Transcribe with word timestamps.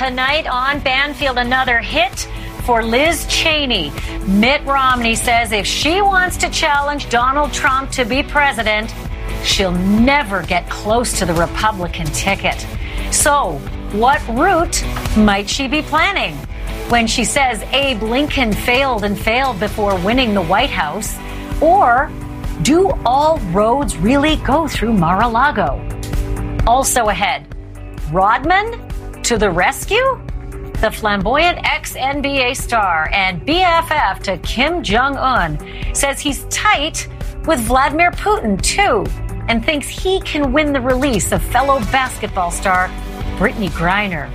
tonight 0.00 0.46
on 0.46 0.80
Banfield, 0.80 1.36
another 1.36 1.78
hit 1.78 2.20
for 2.64 2.82
Liz 2.82 3.26
Cheney. 3.26 3.92
Mitt 4.26 4.64
Romney 4.64 5.14
says 5.14 5.52
if 5.52 5.66
she 5.66 6.00
wants 6.00 6.38
to 6.38 6.48
challenge 6.48 7.10
Donald 7.10 7.52
Trump 7.52 7.90
to 7.90 8.06
be 8.06 8.22
president, 8.22 8.94
she'll 9.44 9.72
never 9.72 10.42
get 10.44 10.66
close 10.70 11.18
to 11.18 11.26
the 11.26 11.34
Republican 11.34 12.06
ticket. 12.06 12.66
So, 13.10 13.58
what 13.92 14.26
route 14.26 14.82
might 15.18 15.50
she 15.50 15.68
be 15.68 15.82
planning? 15.82 16.34
When 16.88 17.06
she 17.06 17.22
says 17.22 17.62
Abe 17.64 18.02
Lincoln 18.02 18.54
failed 18.54 19.04
and 19.04 19.18
failed 19.18 19.60
before 19.60 19.98
winning 19.98 20.32
the 20.32 20.40
White 20.40 20.70
House? 20.70 21.18
Or 21.60 22.10
do 22.62 22.90
all 23.04 23.38
roads 23.52 23.98
really 23.98 24.36
go 24.36 24.66
through 24.66 24.94
Mar 24.94 25.24
a 25.24 25.28
Lago? 25.28 25.78
Also 26.66 27.10
ahead, 27.10 27.54
Rodman 28.10 28.89
to 29.30 29.38
the 29.38 29.48
rescue? 29.48 30.20
The 30.80 30.90
flamboyant 30.90 31.60
ex 31.62 31.94
NBA 31.94 32.56
star 32.56 33.08
and 33.12 33.40
BFF 33.46 34.18
to 34.24 34.38
Kim 34.38 34.82
Jong 34.82 35.16
un 35.16 35.56
says 35.94 36.18
he's 36.18 36.42
tight 36.46 37.06
with 37.46 37.60
Vladimir 37.60 38.10
Putin, 38.10 38.60
too, 38.60 39.08
and 39.46 39.64
thinks 39.64 39.86
he 39.88 40.20
can 40.22 40.52
win 40.52 40.72
the 40.72 40.80
release 40.80 41.30
of 41.30 41.40
fellow 41.44 41.78
basketball 41.92 42.50
star 42.50 42.88
Brittney 43.38 43.68
Griner. 43.68 44.28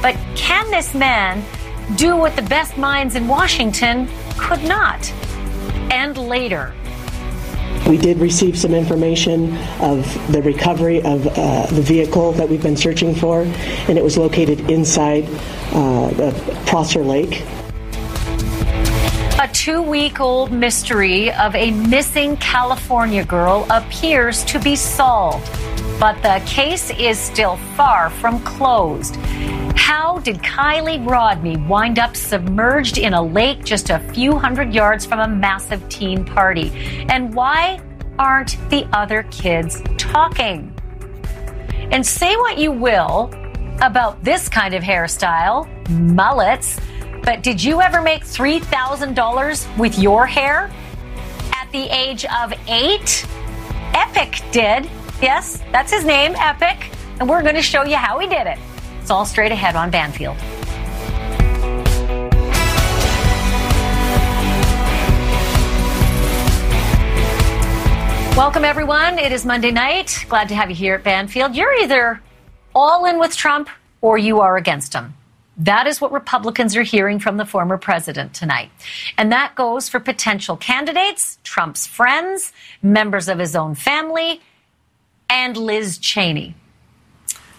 But 0.00 0.16
can 0.36 0.70
this 0.70 0.94
man 0.94 1.44
do 1.96 2.16
what 2.16 2.34
the 2.34 2.48
best 2.48 2.78
minds 2.78 3.16
in 3.16 3.28
Washington 3.28 4.08
could 4.38 4.64
not? 4.64 5.12
And 5.92 6.16
later, 6.16 6.72
we 7.88 7.96
did 7.96 8.18
receive 8.18 8.58
some 8.58 8.74
information 8.74 9.56
of 9.80 10.04
the 10.32 10.42
recovery 10.42 10.98
of 11.02 11.26
uh, 11.26 11.66
the 11.66 11.82
vehicle 11.82 12.32
that 12.32 12.48
we've 12.48 12.62
been 12.62 12.76
searching 12.76 13.14
for, 13.14 13.42
and 13.42 13.98
it 13.98 14.04
was 14.04 14.16
located 14.16 14.70
inside 14.70 15.24
uh, 15.72 16.10
the 16.10 16.62
Prosser 16.66 17.02
Lake. 17.02 17.42
A 19.42 19.48
two 19.52 19.80
week 19.80 20.20
old 20.20 20.52
mystery 20.52 21.32
of 21.32 21.54
a 21.54 21.70
missing 21.70 22.36
California 22.36 23.24
girl 23.24 23.66
appears 23.70 24.44
to 24.44 24.60
be 24.60 24.76
solved, 24.76 25.50
but 25.98 26.20
the 26.22 26.42
case 26.46 26.90
is 26.90 27.18
still 27.18 27.56
far 27.74 28.10
from 28.10 28.38
closed. 28.44 29.16
How 29.80 30.18
did 30.18 30.36
Kiely 30.36 31.04
Rodni 31.04 31.66
wind 31.66 31.98
up 31.98 32.14
submerged 32.14 32.98
in 32.98 33.14
a 33.14 33.22
lake 33.22 33.64
just 33.64 33.88
a 33.88 33.98
few 34.12 34.38
hundred 34.38 34.72
yards 34.72 35.06
from 35.06 35.20
a 35.20 35.26
massive 35.26 35.88
teen 35.88 36.24
party? 36.24 36.70
And 37.08 37.34
why 37.34 37.80
aren't 38.18 38.56
the 38.68 38.86
other 38.92 39.24
kids 39.32 39.82
talking? 39.96 40.72
And 41.90 42.06
say 42.06 42.36
what 42.36 42.58
you 42.58 42.70
will 42.70 43.30
about 43.80 44.22
this 44.22 44.48
kind 44.48 44.74
of 44.74 44.82
hairstyle, 44.82 45.66
mullets, 45.88 46.78
but 47.24 47.42
did 47.42 47.60
you 47.60 47.80
ever 47.80 48.02
make 48.02 48.22
$3,000 48.22 49.78
with 49.78 49.98
your 49.98 50.26
hair? 50.26 50.70
At 51.54 51.72
the 51.72 51.88
age 51.88 52.26
of 52.26 52.52
eight? 52.68 53.26
Epic 53.94 54.40
did. 54.52 54.88
Yes, 55.20 55.62
that's 55.72 55.90
his 55.90 56.04
name, 56.04 56.34
Epic. 56.36 56.92
And 57.18 57.28
we're 57.28 57.42
going 57.42 57.56
to 57.56 57.62
show 57.62 57.82
you 57.82 57.96
how 57.96 58.18
he 58.18 58.28
did 58.28 58.46
it. 58.46 58.58
It's 59.00 59.10
all 59.10 59.24
straight 59.24 59.52
ahead 59.52 59.76
on 59.76 59.90
Banfield. 59.90 60.36
Welcome, 68.36 68.64
everyone. 68.64 69.18
It 69.18 69.32
is 69.32 69.44
Monday 69.44 69.70
night. 69.70 70.24
Glad 70.28 70.48
to 70.48 70.54
have 70.54 70.70
you 70.70 70.76
here 70.76 70.94
at 70.94 71.02
Banfield. 71.02 71.54
You're 71.54 71.74
either 71.82 72.22
all 72.74 73.04
in 73.04 73.18
with 73.18 73.36
Trump 73.36 73.68
or 74.00 74.16
you 74.16 74.40
are 74.40 74.56
against 74.56 74.94
him. 74.94 75.14
That 75.56 75.86
is 75.86 76.00
what 76.00 76.12
Republicans 76.12 76.74
are 76.76 76.82
hearing 76.82 77.18
from 77.18 77.36
the 77.36 77.44
former 77.44 77.76
president 77.76 78.32
tonight. 78.32 78.70
And 79.18 79.30
that 79.30 79.54
goes 79.56 79.88
for 79.88 80.00
potential 80.00 80.56
candidates, 80.56 81.38
Trump's 81.44 81.86
friends, 81.86 82.52
members 82.82 83.28
of 83.28 83.38
his 83.38 83.54
own 83.54 83.74
family, 83.74 84.40
and 85.28 85.56
Liz 85.56 85.98
Cheney. 85.98 86.54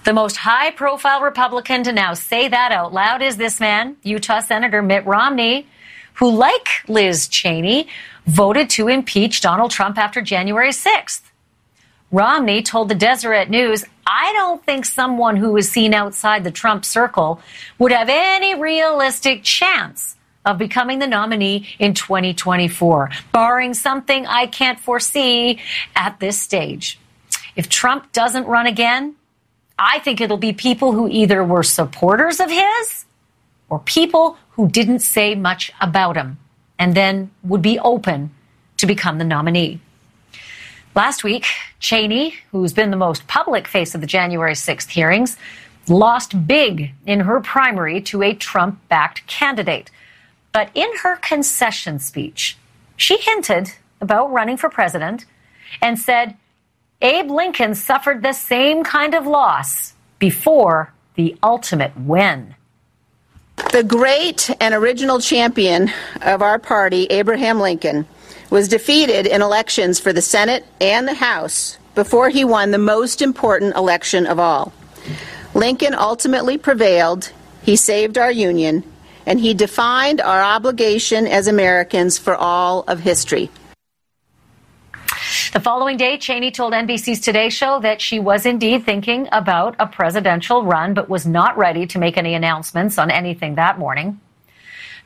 The 0.04 0.14
most 0.14 0.38
high 0.38 0.72
profile 0.72 1.22
Republican 1.22 1.84
to 1.84 1.92
now 1.92 2.16
say 2.16 2.48
that 2.48 2.72
out 2.72 2.92
loud 2.92 3.22
is 3.22 3.38
this 3.38 3.60
man, 3.60 3.98
Utah 4.02 4.40
Senator 4.40 4.82
Mitt 4.82 5.06
Romney, 5.06 5.68
who, 6.16 6.32
like 6.32 6.68
Liz 6.88 7.28
Cheney, 7.28 7.88
voted 8.26 8.70
to 8.72 8.88
impeach 8.88 9.42
Donald 9.42 9.70
Trump 9.70 10.00
after 10.00 10.22
January 10.22 10.72
6th. 10.72 11.22
Romney 12.12 12.64
told 12.64 12.90
the 12.90 12.96
Deseret 12.96 13.50
News, 13.50 13.86
I 14.06 14.34
don't 14.34 14.66
think 14.66 14.86
someone 14.86 15.38
who 15.38 15.56
is 15.56 15.72
seen 15.72 15.94
outside 15.94 16.44
the 16.44 16.52
Trump 16.52 16.84
circle 16.84 17.40
would 17.78 17.92
have 17.92 18.10
any 18.10 18.60
realistic 18.60 19.44
chance 19.44 20.16
of 20.46 20.58
becoming 20.58 20.98
the 20.98 21.08
nominee 21.08 21.68
in 21.78 21.94
2024, 21.94 23.12
barring 23.32 23.76
something 23.76 24.26
I 24.26 24.48
can't 24.48 24.80
foresee 24.80 25.60
at 25.96 26.20
this 26.20 26.40
stage. 26.40 27.00
If 27.56 27.70
Trump 27.70 28.12
doesn't 28.12 28.48
run 28.48 28.66
again, 28.66 29.16
I 29.84 29.98
think 29.98 30.22
it'll 30.22 30.38
be 30.38 30.54
people 30.54 30.92
who 30.92 31.10
either 31.10 31.44
were 31.44 31.64
supporters 31.64 32.40
of 32.40 32.52
his 32.52 33.06
or 33.68 33.80
people 33.80 34.38
who 34.52 34.68
didn't 34.68 35.00
say 35.00 35.34
much 35.34 35.72
about 35.82 36.16
him 36.16 36.38
and 36.78 36.94
then 36.94 37.32
would 37.42 37.64
be 37.64 37.80
open 37.80 38.30
to 38.78 38.86
become 38.86 39.18
the 39.18 39.24
nominee. 39.24 39.80
Last 40.94 41.24
week, 41.24 41.48
Cheney, 41.80 42.36
who's 42.52 42.74
been 42.74 42.92
the 42.92 42.98
most 42.98 43.26
public 43.26 43.68
face 43.68 43.96
of 43.96 44.02
the 44.02 44.08
January 44.08 44.54
6th 44.54 44.90
hearings, 44.90 45.36
lost 45.88 46.46
big 46.46 46.94
in 47.08 47.22
her 47.22 47.40
primary 47.40 48.02
to 48.02 48.22
a 48.22 48.36
Trump 48.36 48.88
backed 48.88 49.26
candidate. 49.26 49.90
But 50.52 50.70
in 50.76 50.90
her 50.98 51.16
concession 51.16 51.98
speech, 51.98 52.56
she 52.98 53.18
hinted 53.18 53.72
about 54.00 54.32
running 54.32 54.58
for 54.58 54.70
president 54.70 55.26
and 55.82 55.98
said 55.98 56.38
Abe 57.02 57.32
Lincoln 57.32 57.74
suffered 57.74 58.22
the 58.22 58.34
same 58.34 58.84
kind 58.84 59.16
of 59.16 59.26
loss 59.26 59.94
before 60.20 60.94
the 61.16 61.36
ultimate 61.42 61.98
win. 61.98 62.56
The 63.72 63.84
great 63.84 64.50
and 64.60 64.74
original 64.76 65.20
champion 65.20 65.92
of 66.22 66.42
our 66.42 66.60
party, 66.60 67.06
Abraham 67.06 67.60
Lincoln, 67.60 68.06
was 68.52 68.68
defeated 68.68 69.26
in 69.26 69.42
elections 69.42 70.00
for 70.00 70.14
the 70.14 70.22
Senate 70.22 70.66
and 70.80 71.08
the 71.08 71.16
House 71.16 71.78
before 71.96 72.30
he 72.30 72.46
won 72.46 72.72
the 72.72 72.78
most 72.78 73.22
important 73.22 73.76
election 73.76 74.28
of 74.28 74.40
all. 74.40 74.72
Lincoln 75.54 75.96
ultimately 75.96 76.58
prevailed, 76.58 77.32
he 77.64 77.76
saved 77.76 78.18
our 78.18 78.32
Union, 78.32 78.84
and 79.26 79.40
he 79.40 79.54
defined 79.54 80.22
our 80.22 80.42
obligation 80.42 81.26
as 81.26 81.48
Americans 81.48 82.18
for 82.18 82.36
all 82.36 82.84
of 82.88 83.00
history. 83.00 83.50
The 85.54 85.62
following 85.62 85.96
day, 85.96 86.18
Cheney 86.18 86.52
told 86.52 86.74
NBC's 86.74 87.22
Today 87.22 87.50
Show 87.50 87.80
that 87.80 88.02
she 88.02 88.20
was 88.20 88.46
indeed 88.46 88.84
thinking 88.84 89.30
about 89.32 89.78
a 89.80 89.88
presidential 89.88 90.66
run, 90.66 90.94
but 90.94 91.08
was 91.08 91.26
not 91.26 91.58
ready 91.58 91.88
to 91.88 92.00
make 92.00 92.18
any 92.18 92.34
announcements 92.34 92.98
on 92.98 93.10
anything 93.10 93.56
that 93.56 93.80
morning. 93.80 94.20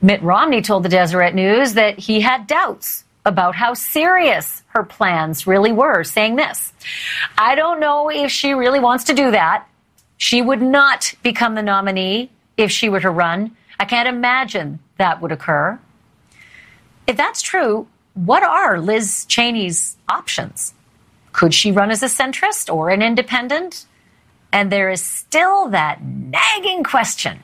Mitt 0.01 0.23
Romney 0.23 0.63
told 0.63 0.81
the 0.81 0.89
Deseret 0.89 1.35
News 1.35 1.73
that 1.73 1.99
he 1.99 2.21
had 2.21 2.47
doubts 2.47 3.03
about 3.23 3.53
how 3.53 3.75
serious 3.75 4.63
her 4.69 4.83
plans 4.83 5.45
really 5.45 5.71
were, 5.71 6.03
saying 6.03 6.37
this 6.37 6.73
I 7.37 7.53
don't 7.53 7.79
know 7.79 8.09
if 8.09 8.31
she 8.31 8.53
really 8.53 8.79
wants 8.79 9.03
to 9.05 9.13
do 9.13 9.29
that. 9.29 9.67
She 10.17 10.41
would 10.41 10.61
not 10.61 11.13
become 11.21 11.53
the 11.53 11.61
nominee 11.61 12.31
if 12.57 12.71
she 12.71 12.89
were 12.89 13.01
to 13.01 13.11
run. 13.11 13.55
I 13.79 13.85
can't 13.85 14.07
imagine 14.07 14.79
that 14.97 15.21
would 15.21 15.31
occur. 15.31 15.79
If 17.05 17.15
that's 17.15 17.43
true, 17.43 17.87
what 18.15 18.43
are 18.43 18.79
Liz 18.79 19.25
Cheney's 19.25 19.97
options? 20.09 20.73
Could 21.33 21.53
she 21.53 21.71
run 21.71 21.91
as 21.91 22.01
a 22.01 22.07
centrist 22.07 22.73
or 22.73 22.89
an 22.89 23.01
independent? 23.01 23.85
And 24.51 24.71
there 24.71 24.89
is 24.89 25.01
still 25.01 25.69
that 25.69 26.01
nagging 26.03 26.83
question 26.83 27.41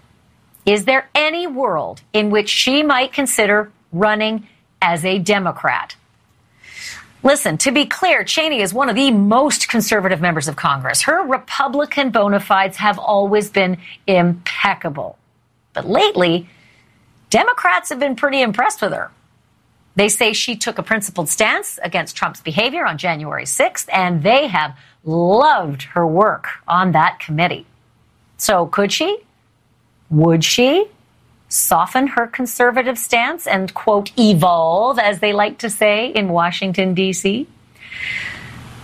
Is 0.65 0.85
there 0.85 1.09
any 1.13 1.45
world 1.45 2.01
in 2.13 2.29
which 2.29 2.49
she 2.49 2.83
might 2.83 3.11
consider 3.11 3.71
running 3.91 4.47
as 4.81 5.03
a 5.03 5.19
Democrat? 5.19 5.95
Listen, 7.23 7.57
to 7.59 7.71
be 7.71 7.85
clear, 7.85 8.23
Cheney 8.23 8.61
is 8.61 8.73
one 8.73 8.89
of 8.89 8.95
the 8.95 9.11
most 9.11 9.67
conservative 9.67 10.21
members 10.21 10.47
of 10.47 10.55
Congress. 10.55 11.03
Her 11.03 11.21
Republican 11.23 12.09
bona 12.09 12.39
fides 12.39 12.77
have 12.77 12.97
always 12.97 13.49
been 13.49 13.77
impeccable. 14.07 15.19
But 15.73 15.87
lately, 15.87 16.49
Democrats 17.29 17.89
have 17.89 17.99
been 17.99 18.15
pretty 18.15 18.41
impressed 18.41 18.81
with 18.81 18.93
her. 18.93 19.11
They 19.95 20.09
say 20.09 20.33
she 20.33 20.55
took 20.55 20.77
a 20.77 20.83
principled 20.83 21.29
stance 21.29 21.79
against 21.83 22.15
Trump's 22.15 22.41
behavior 22.41 22.85
on 22.85 22.97
January 22.97 23.43
6th, 23.43 23.87
and 23.91 24.23
they 24.23 24.47
have 24.47 24.77
loved 25.03 25.83
her 25.83 26.07
work 26.07 26.47
on 26.67 26.93
that 26.93 27.19
committee. 27.19 27.65
So, 28.37 28.65
could 28.65 28.91
she? 28.91 29.19
Would 30.09 30.43
she 30.43 30.87
soften 31.49 32.07
her 32.07 32.27
conservative 32.27 32.97
stance 32.97 33.45
and, 33.45 33.73
quote, 33.73 34.17
evolve, 34.17 34.97
as 34.97 35.19
they 35.19 35.33
like 35.33 35.59
to 35.59 35.69
say 35.69 36.07
in 36.07 36.29
Washington, 36.29 36.93
D.C.? 36.93 37.47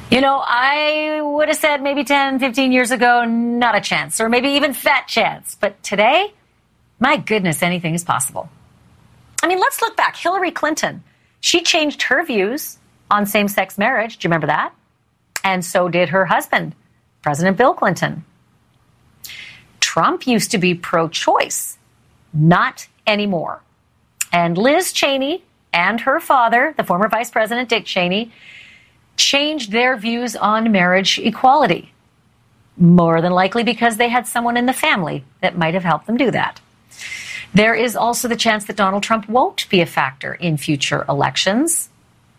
You 0.10 0.22
know, 0.22 0.42
I 0.46 1.20
would 1.22 1.50
have 1.50 1.58
said 1.58 1.82
maybe 1.82 2.04
10, 2.04 2.40
15 2.40 2.72
years 2.72 2.92
ago, 2.92 3.26
not 3.26 3.76
a 3.76 3.82
chance, 3.82 4.22
or 4.22 4.30
maybe 4.30 4.50
even 4.50 4.74
fat 4.74 5.08
chance. 5.08 5.56
But 5.60 5.82
today, 5.84 6.34
my 7.00 7.18
goodness, 7.18 7.62
anything 7.62 7.94
is 7.94 8.04
possible. 8.04 8.50
I 9.44 9.48
mean, 9.48 9.60
let's 9.60 9.82
look 9.82 9.96
back. 9.96 10.16
Hillary 10.16 10.52
Clinton, 10.52 11.04
she 11.40 11.62
changed 11.62 12.04
her 12.04 12.24
views 12.24 12.78
on 13.10 13.26
same 13.26 13.48
sex 13.48 13.78
marriage. 13.78 14.18
Do 14.18 14.26
you 14.26 14.30
remember 14.30 14.48
that? 14.48 14.74
And 15.44 15.64
so 15.64 15.88
did 15.90 16.10
her 16.10 16.26
husband, 16.26 16.76
President 17.22 17.58
Bill 17.58 17.74
Clinton. 17.74 18.26
Trump 19.80 20.28
used 20.28 20.52
to 20.52 20.58
be 20.58 20.74
pro 20.74 21.08
choice, 21.08 21.78
not 22.34 22.88
anymore. 23.06 23.62
And 24.32 24.58
Liz 24.58 24.92
Cheney 24.92 25.44
and 25.72 26.02
her 26.02 26.20
father, 26.20 26.74
the 26.76 26.84
former 26.84 27.08
Vice 27.08 27.32
President 27.32 27.70
Dick 27.70 27.86
Cheney, 27.86 28.32
changed 29.16 29.72
their 29.72 29.98
views 29.98 30.36
on 30.36 30.72
marriage 30.72 31.18
equality. 31.20 31.94
More 32.78 33.22
than 33.22 33.32
likely 33.32 33.64
because 33.64 33.98
they 33.98 34.10
had 34.10 34.28
someone 34.28 34.58
in 34.58 34.68
the 34.68 34.74
family 34.74 35.24
that 35.42 35.58
might 35.58 35.74
have 35.74 35.84
helped 35.84 36.06
them 36.06 36.18
do 36.18 36.30
that. 36.32 36.60
There 37.54 37.74
is 37.74 37.96
also 37.96 38.28
the 38.28 38.36
chance 38.36 38.66
that 38.66 38.76
Donald 38.76 39.04
Trump 39.04 39.28
won't 39.28 39.70
be 39.70 39.82
a 39.82 39.86
factor 39.86 40.34
in 40.34 40.58
future 40.58 41.06
elections. 41.10 41.90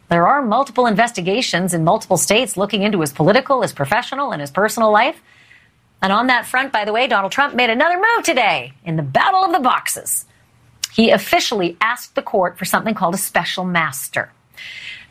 There 0.08 0.26
are 0.26 0.42
multiple 0.42 0.86
investigations 0.86 1.74
in 1.74 1.84
multiple 1.84 2.16
states 2.16 2.56
looking 2.56 2.82
into 2.82 3.00
his 3.00 3.12
political, 3.12 3.62
his 3.62 3.72
professional, 3.72 4.32
and 4.32 4.40
his 4.40 4.50
personal 4.50 4.90
life. 4.90 5.20
And 6.00 6.12
on 6.12 6.28
that 6.28 6.46
front, 6.46 6.72
by 6.72 6.84
the 6.84 6.92
way, 6.92 7.06
Donald 7.06 7.32
Trump 7.32 7.54
made 7.54 7.70
another 7.70 7.96
move 7.96 8.24
today 8.24 8.72
in 8.84 8.96
the 8.96 9.02
Battle 9.02 9.44
of 9.44 9.52
the 9.52 9.58
Boxes. 9.58 10.26
He 10.92 11.10
officially 11.10 11.76
asked 11.80 12.14
the 12.14 12.22
court 12.22 12.58
for 12.58 12.64
something 12.64 12.94
called 12.94 13.14
a 13.14 13.18
special 13.18 13.64
master. 13.64 14.30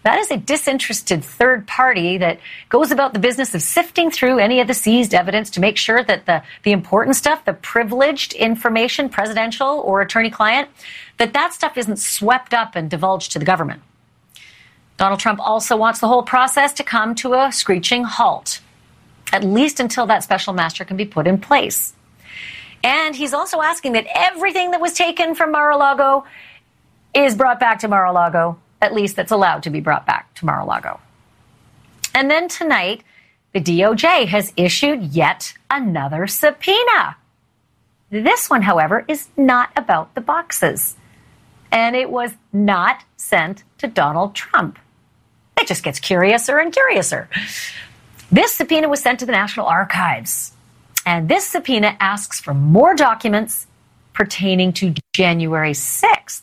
That 0.07 0.19
is 0.19 0.31
a 0.31 0.37
disinterested 0.37 1.21
third 1.21 1.67
party 1.67 2.17
that 2.19 2.39
goes 2.69 2.91
about 2.91 3.11
the 3.11 3.19
business 3.19 3.53
of 3.53 3.61
sifting 3.61 4.09
through 4.09 4.39
any 4.39 4.61
of 4.61 4.67
the 4.67 4.73
seized 4.73 5.13
evidence 5.13 5.49
to 5.49 5.59
make 5.59 5.75
sure 5.75 6.01
that 6.01 6.25
the, 6.25 6.43
the 6.63 6.71
important 6.71 7.17
stuff, 7.17 7.43
the 7.43 7.51
privileged 7.51 8.31
information, 8.31 9.09
presidential 9.09 9.67
or 9.67 9.99
attorney 9.99 10.29
client, 10.29 10.69
that 11.17 11.33
that 11.33 11.51
stuff 11.51 11.77
isn't 11.77 11.97
swept 11.97 12.53
up 12.53 12.77
and 12.77 12.89
divulged 12.89 13.33
to 13.33 13.39
the 13.39 13.43
government. 13.43 13.81
Donald 14.95 15.19
Trump 15.19 15.41
also 15.41 15.75
wants 15.75 15.99
the 15.99 16.07
whole 16.07 16.23
process 16.23 16.71
to 16.71 16.85
come 16.85 17.13
to 17.15 17.33
a 17.33 17.51
screeching 17.51 18.05
halt, 18.05 18.61
at 19.33 19.43
least 19.43 19.81
until 19.81 20.05
that 20.05 20.23
special 20.23 20.53
master 20.53 20.85
can 20.85 20.95
be 20.95 21.03
put 21.03 21.27
in 21.27 21.37
place. 21.37 21.93
And 22.81 23.13
he's 23.13 23.33
also 23.33 23.61
asking 23.61 23.91
that 23.91 24.07
everything 24.15 24.71
that 24.71 24.79
was 24.79 24.93
taken 24.93 25.35
from 25.35 25.51
Mar 25.51 25.69
a 25.69 25.75
Lago 25.75 26.23
is 27.13 27.35
brought 27.35 27.59
back 27.59 27.79
to 27.79 27.89
Mar 27.89 28.05
a 28.05 28.13
Lago 28.13 28.57
at 28.81 28.93
least 28.93 29.15
that's 29.15 29.31
allowed 29.31 29.63
to 29.63 29.69
be 29.69 29.79
brought 29.79 30.05
back 30.05 30.33
to 30.35 30.45
Mar 30.45 30.59
a 30.59 30.65
Lago. 30.65 30.99
And 32.13 32.29
then 32.29 32.47
tonight, 32.47 33.03
the 33.53 33.59
DOJ 33.61 34.27
has 34.27 34.53
issued 34.55 35.03
yet 35.03 35.53
another 35.69 36.27
subpoena. 36.27 37.17
This 38.09 38.49
one, 38.49 38.61
however, 38.61 39.03
is 39.07 39.27
not 39.35 39.71
about 39.75 40.15
the 40.15 40.21
boxes. 40.21 40.95
And 41.71 41.95
it 41.95 42.09
was 42.09 42.31
not 42.53 43.03
sent 43.17 43.63
to 43.79 43.87
Donald 43.87 44.33
Trump. 44.33 44.79
It 45.59 45.67
just 45.67 45.83
gets 45.83 45.99
curiouser 45.99 46.59
and 46.59 46.71
curiouser. 46.71 47.29
This 48.31 48.53
subpoena 48.53 48.89
was 48.89 49.01
sent 49.01 49.19
to 49.19 49.25
the 49.25 49.31
National 49.31 49.65
Archives. 49.65 50.53
And 51.05 51.29
this 51.29 51.47
subpoena 51.47 51.97
asks 51.99 52.39
for 52.39 52.53
more 52.53 52.95
documents 52.95 53.67
pertaining 54.13 54.73
to 54.73 54.93
January 55.13 55.71
6th, 55.71 56.41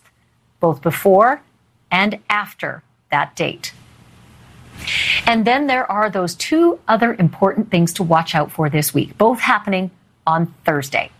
both 0.61 0.83
before 0.83 1.43
and 1.91 2.19
after 2.29 2.83
that 3.11 3.37
date. 3.37 3.73
And 5.27 5.45
then 5.45 5.67
there 5.67 5.91
are 5.91 6.11
those 6.11 6.35
two 6.35 6.81
other 6.89 7.15
important 7.15 7.71
things 7.71 7.93
to 7.95 8.03
watch 8.03 8.35
out 8.35 8.51
for 8.51 8.69
this 8.69 8.93
week, 8.93 9.17
both 9.17 9.41
happening 9.41 9.91
on 10.27 10.53
Thursday. 10.65 11.11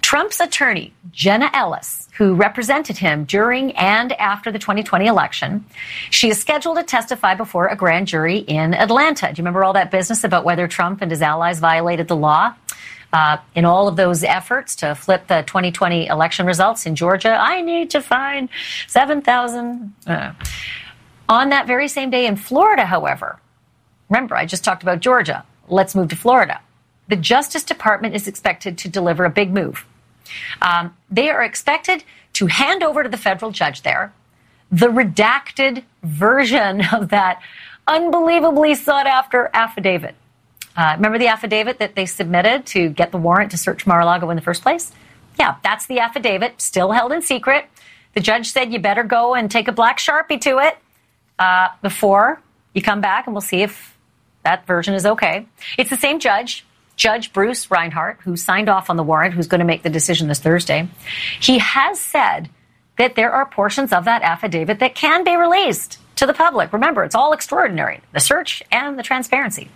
Trump's 0.00 0.40
attorney, 0.40 0.92
Jenna 1.10 1.50
Ellis, 1.52 2.08
who 2.16 2.34
represented 2.34 2.96
him 2.96 3.24
during 3.24 3.72
and 3.72 4.12
after 4.12 4.50
the 4.50 4.58
2020 4.58 5.06
election, 5.06 5.64
she 6.10 6.30
is 6.30 6.40
scheduled 6.40 6.78
to 6.78 6.82
testify 6.82 7.34
before 7.34 7.66
a 7.66 7.76
grand 7.76 8.06
jury 8.06 8.38
in 8.38 8.74
Atlanta. 8.74 9.26
Do 9.26 9.32
you 9.32 9.42
remember 9.42 9.64
all 9.64 9.74
that 9.74 9.90
business 9.90 10.24
about 10.24 10.44
whether 10.44 10.66
Trump 10.66 11.02
and 11.02 11.10
his 11.10 11.20
allies 11.22 11.60
violated 11.60 12.08
the 12.08 12.16
law? 12.16 12.54
Uh, 13.12 13.38
in 13.54 13.64
all 13.64 13.88
of 13.88 13.96
those 13.96 14.22
efforts 14.22 14.76
to 14.76 14.94
flip 14.94 15.26
the 15.28 15.42
2020 15.46 16.06
election 16.08 16.44
results 16.44 16.84
in 16.84 16.94
Georgia, 16.94 17.38
I 17.40 17.62
need 17.62 17.90
to 17.90 18.02
find 18.02 18.50
7,000. 18.86 19.94
Uh. 20.06 20.32
On 21.28 21.48
that 21.48 21.66
very 21.66 21.88
same 21.88 22.10
day 22.10 22.26
in 22.26 22.36
Florida, 22.36 22.84
however, 22.84 23.40
remember, 24.10 24.36
I 24.36 24.44
just 24.44 24.62
talked 24.62 24.82
about 24.82 25.00
Georgia. 25.00 25.44
Let's 25.68 25.94
move 25.94 26.08
to 26.08 26.16
Florida. 26.16 26.60
The 27.08 27.16
Justice 27.16 27.64
Department 27.64 28.14
is 28.14 28.28
expected 28.28 28.76
to 28.78 28.88
deliver 28.88 29.24
a 29.24 29.30
big 29.30 29.52
move. 29.52 29.86
Um, 30.60 30.94
they 31.10 31.30
are 31.30 31.42
expected 31.42 32.04
to 32.34 32.46
hand 32.46 32.82
over 32.82 33.02
to 33.02 33.08
the 33.08 33.16
federal 33.16 33.50
judge 33.50 33.82
there 33.82 34.12
the 34.70 34.88
redacted 34.88 35.82
version 36.02 36.84
of 36.92 37.08
that 37.08 37.40
unbelievably 37.86 38.74
sought 38.74 39.06
after 39.06 39.50
affidavit 39.54 40.14
uh, 40.78 40.94
remember 40.94 41.18
the 41.18 41.26
affidavit 41.26 41.80
that 41.80 41.96
they 41.96 42.06
submitted 42.06 42.64
to 42.64 42.88
get 42.90 43.10
the 43.10 43.18
warrant 43.18 43.50
to 43.50 43.58
search 43.58 43.84
Mar-a-Lago 43.84 44.30
in 44.30 44.36
the 44.36 44.42
first 44.42 44.62
place? 44.62 44.92
Yeah, 45.36 45.56
that's 45.64 45.86
the 45.86 45.98
affidavit, 45.98 46.62
still 46.62 46.92
held 46.92 47.10
in 47.10 47.20
secret. 47.20 47.66
The 48.14 48.20
judge 48.20 48.50
said 48.52 48.72
you 48.72 48.78
better 48.78 49.02
go 49.02 49.34
and 49.34 49.50
take 49.50 49.66
a 49.66 49.72
black 49.72 49.98
sharpie 49.98 50.40
to 50.42 50.58
it 50.58 50.78
uh, 51.36 51.70
before 51.82 52.40
you 52.74 52.80
come 52.80 53.00
back, 53.00 53.26
and 53.26 53.34
we'll 53.34 53.40
see 53.40 53.62
if 53.62 53.98
that 54.44 54.68
version 54.68 54.94
is 54.94 55.04
okay. 55.04 55.48
It's 55.76 55.90
the 55.90 55.96
same 55.96 56.20
judge, 56.20 56.64
Judge 56.94 57.32
Bruce 57.32 57.72
Reinhart, 57.72 58.20
who 58.22 58.36
signed 58.36 58.68
off 58.68 58.88
on 58.88 58.96
the 58.96 59.02
warrant, 59.02 59.34
who's 59.34 59.48
going 59.48 59.58
to 59.58 59.64
make 59.64 59.82
the 59.82 59.90
decision 59.90 60.28
this 60.28 60.38
Thursday. 60.38 60.88
He 61.40 61.58
has 61.58 61.98
said 61.98 62.50
that 62.98 63.16
there 63.16 63.32
are 63.32 63.46
portions 63.46 63.92
of 63.92 64.04
that 64.04 64.22
affidavit 64.22 64.78
that 64.78 64.94
can 64.94 65.24
be 65.24 65.36
released 65.36 65.98
to 66.18 66.26
the 66.26 66.34
public. 66.34 66.72
Remember, 66.72 67.04
it's 67.04 67.14
all 67.14 67.32
extraordinary 67.32 68.00
the 68.12 68.20
search 68.20 68.62
and 68.70 68.98
the 68.98 69.02
transparency. 69.02 69.70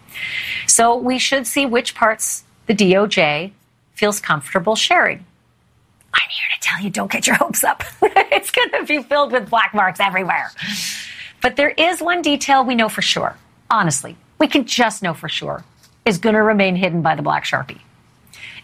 So 0.66 0.96
we 0.96 1.18
should 1.18 1.46
see 1.46 1.66
which 1.66 1.94
parts 1.94 2.44
the 2.66 2.74
DOJ 2.74 3.52
feels 3.94 4.20
comfortable 4.20 4.76
sharing. 4.76 5.24
I'm 6.14 6.28
here 6.28 6.46
to 6.54 6.60
tell 6.60 6.82
you 6.82 6.90
don't 6.90 7.10
get 7.10 7.26
your 7.26 7.36
hopes 7.36 7.64
up. 7.64 7.84
it's 8.02 8.50
going 8.50 8.70
to 8.70 8.84
be 8.84 9.02
filled 9.02 9.32
with 9.32 9.48
black 9.48 9.72
marks 9.72 10.00
everywhere. 10.00 10.50
But 11.40 11.56
there 11.56 11.70
is 11.70 12.00
one 12.00 12.22
detail 12.22 12.64
we 12.64 12.74
know 12.74 12.88
for 12.88 13.02
sure. 13.02 13.36
Honestly, 13.70 14.16
we 14.38 14.48
can 14.48 14.66
just 14.66 15.02
know 15.02 15.14
for 15.14 15.28
sure 15.28 15.64
is 16.04 16.18
going 16.18 16.34
to 16.34 16.42
remain 16.42 16.74
hidden 16.76 17.02
by 17.02 17.14
the 17.14 17.22
black 17.22 17.44
sharpie. 17.44 17.80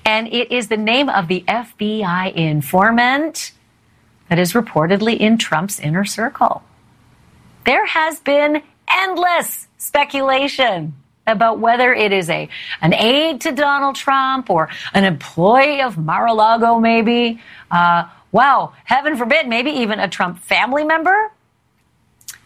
And 0.04 0.26
it 0.28 0.50
is 0.50 0.68
the 0.68 0.76
name 0.76 1.08
of 1.08 1.28
the 1.28 1.44
FBI 1.46 2.34
informant 2.34 3.52
that 4.28 4.38
is 4.38 4.52
reportedly 4.52 5.16
in 5.16 5.38
Trump's 5.38 5.78
inner 5.78 6.04
circle 6.04 6.62
there 7.68 7.84
has 7.84 8.18
been 8.20 8.62
endless 8.90 9.68
speculation 9.76 10.94
about 11.26 11.58
whether 11.58 11.92
it 11.92 12.12
is 12.12 12.30
a 12.30 12.48
an 12.80 12.94
aide 12.94 13.42
to 13.42 13.52
Donald 13.52 13.94
Trump 13.94 14.48
or 14.48 14.70
an 14.94 15.04
employee 15.04 15.82
of 15.82 15.98
Mar-a-Lago, 15.98 16.78
maybe. 16.78 17.42
Uh, 17.70 18.08
wow, 18.32 18.72
heaven 18.84 19.18
forbid, 19.18 19.46
maybe 19.46 19.70
even 19.70 20.00
a 20.00 20.08
Trump 20.08 20.38
family 20.38 20.82
member. 20.82 21.30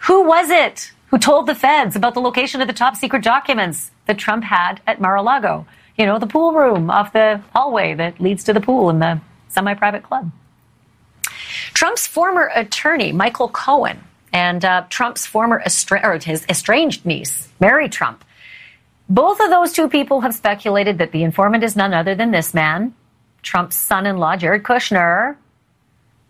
Who 0.09 0.25
was 0.25 0.51
it 0.51 0.91
who 1.07 1.19
told 1.19 1.47
the 1.47 1.55
feds 1.55 1.95
about 1.95 2.15
the 2.15 2.21
location 2.21 2.61
of 2.61 2.67
the 2.67 2.75
top 2.75 2.97
secret 2.97 3.23
documents 3.23 3.93
that 4.07 4.19
Trump 4.19 4.43
had 4.43 4.81
at 4.89 5.01
Mar-a-Lago? 5.01 5.65
You 5.97 6.07
know, 6.07 6.19
the 6.19 6.27
pool 6.27 6.53
room 6.53 6.91
off 6.91 7.13
the 7.13 7.41
hallway 7.55 7.95
that 7.95 8.19
leads 8.19 8.43
to 8.45 8.53
the 8.53 8.61
pool 8.61 8.91
in 8.91 8.99
the 8.99 9.21
semi-private 9.51 10.03
club. 10.03 10.33
Trump's 11.75 12.09
former 12.09 12.51
attorney, 12.57 13.13
Michael 13.13 13.49
Cohen, 13.49 14.03
and 14.33 14.65
uh, 14.65 14.85
Trump's 14.89 15.27
former 15.27 15.61
estra- 15.65 16.03
or 16.03 16.19
his 16.19 16.47
estranged 16.49 17.05
niece, 17.05 17.49
Mary 17.61 17.89
Trump. 17.89 18.25
Both 19.09 19.41
of 19.41 19.51
those 19.51 19.73
two 19.73 19.89
people 19.89 20.23
have 20.23 20.35
speculated 20.35 20.99
that 20.99 21.13
the 21.13 21.23
informant 21.23 21.65
is 21.65 21.77
none 21.77 21.93
other 21.93 22.15
than 22.15 22.31
this 22.31 22.55
man, 22.55 22.95
Trump's 23.43 23.77
son-in-law, 23.77 24.37
Jared 24.37 24.63
Kushner. 24.63 25.37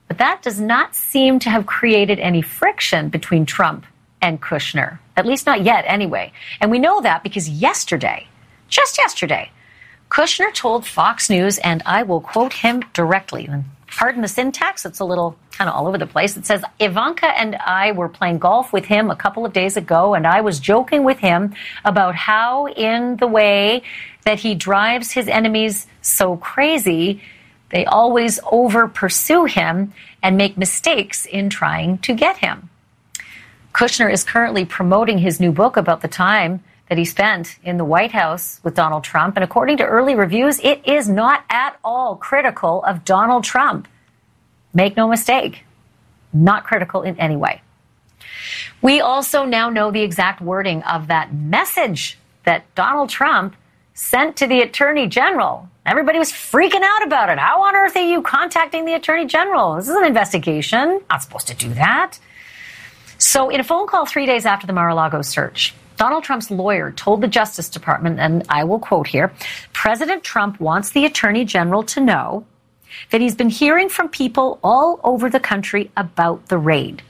But 0.09 0.19
that 0.19 0.43
does 0.43 0.61
not 0.61 0.95
seem 0.95 1.39
to 1.41 1.51
have 1.51 1.67
created 1.67 2.19
any 2.19 2.43
friction 2.43 3.09
between 3.09 3.47
Trump 3.47 3.87
and 4.21 4.41
Kushner, 4.41 4.99
at 5.17 5.27
least 5.27 5.47
not 5.47 5.63
yet, 5.63 5.85
anyway. 5.87 6.33
And 6.61 6.71
we 6.71 6.79
know 6.79 7.01
that 7.01 7.23
because 7.23 7.49
yesterday, 7.49 8.27
just 8.69 8.99
yesterday, 8.99 9.51
Kushner 10.11 10.53
told 10.53 10.87
Fox 10.87 11.31
News, 11.31 11.59
and 11.59 11.83
I 11.87 12.03
will 12.03 12.21
quote 12.21 12.53
him 12.53 12.83
directly 12.93 13.49
pardon 13.97 14.23
the 14.23 14.29
syntax, 14.29 14.85
it's 14.85 15.01
a 15.01 15.05
little 15.05 15.37
kind 15.53 15.69
of 15.69 15.77
all 15.77 15.87
over 15.87 15.99
the 15.99 16.07
place. 16.07 16.37
It 16.37 16.47
says, 16.47 16.65
Ivanka 16.81 17.27
and 17.27 17.57
I 17.57 17.93
were 17.93 18.09
playing 18.09 18.39
golf 18.39 18.73
with 18.73 18.87
him 18.87 19.11
a 19.11 19.17
couple 19.17 19.45
of 19.45 19.53
days 19.53 19.77
ago, 19.77 20.15
and 20.15 20.27
I 20.27 20.41
was 20.41 20.59
joking 20.59 21.05
with 21.05 21.19
him 21.19 21.55
about 21.85 22.15
how, 22.15 22.69
in 22.69 23.17
the 23.17 23.27
way 23.27 23.83
that 24.25 24.41
he 24.41 24.55
drives 24.55 25.13
his 25.13 25.29
enemies 25.29 25.87
so 26.01 26.37
crazy, 26.37 27.23
they 27.71 27.85
always 27.85 28.41
over 28.51 28.89
pursue 28.89 29.45
him 29.45 29.93
and 30.23 30.37
make 30.37 30.57
mistakes 30.57 31.27
in 31.27 31.51
trying 31.51 31.99
to 31.99 32.15
get 32.15 32.39
him. 32.39 32.71
Kushner 33.75 34.13
is 34.13 34.25
currently 34.25 34.65
promoting 34.65 35.19
his 35.19 35.41
new 35.41 35.53
book 35.53 35.77
about 35.77 36.03
the 36.03 36.09
time 36.09 36.63
that 36.93 36.99
he 36.99 37.07
spent 37.07 37.59
in 37.65 37.79
the 37.79 37.87
White 37.87 38.13
House 38.13 38.61
with 38.63 38.75
Donald 38.75 39.03
Trump. 39.03 39.39
And 39.39 39.43
according 39.43 39.79
to 39.79 39.87
early 39.87 40.15
reviews, 40.15 40.61
it 40.61 40.87
is 40.87 41.09
not 41.09 41.43
at 41.49 41.79
all 41.83 42.17
critical 42.17 42.85
of 42.85 43.03
Donald 43.03 43.45
Trump. 43.45 43.89
Make 44.75 44.95
no 44.95 45.09
mistake, 45.09 45.65
not 46.35 46.65
critical 46.65 47.01
in 47.01 47.19
any 47.19 47.35
way. 47.35 47.63
We 48.83 49.01
also 49.01 49.47
now 49.47 49.71
know 49.71 49.91
the 49.91 50.03
exact 50.03 50.43
wording 50.43 50.83
of 50.83 51.07
that 51.07 51.33
message 51.33 52.19
that 52.45 52.63
Donald 52.75 53.09
Trump 53.09 53.57
sent 53.95 54.37
to 54.37 54.47
the 54.47 54.61
Attorney 54.61 55.07
General. 55.07 55.67
Everybody 55.87 56.19
was 56.19 56.31
freaking 56.31 56.83
out 56.83 57.07
about 57.07 57.31
it. 57.31 57.39
How 57.39 57.63
on 57.63 57.75
earth 57.75 57.97
are 57.97 58.07
you 58.07 58.21
contacting 58.21 58.85
the 58.85 58.93
Attorney 58.93 59.25
General? 59.25 59.77
This 59.77 59.89
is 59.89 59.97
an 59.97 60.05
investigation. 60.05 61.01
Not 61.09 61.23
supposed 61.23 61.47
to 61.47 61.55
do 61.55 61.73
that. 61.73 62.19
So, 63.17 63.49
in 63.49 63.61
a 63.61 63.65
phone 63.65 63.87
call 63.87 64.05
three 64.05 64.27
days 64.27 64.45
after 64.45 64.67
the 64.67 64.75
Mar 64.75 64.91
a 64.91 64.95
Lago 64.95 65.23
search, 65.23 65.75
Donald 66.03 66.25
Trump's 66.25 66.51
lawyer 66.51 66.91
told 66.91 67.21
the 67.21 67.29
Justice 67.29 67.69
Department, 67.69 68.19
and 68.19 68.43
I 68.49 68.65
will 68.65 68.81
quote 68.81 69.07
here 69.07 69.33
President 69.73 70.25
Trump 70.25 70.59
wants 70.59 70.91
the 70.91 71.05
Attorney 71.05 71.45
General 71.45 71.85
to 71.85 72.01
know 72.01 72.45
that 73.11 73.21
he's 73.21 73.37
been 73.37 73.49
hearing 73.49 73.89
from 73.89 74.09
people 74.09 74.59
all 74.65 74.99
over 75.05 75.31
the 75.31 75.39
country 75.39 75.93
about 75.97 76.49
the 76.49 76.59
raid. 76.59 77.03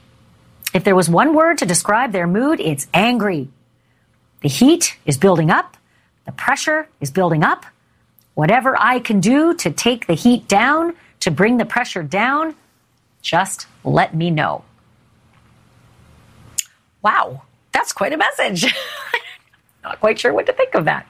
If 0.75 0.83
there 0.83 0.95
was 0.95 1.09
one 1.09 1.33
word 1.33 1.57
to 1.57 1.65
describe 1.65 2.11
their 2.11 2.27
mood, 2.27 2.59
it's 2.59 2.85
angry. 2.93 3.47
The 4.43 4.47
heat 4.47 4.95
is 5.07 5.17
building 5.17 5.49
up, 5.49 5.75
the 6.25 6.31
pressure 6.31 6.87
is 7.01 7.09
building 7.09 7.43
up. 7.43 7.65
Whatever 8.35 8.79
I 8.79 8.99
can 8.99 9.19
do 9.19 9.55
to 9.55 9.71
take 9.71 10.05
the 10.05 10.13
heat 10.13 10.47
down, 10.47 10.93
to 11.21 11.31
bring 11.31 11.57
the 11.57 11.65
pressure 11.65 12.03
down, 12.03 12.53
just 13.23 13.65
let 13.83 14.13
me 14.13 14.29
know. 14.29 14.63
Wow, 17.01 17.41
that's 17.73 17.91
quite 17.93 18.13
a 18.13 18.17
message. 18.17 18.65
Not 19.83 19.99
quite 19.99 20.19
sure 20.19 20.33
what 20.33 20.45
to 20.45 20.53
think 20.53 20.75
of 20.75 20.85
that. 20.85 21.05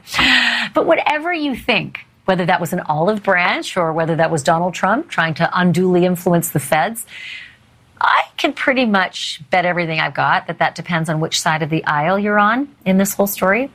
But 0.74 0.88
whatever 0.88 1.32
you 1.32 1.56
think, 1.56 2.00
whether 2.26 2.46
that 2.46 2.60
was 2.60 2.74
an 2.74 2.80
olive 2.82 3.22
branch 3.22 3.78
or 3.78 3.94
whether 3.94 4.16
that 4.16 4.32
was 4.32 4.42
Donald 4.42 4.74
Trump 4.74 5.10
trying 5.10 5.36
to 5.36 5.50
unduly 5.54 6.06
influence 6.06 6.50
the 6.50 6.60
feds, 6.60 7.06
I 8.02 8.24
can 8.38 8.54
pretty 8.54 8.86
much 8.86 9.42
bet 9.50 9.66
everything 9.66 10.00
I've 10.00 10.14
got 10.14 10.48
that 10.48 10.58
that 10.60 10.76
depends 10.76 11.10
on 11.10 11.20
which 11.20 11.40
side 11.40 11.62
of 11.62 11.70
the 11.70 11.86
aisle 11.86 12.18
you're 12.18 12.40
on 12.40 12.74
in 12.86 12.98
this 12.98 13.14
whole 13.14 13.28
story. 13.28 13.70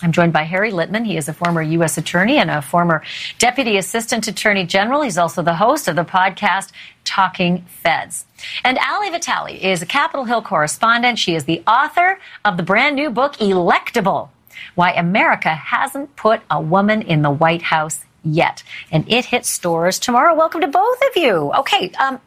I'm 0.00 0.12
joined 0.12 0.32
by 0.32 0.42
Harry 0.42 0.72
Litman. 0.72 1.06
He 1.06 1.16
is 1.16 1.28
a 1.28 1.32
former 1.32 1.62
U.S. 1.62 1.98
attorney 1.98 2.38
and 2.38 2.50
a 2.50 2.62
former 2.62 3.02
deputy 3.38 3.76
assistant 3.76 4.26
attorney 4.26 4.64
general. 4.64 5.02
He's 5.02 5.18
also 5.18 5.42
the 5.42 5.54
host 5.54 5.86
of 5.86 5.96
the 5.96 6.04
podcast 6.04 6.72
Talking 7.04 7.64
Feds. 7.82 8.24
And 8.64 8.78
Ali 8.78 9.10
Vitali 9.10 9.62
is 9.62 9.82
a 9.82 9.86
Capitol 9.86 10.24
Hill 10.24 10.42
correspondent. 10.42 11.18
She 11.18 11.34
is 11.34 11.44
the 11.44 11.62
author 11.66 12.18
of 12.44 12.56
the 12.56 12.62
brand 12.62 12.96
new 12.96 13.10
book, 13.10 13.36
Electable 13.36 14.30
Why 14.74 14.92
America 14.92 15.50
Hasn't 15.50 16.16
Put 16.16 16.40
a 16.50 16.60
Woman 16.60 17.02
in 17.02 17.22
the 17.22 17.30
White 17.30 17.62
House 17.62 18.00
Yet. 18.24 18.62
And 18.92 19.04
it 19.12 19.24
hits 19.24 19.48
stores 19.48 19.98
tomorrow. 19.98 20.36
Welcome 20.36 20.60
to 20.60 20.68
both 20.68 21.00
of 21.10 21.16
you. 21.16 21.52
Okay, 21.54 21.90
um, 21.98 22.20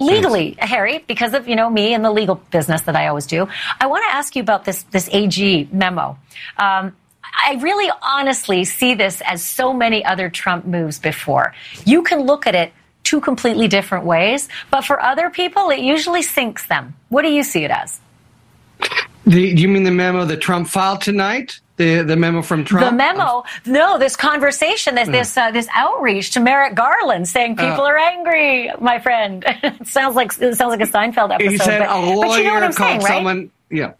legally, 0.00 0.54
Thanks. 0.54 0.70
Harry, 0.70 1.04
because 1.06 1.34
of 1.34 1.46
you 1.46 1.56
know 1.56 1.68
me 1.68 1.92
and 1.92 2.02
the 2.02 2.10
legal 2.10 2.36
business 2.36 2.80
that 2.82 2.96
I 2.96 3.08
always 3.08 3.26
do, 3.26 3.46
I 3.78 3.86
want 3.86 4.02
to 4.08 4.14
ask 4.14 4.34
you 4.34 4.40
about 4.40 4.64
this 4.64 4.84
this 4.84 5.10
AG 5.12 5.68
memo. 5.70 6.16
Um, 6.56 6.96
I 7.32 7.54
really 7.60 7.90
honestly 8.02 8.64
see 8.64 8.94
this 8.94 9.22
as 9.24 9.44
so 9.44 9.72
many 9.72 10.04
other 10.04 10.28
Trump 10.28 10.66
moves 10.66 10.98
before. 10.98 11.54
You 11.84 12.02
can 12.02 12.20
look 12.20 12.46
at 12.46 12.54
it 12.54 12.72
two 13.04 13.20
completely 13.20 13.68
different 13.68 14.04
ways, 14.04 14.48
but 14.70 14.82
for 14.84 15.00
other 15.00 15.30
people, 15.30 15.70
it 15.70 15.80
usually 15.80 16.22
sinks 16.22 16.66
them. 16.66 16.94
What 17.08 17.22
do 17.22 17.28
you 17.28 17.42
see 17.42 17.64
it 17.64 17.70
as? 17.70 18.00
The, 19.26 19.40
you 19.40 19.68
mean 19.68 19.84
the 19.84 19.90
memo 19.90 20.24
that 20.24 20.38
Trump 20.38 20.68
filed 20.68 21.00
tonight? 21.00 21.60
The, 21.76 22.02
the 22.02 22.16
memo 22.16 22.42
from 22.42 22.64
Trump? 22.64 22.90
The 22.90 22.96
memo, 22.96 23.44
no, 23.66 23.98
this 23.98 24.14
conversation, 24.14 24.94
this 24.94 25.08
this 25.08 25.36
uh, 25.36 25.50
this 25.50 25.68
outreach 25.74 26.32
to 26.32 26.40
Merrick 26.40 26.74
Garland 26.74 27.28
saying 27.28 27.58
uh. 27.58 27.70
people 27.70 27.84
uh, 27.84 27.90
are 27.90 27.98
angry, 27.98 28.70
my 28.80 28.98
friend. 28.98 29.44
it 29.62 29.86
sounds 29.86 30.14
like 30.14 30.32
it 30.40 30.56
sounds 30.56 30.70
like 30.70 30.80
a 30.80 30.90
Seinfeld 30.90 31.32
episode. 31.32 31.50
He 31.50 31.58
said 31.58 31.78
but, 31.80 31.88
a 31.88 32.00
lawyer 32.00 32.42
you 32.42 32.60
know 32.60 32.72
called 32.72 32.76
saying, 32.76 33.00
someone. 33.00 33.50
Yeah, 33.70 33.94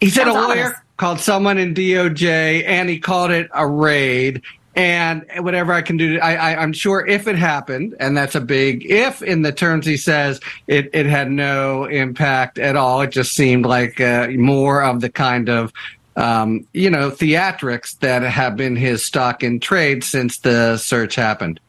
he 0.00 0.08
said 0.08 0.24
Sounds 0.24 0.36
a 0.36 0.40
lawyer 0.40 0.64
honest. 0.64 0.82
Called 0.98 1.20
someone 1.20 1.56
in 1.56 1.72
DOJ, 1.72 2.64
and 2.66 2.90
he 2.90 2.98
called 2.98 3.30
it 3.30 3.48
a 3.54 3.66
raid. 3.66 4.42
And 4.74 5.24
whatever 5.38 5.72
I 5.72 5.82
can 5.82 5.96
do, 5.96 6.20
I, 6.20 6.34
I, 6.52 6.62
I'm 6.62 6.72
sure 6.72 7.04
if 7.04 7.26
it 7.26 7.34
happened, 7.34 7.96
and 7.98 8.16
that's 8.16 8.36
a 8.36 8.40
big 8.40 8.88
if 8.88 9.22
in 9.22 9.42
the 9.42 9.50
terms 9.50 9.86
he 9.86 9.96
says, 9.96 10.40
it, 10.68 10.90
it 10.92 11.06
had 11.06 11.32
no 11.32 11.86
impact 11.86 12.58
at 12.58 12.76
all. 12.76 13.00
It 13.00 13.10
just 13.10 13.32
seemed 13.32 13.66
like 13.66 14.00
uh, 14.00 14.28
more 14.36 14.84
of 14.84 15.00
the 15.00 15.08
kind 15.08 15.48
of 15.48 15.72
um, 16.14 16.66
you 16.72 16.90
know, 16.90 17.10
theatrics 17.10 17.96
that 18.00 18.22
have 18.22 18.56
been 18.56 18.74
his 18.74 19.04
stock 19.04 19.44
in 19.44 19.60
trade 19.60 20.02
since 20.02 20.38
the 20.38 20.76
search 20.76 21.14
happened. 21.14 21.60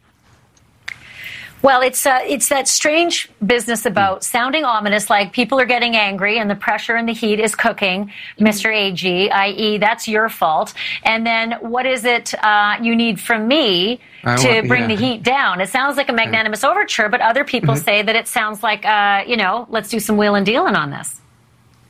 Well, 1.61 1.81
it's 1.81 2.05
uh, 2.05 2.19
it's 2.23 2.47
that 2.49 2.67
strange 2.67 3.29
business 3.45 3.85
about 3.85 4.23
sounding 4.23 4.63
ominous, 4.63 5.09
like 5.09 5.33
people 5.33 5.59
are 5.59 5.65
getting 5.65 5.95
angry 5.95 6.39
and 6.39 6.49
the 6.49 6.55
pressure 6.55 6.95
and 6.95 7.07
the 7.07 7.13
heat 7.13 7.39
is 7.39 7.53
cooking, 7.53 8.11
Mr. 8.39 8.73
AG, 8.73 9.29
i.e., 9.29 9.77
that's 9.77 10.07
your 10.07 10.29
fault. 10.29 10.73
And 11.03 11.25
then 11.27 11.53
what 11.59 11.85
is 11.85 12.05
it 12.05 12.33
uh, 12.43 12.77
you 12.81 12.95
need 12.95 13.19
from 13.19 13.47
me 13.47 13.99
I 14.23 14.37
to 14.37 14.47
want, 14.47 14.67
bring 14.69 14.81
yeah. 14.83 14.95
the 14.95 15.05
heat 15.05 15.23
down? 15.23 15.59
It 15.59 15.67
sounds 15.67 15.97
like 15.97 16.07
a 16.07 16.13
magnanimous 16.13 16.63
overture, 16.63 17.09
but 17.09 17.19
other 17.19 17.43
people 17.43 17.73
mm-hmm. 17.73 17.83
say 17.83 18.01
that 18.03 18.15
it 18.15 18.27
sounds 18.27 18.63
like, 18.63 18.85
uh, 18.85 19.23
you 19.27 19.35
know, 19.35 19.67
let's 19.69 19.89
do 19.89 19.99
some 19.99 20.15
wheeling 20.15 20.39
and 20.39 20.45
dealing 20.45 20.75
on 20.75 20.91
this. 20.91 21.19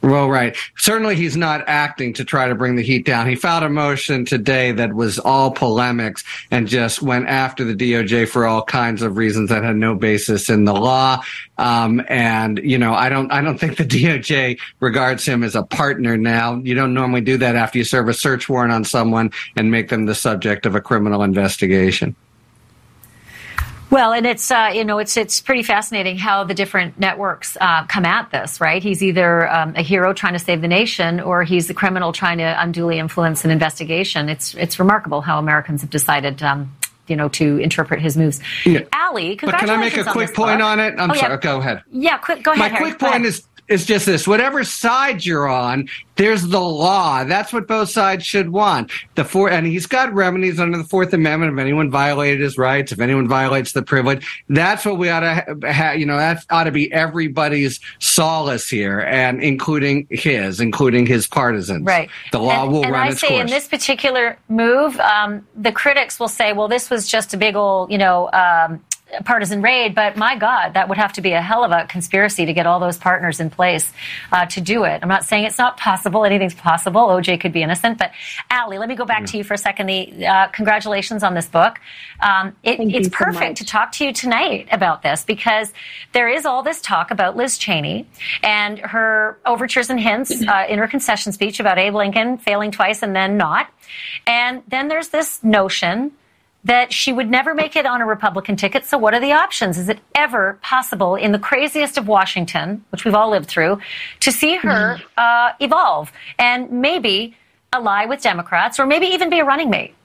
Well, 0.01 0.29
right. 0.29 0.55
Certainly, 0.77 1.17
he's 1.17 1.35
not 1.35 1.67
acting 1.67 2.13
to 2.13 2.23
try 2.23 2.47
to 2.47 2.55
bring 2.55 2.77
the 2.77 2.83
heat 2.83 3.05
down. 3.05 3.27
He 3.27 3.35
filed 3.35 3.63
a 3.63 3.69
motion 3.69 4.23
today 4.23 4.71
that 4.71 4.93
was 4.93 5.19
all 5.19 5.51
polemics 5.51 6.23
and 6.51 6.69
just 6.69 7.01
went 7.01 7.27
after 7.27 7.65
the 7.65 7.75
DOJ 7.75 8.29
for 8.29 8.47
all 8.47 8.63
kinds 8.63 9.01
of 9.01 9.17
reasons 9.17 9.49
that 9.49 9.65
had 9.65 9.75
no 9.75 9.95
basis 9.95 10.49
in 10.49 10.63
the 10.63 10.73
law. 10.73 11.21
Um, 11.57 12.01
and 12.07 12.59
you 12.63 12.77
know, 12.77 12.93
I 12.93 13.09
don't, 13.09 13.29
I 13.29 13.41
don't 13.41 13.57
think 13.57 13.75
the 13.75 13.83
DOJ 13.85 14.57
regards 14.79 15.25
him 15.25 15.43
as 15.43 15.55
a 15.55 15.63
partner 15.63 16.15
now. 16.15 16.55
You 16.55 16.75
don't 16.75 16.93
normally 16.93 17.21
do 17.21 17.37
that 17.37 17.57
after 17.57 17.77
you 17.77 17.83
serve 17.83 18.07
a 18.07 18.13
search 18.13 18.47
warrant 18.47 18.71
on 18.71 18.85
someone 18.85 19.31
and 19.57 19.69
make 19.69 19.89
them 19.89 20.05
the 20.05 20.15
subject 20.15 20.65
of 20.65 20.75
a 20.75 20.81
criminal 20.81 21.23
investigation. 21.23 22.15
Well, 23.89 24.13
and 24.13 24.25
it's 24.25 24.51
uh, 24.51 24.71
you 24.73 24.85
know 24.85 24.99
it's 24.99 25.17
it's 25.17 25.41
pretty 25.41 25.63
fascinating 25.63 26.17
how 26.17 26.43
the 26.43 26.53
different 26.53 26.99
networks 26.99 27.57
uh, 27.59 27.85
come 27.85 28.05
at 28.05 28.31
this. 28.31 28.61
Right? 28.61 28.83
He's 28.83 29.01
either 29.01 29.49
um, 29.51 29.73
a 29.75 29.81
hero 29.81 30.13
trying 30.13 30.33
to 30.33 30.39
save 30.39 30.61
the 30.61 30.67
nation, 30.67 31.19
or 31.19 31.43
he's 31.43 31.69
a 31.69 31.73
criminal 31.73 32.11
trying 32.11 32.37
to 32.37 32.61
unduly 32.61 32.99
influence 32.99 33.45
an 33.45 33.51
investigation. 33.51 34.29
It's 34.29 34.53
it's 34.55 34.79
remarkable 34.79 35.21
how 35.21 35.39
Americans 35.39 35.81
have 35.81 35.89
decided. 35.89 36.43
Um, 36.43 36.75
you 37.07 37.15
know, 37.15 37.27
to 37.27 37.57
interpret 37.57 37.99
his 37.99 38.15
moves. 38.15 38.39
Yeah. 38.65 38.81
Ali, 38.93 39.33
but 39.41 39.57
can 39.57 39.69
I 39.71 39.77
make 39.77 39.97
a 39.97 40.03
quick 40.03 40.35
point 40.35 40.59
book. 40.59 40.67
on 40.67 40.79
it? 40.79 40.93
I'm 40.99 41.09
oh, 41.09 41.15
sorry. 41.15 41.33
Yeah. 41.33 41.37
Go 41.37 41.57
ahead. 41.57 41.83
Yeah, 41.91 42.17
quick. 42.19 42.43
Go 42.43 42.51
ahead. 42.51 42.59
My 42.59 42.67
Harry. 42.67 42.91
quick 42.91 42.99
point 42.99 43.25
is 43.25 43.43
is 43.69 43.85
just 43.85 44.05
this 44.05 44.27
whatever 44.27 44.63
side 44.63 45.25
you're 45.25 45.47
on 45.47 45.87
there's 46.15 46.45
the 46.47 46.59
law. 46.59 47.23
That's 47.23 47.53
what 47.53 47.65
both 47.65 47.89
sides 47.89 48.25
should 48.25 48.49
want. 48.49 48.91
The 49.15 49.23
four 49.23 49.49
and 49.49 49.65
he's 49.65 49.85
got 49.85 50.13
remedies 50.13 50.59
under 50.59 50.77
the 50.77 50.83
fourth 50.83 51.13
amendment. 51.13 51.53
If 51.53 51.59
anyone 51.59 51.89
violated 51.89 52.41
his 52.41 52.57
rights 52.57 52.91
if 52.91 52.99
anyone 52.99 53.27
violates 53.27 53.71
the 53.71 53.81
privilege 53.81 54.43
that's 54.49 54.85
what 54.85 54.97
we 54.97 55.09
ought 55.09 55.21
to 55.21 55.57
have 55.71 55.97
you 55.97 56.05
know 56.05 56.17
that 56.17 56.45
ought 56.49 56.65
to 56.65 56.71
be 56.71 56.91
everybody's 56.91 57.79
solace 57.99 58.67
here 58.67 58.99
and 58.99 59.41
including 59.41 60.07
his 60.09 60.59
including 60.59 61.05
his 61.05 61.27
partisans. 61.27 61.85
Right. 61.85 62.09
The 62.31 62.39
law 62.39 62.63
and, 62.63 62.71
will 62.73 62.83
and 62.83 62.91
run 62.91 63.07
I 63.07 63.11
its 63.11 63.21
say 63.21 63.29
course. 63.29 63.41
in 63.41 63.47
this 63.47 63.67
particular 63.67 64.37
move 64.49 64.99
um, 64.99 65.47
the 65.55 65.71
critics 65.71 66.19
will 66.19 66.27
say 66.27 66.53
well 66.53 66.67
this 66.67 66.89
was 66.89 67.07
just 67.07 67.33
a 67.33 67.37
big 67.37 67.55
old 67.55 67.91
you 67.91 67.97
know 67.97 68.29
um, 68.31 68.83
partisan 69.25 69.61
raid, 69.61 69.95
but 69.95 70.17
my 70.17 70.35
God, 70.35 70.73
that 70.73 70.87
would 70.87 70.97
have 70.97 71.13
to 71.13 71.21
be 71.21 71.31
a 71.31 71.41
hell 71.41 71.63
of 71.63 71.71
a 71.71 71.85
conspiracy 71.87 72.45
to 72.45 72.53
get 72.53 72.65
all 72.65 72.79
those 72.79 72.97
partners 72.97 73.39
in 73.39 73.49
place 73.49 73.91
uh, 74.31 74.45
to 74.47 74.61
do 74.61 74.83
it. 74.83 74.99
I'm 75.01 75.09
not 75.09 75.23
saying 75.23 75.45
it's 75.45 75.57
not 75.57 75.77
possible. 75.77 76.25
Anything's 76.25 76.53
possible. 76.53 77.01
OJ 77.07 77.39
could 77.41 77.51
be 77.51 77.63
innocent. 77.63 77.97
But 77.97 78.11
Ali, 78.51 78.77
let 78.77 78.89
me 78.89 78.95
go 78.95 79.05
back 79.05 79.21
yeah. 79.21 79.25
to 79.27 79.37
you 79.37 79.43
for 79.43 79.53
a 79.53 79.57
second. 79.57 79.87
The 79.87 80.25
uh, 80.25 80.47
congratulations 80.47 81.23
on 81.23 81.33
this 81.33 81.47
book. 81.47 81.79
Um, 82.19 82.55
it, 82.63 82.79
it's 82.79 83.09
so 83.09 83.15
perfect 83.15 83.51
much. 83.51 83.57
to 83.57 83.65
talk 83.65 83.91
to 83.93 84.05
you 84.05 84.13
tonight 84.13 84.67
about 84.71 85.01
this 85.01 85.23
because 85.23 85.73
there 86.13 86.29
is 86.29 86.45
all 86.45 86.63
this 86.63 86.81
talk 86.81 87.11
about 87.11 87.35
Liz 87.35 87.57
Cheney 87.57 88.07
and 88.43 88.79
her 88.79 89.39
overtures 89.45 89.89
and 89.89 89.99
hints 89.99 90.31
uh, 90.47 90.65
in 90.69 90.79
her 90.79 90.87
concession 90.87 91.31
speech 91.31 91.59
about 91.59 91.77
Abe 91.77 91.95
Lincoln 91.95 92.37
failing 92.37 92.71
twice 92.71 93.01
and 93.01 93.15
then 93.15 93.37
not. 93.37 93.69
And 94.27 94.61
then 94.67 94.87
there's 94.87 95.09
this 95.09 95.43
notion 95.43 96.11
that 96.63 96.91
she 96.91 97.13
would 97.13 97.29
never 97.29 97.53
make 97.53 97.75
it 97.75 97.85
on 97.85 98.01
a 98.01 98.05
Republican 98.05 98.55
ticket. 98.55 98.85
So, 98.85 98.97
what 98.97 99.13
are 99.13 99.19
the 99.19 99.31
options? 99.31 99.77
Is 99.77 99.89
it 99.89 99.99
ever 100.15 100.59
possible 100.61 101.15
in 101.15 101.31
the 101.31 101.39
craziest 101.39 101.97
of 101.97 102.07
Washington, 102.07 102.83
which 102.89 103.05
we've 103.05 103.15
all 103.15 103.29
lived 103.29 103.47
through, 103.47 103.79
to 104.19 104.31
see 104.31 104.55
her 104.57 104.97
mm-hmm. 104.97 105.03
uh, 105.17 105.53
evolve 105.59 106.11
and 106.37 106.71
maybe 106.71 107.35
ally 107.71 108.05
with 108.05 108.21
Democrats 108.21 108.79
or 108.79 108.85
maybe 108.85 109.07
even 109.07 109.29
be 109.29 109.39
a 109.39 109.45
running 109.45 109.69
mate? 109.69 109.95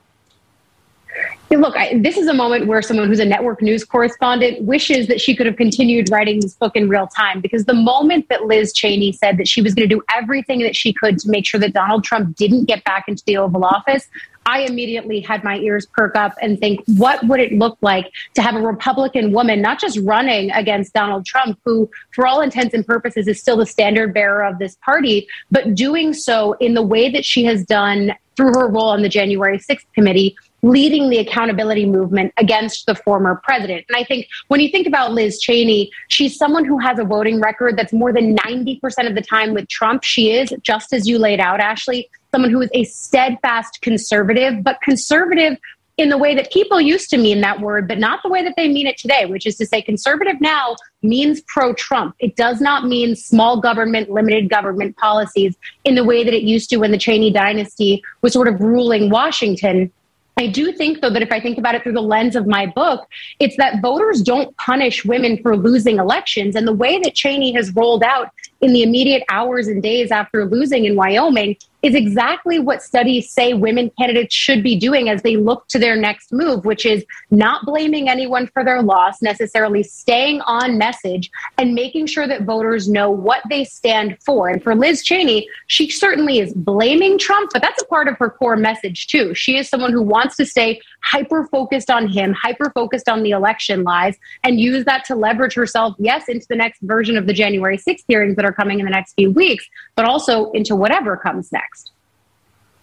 Look, 1.51 1.77
I, 1.77 1.99
this 1.99 2.17
is 2.17 2.27
a 2.27 2.35
moment 2.35 2.67
where 2.67 2.83
someone 2.83 3.09
who's 3.09 3.21
a 3.21 3.25
network 3.25 3.63
news 3.63 3.85
correspondent 3.85 4.63
wishes 4.63 5.07
that 5.09 5.21
she 5.21 5.37
could 5.37 5.47
have 5.47 5.57
continued 5.57 6.11
writing 6.11 6.41
this 6.41 6.55
book 6.55 6.75
in 6.77 6.89
real 6.89 7.07
time 7.07 7.41
because 7.41 7.65
the 7.65 7.75
moment 7.75 8.29
that 8.29 8.47
Liz 8.47 8.73
Cheney 8.73 9.13
said 9.13 9.39
that 9.39 9.49
she 9.49 9.63
was 9.63 9.75
going 9.75 9.89
to 9.89 9.95
do 9.95 10.03
everything 10.15 10.61
that 10.61 10.77
she 10.77 10.93
could 10.93 11.19
to 11.21 11.31
make 11.31 11.47
sure 11.47 11.61
that 11.61 11.73
Donald 11.73 12.05
Trump 12.05 12.37
didn't 12.37 12.65
get 12.65 12.83
back 12.85 13.05
into 13.09 13.23
the 13.27 13.37
Oval 13.37 13.65
Office, 13.65 14.09
I 14.47 14.61
immediately 14.61 15.21
had 15.21 15.43
my 15.43 15.57
ears 15.59 15.87
perk 15.87 16.17
up 16.17 16.35
and 16.43 16.59
think, 16.59 16.83
what 16.87 17.27
would 17.27 17.41
it 17.41 17.53
look 17.53 17.79
like 17.81 18.11
to 18.35 18.43
have 18.43 18.55
a 18.55 18.61
Republican 18.61 19.33
woman 19.33 19.63
not 19.63 19.81
just 19.81 19.99
running 20.01 20.51
against 20.51 20.93
Donald 20.93 21.25
Trump, 21.25 21.59
who, 21.65 21.91
for 22.15 22.27
all 22.27 22.41
intents 22.41 22.75
and 22.75 22.87
purposes, 22.87 23.27
is 23.27 23.41
still 23.41 23.57
the 23.57 23.67
standard 23.67 24.13
bearer 24.13 24.45
of 24.45 24.59
this 24.59 24.77
party, 24.85 25.27
but 25.51 25.75
doing 25.75 26.13
so 26.13 26.53
in 26.55 26.75
the 26.75 26.83
way 26.83 27.11
that 27.11 27.25
she 27.25 27.45
has 27.45 27.65
done 27.65 28.15
through 28.37 28.53
her 28.53 28.69
role 28.69 28.89
on 28.89 29.03
the 29.03 29.09
January 29.09 29.59
6th 29.59 29.87
committee, 29.95 30.37
leading 30.65 31.11
the 31.11 31.19
accountability 31.19 31.85
movement 31.85 32.33
against 32.39 32.87
the 32.87 32.95
former 32.95 33.39
president. 33.45 33.85
And 33.89 33.97
I 33.97 34.03
think 34.03 34.27
when 34.49 34.61
you 34.61 34.71
think 34.71 34.87
about 34.87 35.13
Liz 35.13 35.39
Cheney, 35.39 35.93
she's 36.09 36.37
someone 36.37 36.65
who 36.65 36.79
has 36.79 36.99
a 36.99 37.05
voting 37.05 37.39
record 37.39 37.77
that's 37.77 37.93
more 37.93 38.15
than 38.15 38.35
90% 38.35 38.81
of 39.07 39.15
the 39.15 39.21
time 39.21 39.53
with 39.53 39.69
Trump. 39.69 40.05
She 40.05 40.33
is, 40.33 40.55
just 40.63 40.95
as 40.95 41.07
you 41.07 41.19
laid 41.19 41.39
out, 41.39 41.61
Ashleigh, 41.61 42.09
someone 42.33 42.51
who 42.51 42.63
is 42.63 42.71
a 42.73 42.85
steadfast 42.85 43.83
conservative, 43.83 44.65
but 44.65 44.81
conservative 44.81 45.59
in 45.99 46.09
the 46.09 46.17
way 46.17 46.35
that 46.35 46.51
people 46.51 46.81
used 46.81 47.11
to 47.11 47.19
mean 47.19 47.43
that 47.43 47.61
word, 47.61 47.87
but 47.87 47.99
not 47.99 48.21
the 48.23 48.31
way 48.31 48.43
that 48.43 48.55
they 48.57 48.67
mean 48.67 48.87
it 48.87 48.97
today, 48.97 49.27
which 49.27 49.47
is 49.47 49.57
to 49.57 49.67
say 49.67 49.83
conservative 49.83 50.41
now 50.41 50.75
means 51.03 51.43
pro 51.47 51.75
Trump. 51.75 52.17
It 52.19 52.37
does 52.37 52.63
not 52.63 52.87
mean 52.87 53.15
small 53.15 53.61
government, 53.61 54.11
limited 54.11 54.49
government 54.49 54.97
policies 54.97 55.57
in 55.85 55.95
the 55.95 56.05
way 56.05 56.25
that 56.25 56.33
it 56.33 56.43
used 56.43 56.71
to 56.71 56.79
when 56.79 56.91
the 56.91 56.99
Cheney 56.99 57.31
dynasty 57.31 58.03
was 58.23 58.33
sort 58.33 58.49
of 58.49 58.59
ruling 58.61 59.11
Washington. 59.11 59.93
I 60.37 60.49
do 60.49 60.73
think, 60.73 61.01
though, 61.01 61.11
that 61.11 61.23
if 61.23 61.31
I 61.31 61.39
think 61.39 61.59
about 61.59 61.77
it 61.77 61.85
through 61.85 61.93
the 61.93 62.03
lens 62.03 62.35
of 62.35 62.47
my 62.47 62.67
book, 62.67 63.09
it's 63.39 63.57
that 63.57 63.81
voters 63.81 64.21
don't 64.21 64.57
punish 64.57 65.05
women 65.05 65.41
for 65.41 65.57
losing 65.57 65.99
elections. 65.99 66.57
And 66.57 66.67
the 66.67 66.73
way 66.73 66.99
that 66.99 67.15
Cheney 67.15 67.53
has 67.53 67.73
rolled 67.75 68.03
out 68.03 68.31
in 68.61 68.73
the 68.73 68.83
immediate 68.83 69.23
hours 69.31 69.69
and 69.69 69.81
days 69.81 70.11
after 70.11 70.45
losing 70.45 70.87
in 70.87 70.97
Wyoming 70.97 71.57
is 71.85 71.95
exactly 71.95 72.59
what 72.59 72.83
studies 72.83 73.31
say 73.31 73.53
women 73.53 73.91
candidates 73.99 74.35
should 74.35 74.63
be 74.63 74.75
doing 74.75 75.11
as 75.11 75.21
they 75.21 75.37
look 75.37 75.69
to 75.69 75.79
their 75.79 75.97
next 75.97 76.33
move, 76.33 76.65
which 76.65 76.87
is 76.87 77.05
not 77.31 77.67
blaming 77.67 78.09
anyone 78.09 78.47
for 78.47 78.65
their 78.65 78.81
loss, 78.81 79.21
necessarily 79.21 79.83
staying 79.83 80.41
on 80.47 80.79
message 80.79 81.31
and 81.59 81.75
making 81.75 82.07
sure 82.07 82.27
that 82.27 82.45
voters 82.45 82.89
know 82.89 83.11
what 83.11 83.43
they 83.51 83.65
stand 83.65 84.17
for. 84.25 84.49
And 84.49 84.63
for 84.63 84.75
Liz 84.75 85.03
Cheney, 85.03 85.47
she 85.67 85.91
certainly 85.91 86.39
is 86.39 86.55
blaming 86.55 87.19
Trump, 87.19 87.51
but 87.53 87.61
that's 87.61 87.83
a 87.83 87.87
part 87.87 88.09
of 88.09 88.17
her 88.17 88.31
core 88.31 88.57
message 88.57 89.09
too. 89.09 89.35
She 89.35 89.59
is 89.59 89.69
someone 89.69 89.93
who 89.93 90.01
wants 90.01 90.37
to 90.37 90.47
stay 90.47 90.81
hyper 91.03 91.47
focused 91.53 91.91
on 91.91 92.09
him, 92.09 92.33
hyper 92.33 92.71
focused 92.71 93.11
on 93.11 93.23
the 93.23 93.33
election 93.33 93.83
lies, 93.83 94.17
and 94.43 94.59
use 94.59 94.87
that 94.87 95.05
to 95.05 95.15
leverage 95.15 95.53
herself, 95.53 95.95
yes, 95.99 96.31
into 96.31 96.47
the 96.49 96.57
next 96.57 96.81
version 96.81 97.19
of 97.19 97.27
the 97.27 97.35
January 97.35 97.77
6th 97.77 98.05
hearings 98.09 98.37
that 98.37 98.47
are 98.47 98.55
coming 98.55 98.79
in 98.79 98.87
the 98.87 98.91
next 98.91 99.13
few 99.13 99.31
weeks, 99.31 99.69
but 99.97 100.07
also 100.07 100.51
into 100.53 100.75
whatever 100.75 101.15
comes 101.19 101.53
next. 101.53 101.74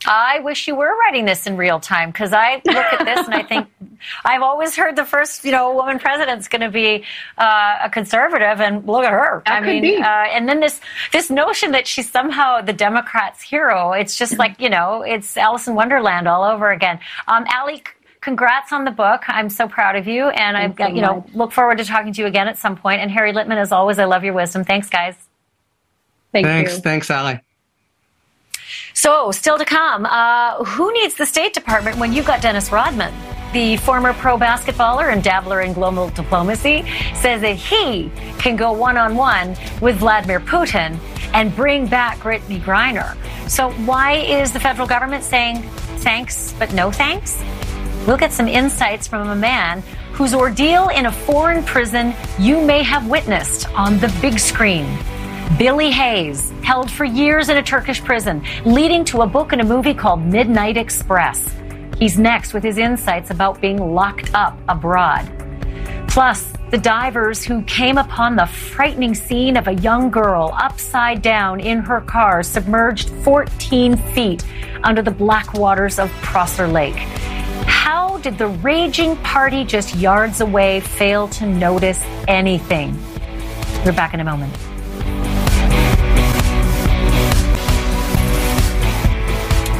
I 0.06 0.40
wish 0.40 0.68
you 0.68 0.76
were 0.76 0.98
writing 0.98 1.26
this 1.26 1.46
in 1.46 1.58
real 1.58 1.80
time 1.80 2.10
because 2.12 2.34
I 2.34 2.56
look 2.66 2.76
at 2.76 3.06
this 3.06 3.26
and 3.26 3.36
I 3.36 3.44
think 3.44 3.68
I've 4.26 4.42
always 4.42 4.76
heard 4.76 4.96
the 4.96 5.06
first, 5.06 5.46
you 5.46 5.52
know, 5.52 5.74
woman 5.74 6.00
president's 6.00 6.48
going 6.48 6.62
to 6.62 6.72
be 6.72 7.06
uh, 7.38 7.80
a 7.84 7.90
conservative, 7.90 8.60
and 8.60 8.86
look 8.88 9.04
at 9.04 9.12
her. 9.12 9.44
That 9.46 9.64
I 9.64 9.66
mean, 9.66 10.02
uh, 10.02 10.06
and 10.06 10.50
then 10.50 10.60
this 10.60 10.80
this 11.14 11.30
notion 11.30 11.72
that 11.72 11.88
she's 11.88 12.10
somehow 12.10 12.62
the 12.62 12.74
Democrats' 12.74 13.42
hero. 13.42 13.92
It's 13.92 14.18
just 14.18 14.38
like 14.40 14.60
you 14.60 14.70
know, 14.70 15.04
it's 15.04 15.38
Alice 15.38 15.68
in 15.68 15.76
Wonderland 15.76 16.28
all 16.28 16.44
over 16.44 16.72
again. 16.72 17.00
Um, 17.28 17.46
Ali, 17.56 17.84
congrats 18.22 18.74
on 18.74 18.86
the 18.86 18.92
book. 18.92 19.24
I'm 19.28 19.50
so 19.50 19.68
proud 19.68 19.96
of 19.96 20.08
you, 20.08 20.30
and 20.30 20.58
I've 20.58 20.76
got 20.76 20.96
you 20.96 21.02
know 21.02 21.26
look 21.34 21.52
forward 21.52 21.78
to 21.78 21.86
talking 21.86 22.14
to 22.14 22.22
you 22.22 22.28
again 22.28 22.48
at 22.48 22.58
some 22.58 22.76
point. 22.76 23.02
And 23.02 23.12
Harry 23.12 23.34
Litman, 23.34 23.58
as 23.58 23.72
always, 23.72 24.00
I 24.00 24.06
love 24.06 24.24
your 24.24 24.34
wisdom. 24.34 24.64
Thanks, 24.64 24.90
guys. 24.90 25.16
Thank 26.32 26.48
thanks, 26.48 26.76
you. 26.76 26.82
thanks, 26.82 27.12
Ali. 27.12 27.40
So, 28.94 29.32
still 29.32 29.58
to 29.58 29.66
come, 29.66 30.06
uh, 30.06 30.64
who 30.64 30.92
needs 30.94 31.16
the 31.16 31.26
State 31.26 31.54
Department 31.54 31.98
when 31.98 32.14
you've 32.14 32.28
got 32.28 32.42
Dennis 32.42 32.72
Rodman? 32.72 33.14
The 33.54 33.78
former 33.78 34.14
pro 34.14 34.38
basketballer 34.38 35.12
and 35.12 35.22
dabbler 35.22 35.62
in 35.62 35.74
global 35.74 36.10
diplomacy 36.10 36.86
says 37.16 37.42
that 37.42 37.56
he 37.56 38.12
can 38.40 38.56
go 38.56 38.72
one 38.72 38.98
on 38.98 39.16
one 39.16 39.58
with 39.82 39.98
Vladimir 39.98 40.40
Putin 40.40 40.98
and 41.34 41.54
bring 41.56 41.86
back 41.86 42.20
Brittney 42.20 42.62
Griner. 42.62 43.18
So, 43.50 43.72
why 43.86 44.14
is 44.14 44.52
the 44.52 44.60
federal 44.60 44.88
government 44.88 45.24
saying 45.24 45.64
thanks 46.00 46.54
but 46.54 46.74
no 46.74 46.92
thanks? 46.92 47.38
We'll 48.08 48.18
get 48.18 48.32
some 48.32 48.48
insights 48.48 49.08
from 49.08 49.30
a 49.30 49.36
man 49.36 49.84
whose 50.14 50.34
ordeal 50.34 50.90
in 50.90 51.06
a 51.06 51.12
foreign 51.12 51.64
prison 51.64 52.14
you 52.40 52.62
may 52.62 52.84
have 52.84 53.08
witnessed 53.08 53.70
on 53.76 54.00
the 54.00 54.08
big 54.22 54.40
screen. 54.40 54.86
Billy 55.58 55.92
Hayes, 55.92 56.52
held 56.64 56.90
for 56.90 57.04
years 57.04 57.50
in 57.50 57.58
a 57.58 57.64
Turkish 57.64 58.04
prison, 58.04 58.44
leading 58.64 59.04
to 59.06 59.22
a 59.22 59.28
book 59.28 59.52
and 59.52 59.62
a 59.62 59.66
movie 59.66 59.94
called 59.94 60.22
Midnight 60.22 60.78
Express. 60.78 61.54
He's 61.98 62.18
next 62.18 62.54
with 62.54 62.64
his 62.64 62.78
insights 62.78 63.32
about 63.32 63.60
being 63.60 63.94
locked 63.94 64.34
up 64.34 64.58
abroad. 64.70 65.30
Plus, 66.08 66.52
the 66.72 66.78
divers 66.78 67.44
who 67.44 67.62
came 67.64 67.98
upon 67.98 68.36
the 68.36 68.46
frightening 68.46 69.14
scene 69.14 69.58
of 69.58 69.68
a 69.68 69.74
young 69.74 70.10
girl 70.10 70.54
upside 70.58 71.22
down 71.22 71.60
in 71.60 71.80
her 71.80 72.02
car, 72.02 72.44
submerged 72.44 73.10
14 73.24 73.98
feet 73.98 74.44
under 74.84 75.02
the 75.02 75.12
black 75.12 75.54
waters 75.54 76.00
of 76.00 76.10
Prosser 76.22 76.68
Lake. 76.68 76.96
How 77.68 78.18
did 78.20 78.38
the 78.38 78.48
raging 78.48 79.18
party 79.18 79.64
just 79.64 79.96
yards 79.96 80.42
away 80.42 80.80
fail 80.80 81.28
to 81.30 81.46
notice 81.46 82.02
anything? 82.28 82.98
We're 83.86 83.92
back 83.94 84.14
in 84.14 84.22
a 84.22 84.24
moment. 84.24 84.56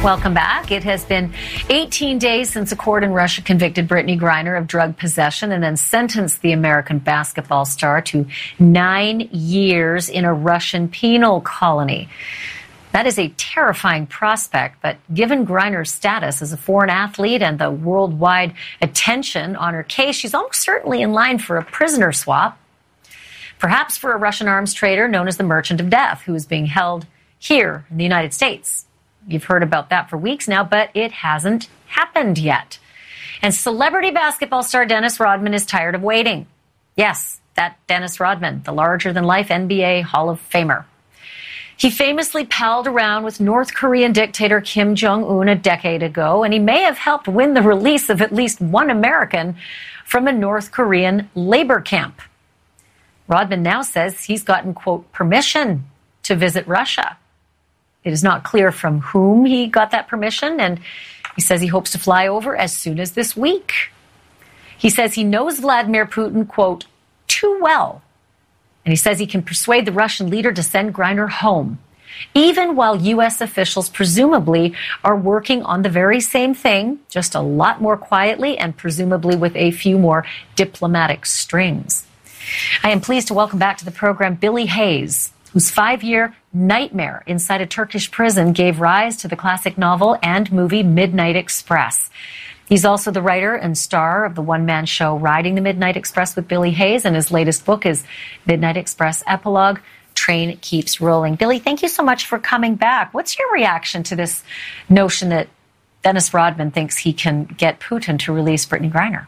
Welcome 0.02 0.34
back. 0.34 0.72
It 0.72 0.82
has 0.82 1.04
been 1.04 1.32
18 1.70 2.18
days 2.18 2.50
since 2.50 2.72
a 2.72 2.76
court 2.76 3.04
in 3.04 3.12
Russia 3.12 3.40
convicted 3.40 3.86
Brittney 3.86 4.18
Griner 4.18 4.58
of 4.58 4.66
drug 4.66 4.96
possession 4.96 5.52
and 5.52 5.62
then 5.62 5.76
sentenced 5.76 6.42
the 6.42 6.50
American 6.50 6.98
basketball 6.98 7.64
star 7.64 8.02
to 8.02 8.26
nine 8.58 9.28
years 9.30 10.08
in 10.08 10.24
a 10.24 10.34
Russian 10.34 10.88
penal 10.88 11.40
colony. 11.40 12.08
That 12.90 13.06
is 13.06 13.16
a 13.16 13.28
terrifying 13.36 14.08
prospect, 14.08 14.82
but 14.82 14.96
given 15.14 15.46
Griner's 15.46 15.92
status 15.92 16.42
as 16.42 16.52
a 16.52 16.56
foreign 16.56 16.90
athlete 16.90 17.40
and 17.40 17.60
the 17.60 17.70
worldwide 17.70 18.54
attention 18.80 19.54
on 19.54 19.72
her 19.72 19.84
case, 19.84 20.16
she's 20.16 20.34
almost 20.34 20.62
certainly 20.62 21.00
in 21.00 21.12
line 21.12 21.38
for 21.38 21.58
a 21.58 21.64
prisoner 21.64 22.10
swap. 22.10 22.58
Perhaps 23.60 23.98
for 23.98 24.12
a 24.12 24.18
Russian 24.18 24.48
arms 24.48 24.74
trader 24.74 25.06
known 25.06 25.28
as 25.28 25.36
the 25.36 25.44
Merchant 25.44 25.80
of 25.80 25.90
Death, 25.90 26.22
who 26.22 26.34
is 26.34 26.44
being 26.44 26.66
held 26.66 27.06
here 27.38 27.86
in 27.88 27.98
the 27.98 28.04
United 28.04 28.34
States. 28.34 28.86
You've 29.26 29.44
heard 29.44 29.62
about 29.62 29.90
that 29.90 30.10
for 30.10 30.16
weeks 30.16 30.48
now, 30.48 30.64
but 30.64 30.90
it 30.94 31.12
hasn't 31.12 31.68
happened 31.86 32.38
yet. 32.38 32.78
And 33.40 33.54
celebrity 33.54 34.10
basketball 34.10 34.62
star 34.62 34.86
Dennis 34.86 35.20
Rodman 35.20 35.54
is 35.54 35.66
tired 35.66 35.94
of 35.94 36.02
waiting. 36.02 36.46
Yes, 36.96 37.40
that 37.54 37.78
Dennis 37.86 38.20
Rodman, 38.20 38.62
the 38.64 38.72
larger 38.72 39.12
than 39.12 39.24
life 39.24 39.48
NBA 39.48 40.02
Hall 40.02 40.30
of 40.30 40.40
Famer. 40.50 40.84
He 41.76 41.90
famously 41.90 42.44
palled 42.44 42.86
around 42.86 43.24
with 43.24 43.40
North 43.40 43.74
Korean 43.74 44.12
dictator 44.12 44.60
Kim 44.60 44.94
Jong 44.94 45.24
un 45.24 45.48
a 45.48 45.56
decade 45.56 46.02
ago, 46.02 46.44
and 46.44 46.52
he 46.52 46.60
may 46.60 46.82
have 46.82 46.98
helped 46.98 47.26
win 47.26 47.54
the 47.54 47.62
release 47.62 48.08
of 48.08 48.22
at 48.22 48.32
least 48.32 48.60
one 48.60 48.90
American 48.90 49.56
from 50.04 50.28
a 50.28 50.32
North 50.32 50.70
Korean 50.70 51.28
labor 51.34 51.80
camp. 51.80 52.20
Rodman 53.26 53.62
now 53.62 53.82
says 53.82 54.24
he's 54.24 54.42
gotten, 54.42 54.74
quote, 54.74 55.10
permission 55.12 55.86
to 56.24 56.36
visit 56.36 56.66
Russia. 56.66 57.16
It 58.04 58.12
is 58.12 58.22
not 58.22 58.42
clear 58.42 58.72
from 58.72 59.00
whom 59.00 59.44
he 59.44 59.66
got 59.66 59.90
that 59.92 60.08
permission, 60.08 60.60
and 60.60 60.80
he 61.36 61.40
says 61.40 61.60
he 61.60 61.68
hopes 61.68 61.92
to 61.92 61.98
fly 61.98 62.26
over 62.26 62.56
as 62.56 62.76
soon 62.76 62.98
as 62.98 63.12
this 63.12 63.36
week. 63.36 63.90
He 64.76 64.90
says 64.90 65.14
he 65.14 65.24
knows 65.24 65.60
Vladimir 65.60 66.06
Putin, 66.06 66.46
quote, 66.48 66.86
too 67.28 67.58
well. 67.60 68.02
And 68.84 68.92
he 68.92 68.96
says 68.96 69.18
he 69.18 69.26
can 69.26 69.42
persuade 69.42 69.86
the 69.86 69.92
Russian 69.92 70.28
leader 70.28 70.52
to 70.52 70.62
send 70.62 70.94
Griner 70.94 71.30
home, 71.30 71.78
even 72.34 72.74
while 72.74 72.96
U.S. 72.96 73.40
officials 73.40 73.88
presumably 73.88 74.74
are 75.04 75.16
working 75.16 75.62
on 75.62 75.82
the 75.82 75.88
very 75.88 76.20
same 76.20 76.54
thing, 76.54 76.98
just 77.08 77.36
a 77.36 77.40
lot 77.40 77.80
more 77.80 77.96
quietly 77.96 78.58
and 78.58 78.76
presumably 78.76 79.36
with 79.36 79.54
a 79.54 79.70
few 79.70 79.98
more 79.98 80.26
diplomatic 80.56 81.24
strings. 81.26 82.04
I 82.82 82.90
am 82.90 83.00
pleased 83.00 83.28
to 83.28 83.34
welcome 83.34 83.60
back 83.60 83.78
to 83.78 83.84
the 83.84 83.92
program 83.92 84.34
Billy 84.34 84.66
Hayes, 84.66 85.32
whose 85.52 85.70
five 85.70 86.02
year 86.02 86.34
nightmare 86.52 87.22
inside 87.26 87.60
a 87.60 87.66
Turkish 87.66 88.10
prison 88.10 88.52
gave 88.52 88.80
rise 88.80 89.16
to 89.18 89.28
the 89.28 89.36
classic 89.36 89.78
novel 89.78 90.18
and 90.22 90.50
movie 90.52 90.82
Midnight 90.82 91.36
Express. 91.36 92.10
He's 92.68 92.84
also 92.84 93.10
the 93.10 93.22
writer 93.22 93.54
and 93.54 93.76
star 93.76 94.24
of 94.24 94.34
the 94.34 94.42
one 94.42 94.64
man 94.64 94.86
show 94.86 95.16
Riding 95.16 95.54
the 95.54 95.60
Midnight 95.60 95.96
Express 95.96 96.34
with 96.34 96.48
Billy 96.48 96.70
Hayes, 96.70 97.04
and 97.04 97.14
his 97.14 97.30
latest 97.30 97.64
book 97.64 97.84
is 97.84 98.04
Midnight 98.46 98.76
Express 98.76 99.22
Epilogue 99.26 99.80
Train 100.14 100.56
Keeps 100.58 101.00
Rolling. 101.00 101.34
Billy, 101.34 101.58
thank 101.58 101.82
you 101.82 101.88
so 101.88 102.02
much 102.02 102.26
for 102.26 102.38
coming 102.38 102.76
back. 102.76 103.12
What's 103.12 103.38
your 103.38 103.50
reaction 103.52 104.02
to 104.04 104.16
this 104.16 104.42
notion 104.88 105.28
that 105.30 105.48
Dennis 106.02 106.34
Rodman 106.34 106.70
thinks 106.70 106.96
he 106.98 107.12
can 107.12 107.44
get 107.44 107.80
Putin 107.80 108.18
to 108.20 108.32
release 108.32 108.66
Brittney 108.66 108.92
Griner. 108.92 109.26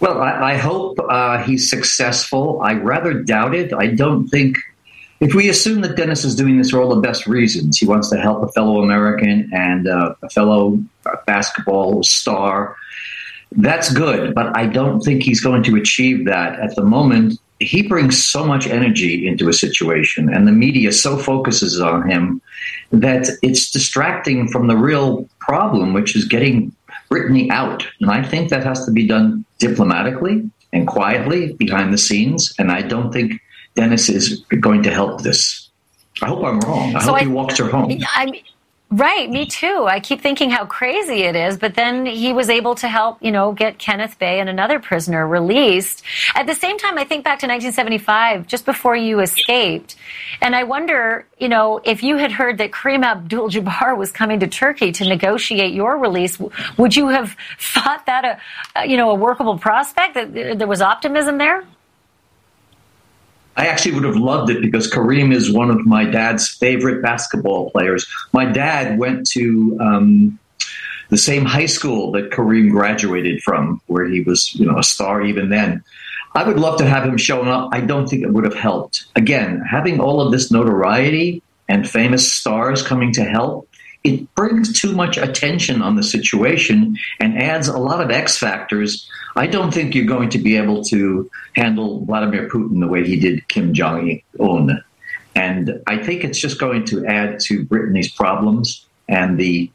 Well, 0.00 0.20
I, 0.20 0.52
I 0.52 0.56
hope 0.56 0.98
uh, 0.98 1.42
he's 1.42 1.68
successful. 1.68 2.60
I 2.62 2.74
rather 2.74 3.22
doubt 3.22 3.54
it. 3.54 3.72
I 3.72 3.88
don't 3.88 4.28
think. 4.28 4.58
If 5.20 5.34
we 5.34 5.50
assume 5.50 5.82
that 5.82 5.96
Dennis 5.96 6.24
is 6.24 6.34
doing 6.34 6.56
this 6.56 6.70
for 6.70 6.80
all 6.80 6.94
the 6.94 7.02
best 7.02 7.26
reasons, 7.26 7.76
he 7.76 7.86
wants 7.86 8.08
to 8.08 8.16
help 8.18 8.42
a 8.42 8.50
fellow 8.52 8.82
American 8.82 9.50
and 9.52 9.86
uh, 9.86 10.14
a 10.22 10.30
fellow 10.30 10.82
basketball 11.26 12.02
star, 12.02 12.74
that's 13.52 13.92
good. 13.92 14.34
But 14.34 14.56
I 14.56 14.66
don't 14.66 15.00
think 15.02 15.22
he's 15.22 15.40
going 15.40 15.62
to 15.64 15.76
achieve 15.76 16.24
that 16.24 16.58
at 16.58 16.74
the 16.74 16.84
moment. 16.84 17.38
He 17.58 17.86
brings 17.86 18.26
so 18.26 18.46
much 18.46 18.66
energy 18.66 19.26
into 19.26 19.50
a 19.50 19.52
situation, 19.52 20.32
and 20.32 20.48
the 20.48 20.52
media 20.52 20.92
so 20.92 21.18
focuses 21.18 21.78
on 21.78 22.08
him 22.08 22.40
that 22.90 23.28
it's 23.42 23.70
distracting 23.70 24.48
from 24.48 24.68
the 24.68 24.76
real 24.76 25.28
problem, 25.38 25.92
which 25.92 26.16
is 26.16 26.24
getting 26.24 26.74
Brittney 27.10 27.50
out. 27.50 27.86
And 28.00 28.10
I 28.10 28.22
think 28.22 28.50
that 28.50 28.64
has 28.64 28.84
to 28.86 28.92
be 28.92 29.06
done 29.06 29.44
diplomatically 29.58 30.48
and 30.72 30.86
quietly 30.86 31.54
behind 31.54 31.92
the 31.92 31.98
scenes. 31.98 32.54
And 32.58 32.70
I 32.70 32.82
don't 32.82 33.12
think 33.12 33.40
Dennis 33.74 34.08
is 34.08 34.40
going 34.60 34.82
to 34.84 34.90
help 34.90 35.22
this. 35.22 35.68
I 36.22 36.28
hope 36.28 36.44
I'm 36.44 36.60
wrong. 36.60 36.94
I 36.94 37.00
so 37.00 37.12
hope 37.12 37.16
I, 37.16 37.20
he 37.24 37.28
walks 37.28 37.58
her 37.58 37.68
home. 37.68 38.00
I'm, 38.14 38.32
Right, 38.92 39.30
me 39.30 39.46
too. 39.46 39.86
I 39.88 40.00
keep 40.00 40.20
thinking 40.20 40.50
how 40.50 40.66
crazy 40.66 41.22
it 41.22 41.36
is, 41.36 41.56
but 41.56 41.74
then 41.74 42.06
he 42.06 42.32
was 42.32 42.50
able 42.50 42.74
to 42.74 42.88
help, 42.88 43.22
you 43.22 43.30
know, 43.30 43.52
get 43.52 43.78
Kenneth 43.78 44.18
Bae 44.18 44.38
and 44.40 44.48
another 44.48 44.80
prisoner 44.80 45.28
released. 45.28 46.02
At 46.34 46.48
the 46.48 46.54
same 46.56 46.76
time, 46.76 46.98
I 46.98 47.04
think 47.04 47.22
back 47.22 47.38
to 47.38 47.46
1975, 47.46 48.48
just 48.48 48.66
before 48.66 48.96
you 48.96 49.20
escaped, 49.20 49.94
and 50.42 50.56
I 50.56 50.64
wonder, 50.64 51.24
you 51.38 51.48
know, 51.48 51.80
if 51.84 52.02
you 52.02 52.16
had 52.16 52.32
heard 52.32 52.58
that 52.58 52.72
Kareem 52.72 53.04
Abdul-Jabbar 53.04 53.96
was 53.96 54.10
coming 54.10 54.40
to 54.40 54.48
Turkey 54.48 54.90
to 54.90 55.08
negotiate 55.08 55.72
your 55.72 55.96
release, 55.96 56.36
would 56.76 56.96
you 56.96 57.10
have 57.10 57.36
thought 57.60 58.06
that 58.06 58.40
a, 58.74 58.86
you 58.88 58.96
know, 58.96 59.10
a 59.10 59.14
workable 59.14 59.56
prospect? 59.56 60.14
That 60.14 60.34
there 60.34 60.66
was 60.66 60.80
optimism 60.82 61.38
there? 61.38 61.64
I 63.60 63.66
actually 63.66 63.92
would 63.92 64.04
have 64.04 64.16
loved 64.16 64.48
it 64.48 64.62
because 64.62 64.90
Kareem 64.90 65.34
is 65.34 65.52
one 65.52 65.70
of 65.70 65.84
my 65.84 66.06
dad's 66.06 66.48
favorite 66.48 67.02
basketball 67.02 67.70
players. 67.70 68.06
My 68.32 68.46
dad 68.46 68.98
went 68.98 69.28
to 69.32 69.76
um, 69.78 70.38
the 71.10 71.18
same 71.18 71.44
high 71.44 71.66
school 71.66 72.10
that 72.12 72.30
Kareem 72.30 72.70
graduated 72.70 73.42
from, 73.42 73.82
where 73.86 74.06
he 74.06 74.22
was, 74.22 74.54
you 74.54 74.64
know, 74.64 74.78
a 74.78 74.82
star 74.82 75.22
even 75.22 75.50
then. 75.50 75.84
I 76.34 76.42
would 76.42 76.58
love 76.58 76.78
to 76.78 76.86
have 76.86 77.04
him 77.04 77.18
showing 77.18 77.48
up. 77.48 77.68
I 77.70 77.82
don't 77.82 78.08
think 78.08 78.22
it 78.22 78.32
would 78.32 78.44
have 78.44 78.54
helped. 78.54 79.04
Again, 79.14 79.62
having 79.70 80.00
all 80.00 80.22
of 80.22 80.32
this 80.32 80.50
notoriety 80.50 81.42
and 81.68 81.86
famous 81.86 82.32
stars 82.32 82.82
coming 82.82 83.12
to 83.12 83.24
help 83.24 83.68
it 84.02 84.34
brings 84.34 84.78
too 84.80 84.92
much 84.92 85.18
attention 85.18 85.82
on 85.82 85.96
the 85.96 86.02
situation 86.02 86.96
and 87.18 87.40
adds 87.40 87.68
a 87.68 87.78
lot 87.78 88.00
of 88.00 88.10
X 88.10 88.38
factors. 88.38 89.08
I 89.36 89.46
don't 89.46 89.72
think 89.72 89.94
you're 89.94 90.06
going 90.06 90.30
to 90.30 90.38
be 90.38 90.56
able 90.56 90.82
to 90.84 91.30
handle 91.54 92.04
Vladimir 92.04 92.48
Putin 92.48 92.80
the 92.80 92.88
way 92.88 93.06
he 93.06 93.18
did 93.18 93.46
Kim 93.48 93.74
Jong 93.74 94.20
Un. 94.38 94.82
And 95.34 95.82
I 95.86 95.98
think 95.98 96.24
it's 96.24 96.40
just 96.40 96.58
going 96.58 96.86
to 96.86 97.06
add 97.06 97.40
to 97.40 97.64
Brittney's 97.64 98.10
problems 98.10 98.86
and 99.08 99.38
the 99.38 99.70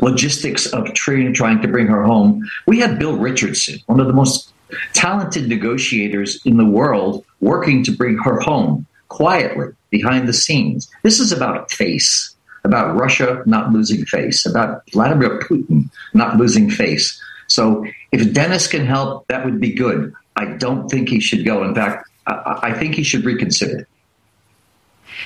logistics 0.00 0.66
of 0.66 0.92
trying, 0.94 1.32
trying 1.32 1.62
to 1.62 1.68
bring 1.68 1.86
her 1.86 2.04
home. 2.04 2.48
We 2.66 2.80
have 2.80 2.98
Bill 2.98 3.16
Richardson, 3.16 3.80
one 3.86 4.00
of 4.00 4.06
the 4.06 4.12
most 4.12 4.52
talented 4.92 5.48
negotiators 5.48 6.40
in 6.44 6.56
the 6.56 6.64
world, 6.64 7.24
working 7.40 7.84
to 7.84 7.92
bring 7.92 8.18
her 8.18 8.40
home 8.40 8.86
quietly 9.08 9.68
behind 9.90 10.28
the 10.28 10.32
scenes. 10.32 10.90
This 11.02 11.20
is 11.20 11.32
about 11.32 11.70
face 11.70 12.31
about 12.64 12.96
Russia 12.96 13.42
not 13.46 13.72
losing 13.72 14.04
face, 14.04 14.46
about 14.46 14.82
Vladimir 14.92 15.40
Putin 15.40 15.90
not 16.14 16.36
losing 16.36 16.70
face. 16.70 17.20
So 17.48 17.84
if 18.12 18.32
Dennis 18.32 18.66
can 18.66 18.86
help, 18.86 19.26
that 19.28 19.44
would 19.44 19.60
be 19.60 19.72
good. 19.72 20.12
I 20.36 20.46
don't 20.46 20.88
think 20.88 21.08
he 21.08 21.20
should 21.20 21.44
go. 21.44 21.64
In 21.64 21.74
fact, 21.74 22.08
I, 22.26 22.60
I 22.62 22.78
think 22.78 22.94
he 22.94 23.02
should 23.02 23.24
reconsider. 23.24 23.86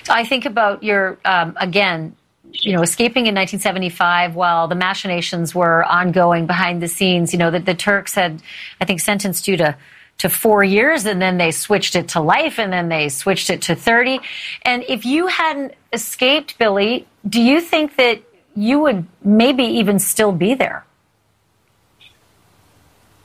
So 0.03 0.13
I 0.13 0.25
think 0.25 0.45
about 0.45 0.83
your, 0.83 1.19
um, 1.25 1.57
again, 1.61 2.17
you 2.53 2.73
know, 2.73 2.83
escaping 2.83 3.27
in 3.27 3.35
1975 3.35 4.35
while 4.35 4.67
the 4.69 4.75
machinations 4.75 5.55
were 5.55 5.85
ongoing 5.85 6.47
behind 6.47 6.83
the 6.83 6.89
scenes. 6.89 7.33
You 7.33 7.39
know, 7.39 7.51
that 7.51 7.67
the 7.67 7.75
Turks 7.75 8.15
had, 8.15 8.43
I 8.81 8.85
think, 8.85 9.01
sentenced 9.01 9.47
you 9.47 9.57
to 9.59 9.77
to 10.19 10.29
four 10.29 10.65
years 10.65 11.05
and 11.05 11.21
then 11.21 11.39
they 11.39 11.51
switched 11.51 11.95
it 11.95 12.09
to 12.09 12.21
life 12.21 12.59
and 12.59 12.73
then 12.73 12.89
they 12.89 13.09
switched 13.09 13.51
it 13.51 13.63
to 13.63 13.75
30. 13.75 14.21
And 14.63 14.85
if 14.89 15.05
you 15.05 15.27
hadn't 15.27 15.75
escaped, 15.93 16.59
Billy, 16.59 17.07
do 17.29 17.41
you 17.41 17.61
think 17.61 17.97
that 17.97 18.23
you 18.55 18.81
would 18.81 19.07
maybe 19.23 19.65
even 19.65 19.99
still 19.99 20.33
be 20.33 20.55
there? 20.55 20.85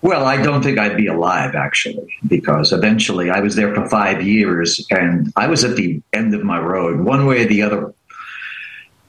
Well, 0.02 0.26
I 0.26 0.42
don't 0.42 0.64
think 0.64 0.80
I'd 0.80 0.98
be 0.98 1.08
alive 1.08 1.54
actually, 1.54 2.18
because 2.28 2.74
eventually 2.74 3.30
I 3.30 3.40
was 3.40 3.56
there 3.56 3.74
for 3.74 3.88
five 3.88 4.24
years 4.24 4.86
and 4.90 5.32
I 5.36 5.48
was 5.48 5.64
at 5.64 5.76
the 5.76 6.02
end 6.12 6.34
of 6.34 6.44
my 6.44 6.60
road. 6.60 7.02
One 7.02 7.28
way 7.28 7.44
or 7.44 7.48
the 7.48 7.62
other, 7.62 7.94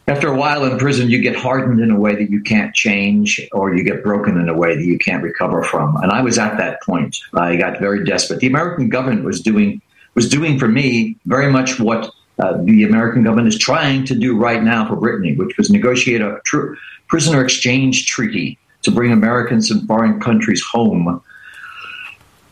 after 0.09 0.29
a 0.29 0.37
while 0.37 0.65
in 0.65 0.79
prison, 0.79 1.11
you 1.11 1.23
get 1.23 1.37
hardened 1.37 1.81
in 1.81 1.91
a 1.91 1.99
way 1.99 2.15
that 2.17 2.29
you 2.29 2.41
can't 2.41 2.75
change, 2.75 3.41
or 3.53 3.75
you 3.75 3.85
get 3.85 4.03
broken 4.03 4.37
in 4.37 4.49
a 4.49 4.55
way 4.55 4.75
that 4.75 4.85
you 4.85 4.99
can't 4.99 5.23
recover 5.23 5.63
from. 5.63 5.97
And 5.97 6.11
I 6.11 6.23
was 6.23 6.39
at 6.39 6.57
that 6.59 6.83
point. 6.83 7.17
I 7.35 7.57
got 7.57 7.79
very 7.79 8.05
desperate. 8.05 8.41
The 8.41 8.49
American 8.49 8.89
government 8.89 9.25
was 9.25 9.41
doing 9.41 9.81
was 10.15 10.29
doing 10.29 10.59
for 10.59 10.69
me 10.69 11.17
very 11.25 11.51
much 11.51 11.81
what 11.81 12.11
uh, 12.39 12.59
the 12.65 12.85
American 12.85 13.23
government 13.23 13.49
is 13.49 13.59
trying 13.59 14.05
to 14.05 14.15
do 14.15 14.37
right 14.37 14.63
now 14.63 14.87
for 14.87 14.97
Brittney, 14.97 15.37
which 15.37 15.57
was 15.57 15.71
negotiate 15.71 16.21
a 16.21 16.39
tr- 16.45 16.75
prisoner 17.07 17.43
exchange 17.43 18.07
treaty 18.07 18.59
to 18.83 18.91
bring 18.91 19.13
Americans 19.13 19.71
in 19.71 19.87
foreign 19.87 20.21
countries 20.21 20.63
home. 20.63 21.23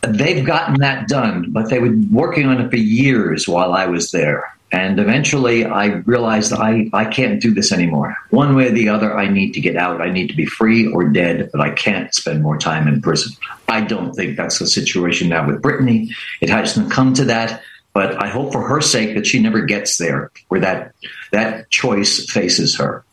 They've 0.02 0.46
gotten 0.46 0.80
that 0.80 1.08
done, 1.08 1.50
but 1.50 1.68
they 1.68 1.80
were 1.80 1.94
working 2.10 2.46
on 2.46 2.60
it 2.60 2.70
for 2.70 2.76
years 2.76 3.46
while 3.46 3.74
I 3.74 3.86
was 3.86 4.10
there. 4.10 4.56
And 4.72 5.00
eventually 5.00 5.64
I 5.64 5.86
realized 5.86 6.52
I, 6.52 6.88
I 6.92 7.04
can't 7.04 7.40
do 7.40 7.52
this 7.52 7.72
anymore. 7.72 8.16
One 8.30 8.54
way 8.54 8.68
or 8.68 8.70
the 8.70 8.88
other, 8.88 9.16
I 9.16 9.28
need 9.28 9.52
to 9.54 9.60
get 9.60 9.76
out. 9.76 10.00
I 10.00 10.10
need 10.10 10.28
to 10.28 10.36
be 10.36 10.46
free 10.46 10.86
or 10.86 11.08
dead, 11.08 11.50
but 11.50 11.60
I 11.60 11.70
can't 11.70 12.14
spend 12.14 12.42
more 12.42 12.56
time 12.56 12.86
in 12.86 13.02
prison. 13.02 13.32
I 13.68 13.80
don't 13.80 14.12
think 14.14 14.36
that's 14.36 14.60
the 14.60 14.68
situation 14.68 15.28
now 15.28 15.46
with 15.46 15.60
Brittney. 15.60 16.10
It 16.40 16.50
hasn't 16.50 16.92
come 16.92 17.14
to 17.14 17.24
that, 17.24 17.62
but 17.92 18.22
I 18.22 18.28
hope 18.28 18.52
for 18.52 18.66
her 18.66 18.80
sake 18.80 19.14
that 19.16 19.26
she 19.26 19.40
never 19.40 19.62
gets 19.62 19.98
there 19.98 20.30
where 20.48 20.60
that, 20.60 20.94
that 21.32 21.68
choice 21.70 22.30
faces 22.30 22.76
her. 22.76 23.04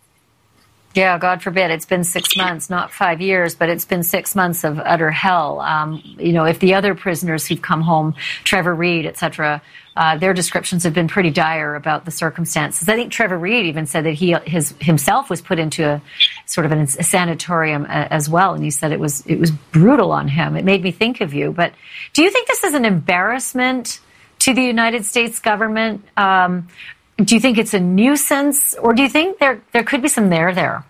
Yeah, 0.97 1.19
God 1.19 1.43
forbid. 1.43 1.69
It's 1.69 1.85
been 1.85 2.03
six 2.03 2.35
months, 2.35 2.71
not 2.71 2.91
five 2.91 3.21
years, 3.21 3.53
but 3.53 3.69
it's 3.69 3.85
been 3.85 4.01
six 4.01 4.35
months 4.35 4.63
of 4.63 4.79
utter 4.79 5.11
hell. 5.11 5.59
Um, 5.59 6.01
you 6.17 6.33
know, 6.33 6.45
if 6.45 6.57
the 6.59 6.73
other 6.73 6.95
prisoners 6.95 7.45
who've 7.45 7.61
come 7.61 7.81
home, 7.81 8.15
Trevor 8.43 8.73
Reed, 8.73 9.05
et 9.05 9.15
cetera, 9.15 9.61
uh, 9.95 10.17
their 10.17 10.33
descriptions 10.33 10.85
have 10.85 10.95
been 10.95 11.07
pretty 11.07 11.29
dire 11.29 11.75
about 11.75 12.05
the 12.05 12.09
circumstances. 12.09 12.89
I 12.89 12.95
think 12.95 13.11
Trevor 13.11 13.37
Reed 13.37 13.67
even 13.67 13.85
said 13.85 14.05
that 14.05 14.13
he 14.13 14.35
his 14.47 14.73
himself 14.79 15.29
was 15.29 15.39
put 15.39 15.59
into 15.59 15.87
a 15.87 16.01
sort 16.47 16.65
of 16.65 16.71
an, 16.71 16.79
a 16.79 16.87
sanatorium 16.87 17.83
uh, 17.83 18.07
as 18.09 18.27
well, 18.27 18.55
and 18.55 18.63
he 18.63 18.71
said 18.71 18.91
it 18.91 18.99
was 18.99 19.23
it 19.27 19.39
was 19.39 19.51
brutal 19.51 20.11
on 20.11 20.27
him. 20.27 20.55
It 20.55 20.65
made 20.65 20.81
me 20.81 20.89
think 20.89 21.21
of 21.21 21.31
you. 21.31 21.51
But 21.51 21.73
do 22.13 22.23
you 22.23 22.31
think 22.31 22.47
this 22.47 22.63
is 22.63 22.73
an 22.73 22.85
embarrassment 22.85 23.99
to 24.39 24.53
the 24.53 24.63
United 24.63 25.05
States 25.05 25.37
government? 25.37 26.03
Um, 26.17 26.69
do 27.17 27.35
you 27.35 27.41
think 27.41 27.57
it's 27.57 27.73
a 27.73 27.79
nuisance, 27.79 28.75
or 28.75 28.93
do 28.93 29.01
you 29.01 29.09
think 29.09 29.39
there 29.39 29.61
there 29.73 29.83
could 29.83 30.01
be 30.01 30.07
some 30.07 30.29
there 30.29 30.53
there? 30.53 30.83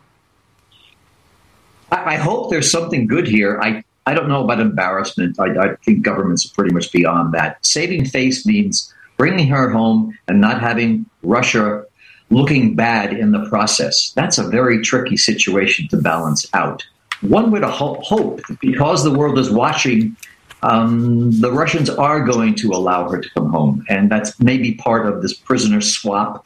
I, 1.92 2.14
I 2.14 2.16
hope 2.16 2.50
there's 2.50 2.70
something 2.70 3.08
good 3.08 3.28
here. 3.28 3.60
I 3.62 3.84
I 4.06 4.14
don't 4.14 4.28
know 4.28 4.44
about 4.44 4.60
embarrassment. 4.60 5.40
I, 5.40 5.48
I 5.58 5.76
think 5.84 6.02
governments 6.02 6.46
are 6.46 6.54
pretty 6.54 6.74
much 6.74 6.92
beyond 6.92 7.34
that. 7.34 7.66
Saving 7.66 8.06
face 8.06 8.46
means 8.46 8.94
bringing 9.18 9.48
her 9.48 9.70
home 9.70 10.18
and 10.28 10.40
not 10.40 10.62
having 10.62 11.06
Russia 11.24 11.86
looking 12.30 12.76
bad 12.76 13.14
in 13.14 13.32
the 13.32 13.48
process. 13.50 14.12
That's 14.12 14.38
a 14.38 14.48
very 14.48 14.82
tricky 14.82 15.18
situation 15.18 15.88
to 15.90 15.98
balance 15.98 16.46
out. 16.54 16.86
One 17.22 17.52
would 17.52 17.64
ho- 17.64 18.00
hope 18.04 18.42
because 18.62 19.04
the 19.04 19.12
world 19.12 19.40
is 19.40 19.50
watching 19.50 20.16
um, 20.64 21.32
the 21.40 21.52
Russians 21.52 21.90
are 21.90 22.22
going 22.22 22.56
to 22.56 22.72
allow 22.72 23.10
her 23.10 23.22
to 23.22 23.30
come 23.32 23.50
home. 23.50 23.86
And 23.90 24.10
that's 24.10 24.40
maybe 24.40 24.74
part 24.76 25.06
of 25.06 25.22
this 25.22 25.34
prisoner 25.34 25.82
swap 25.82 26.46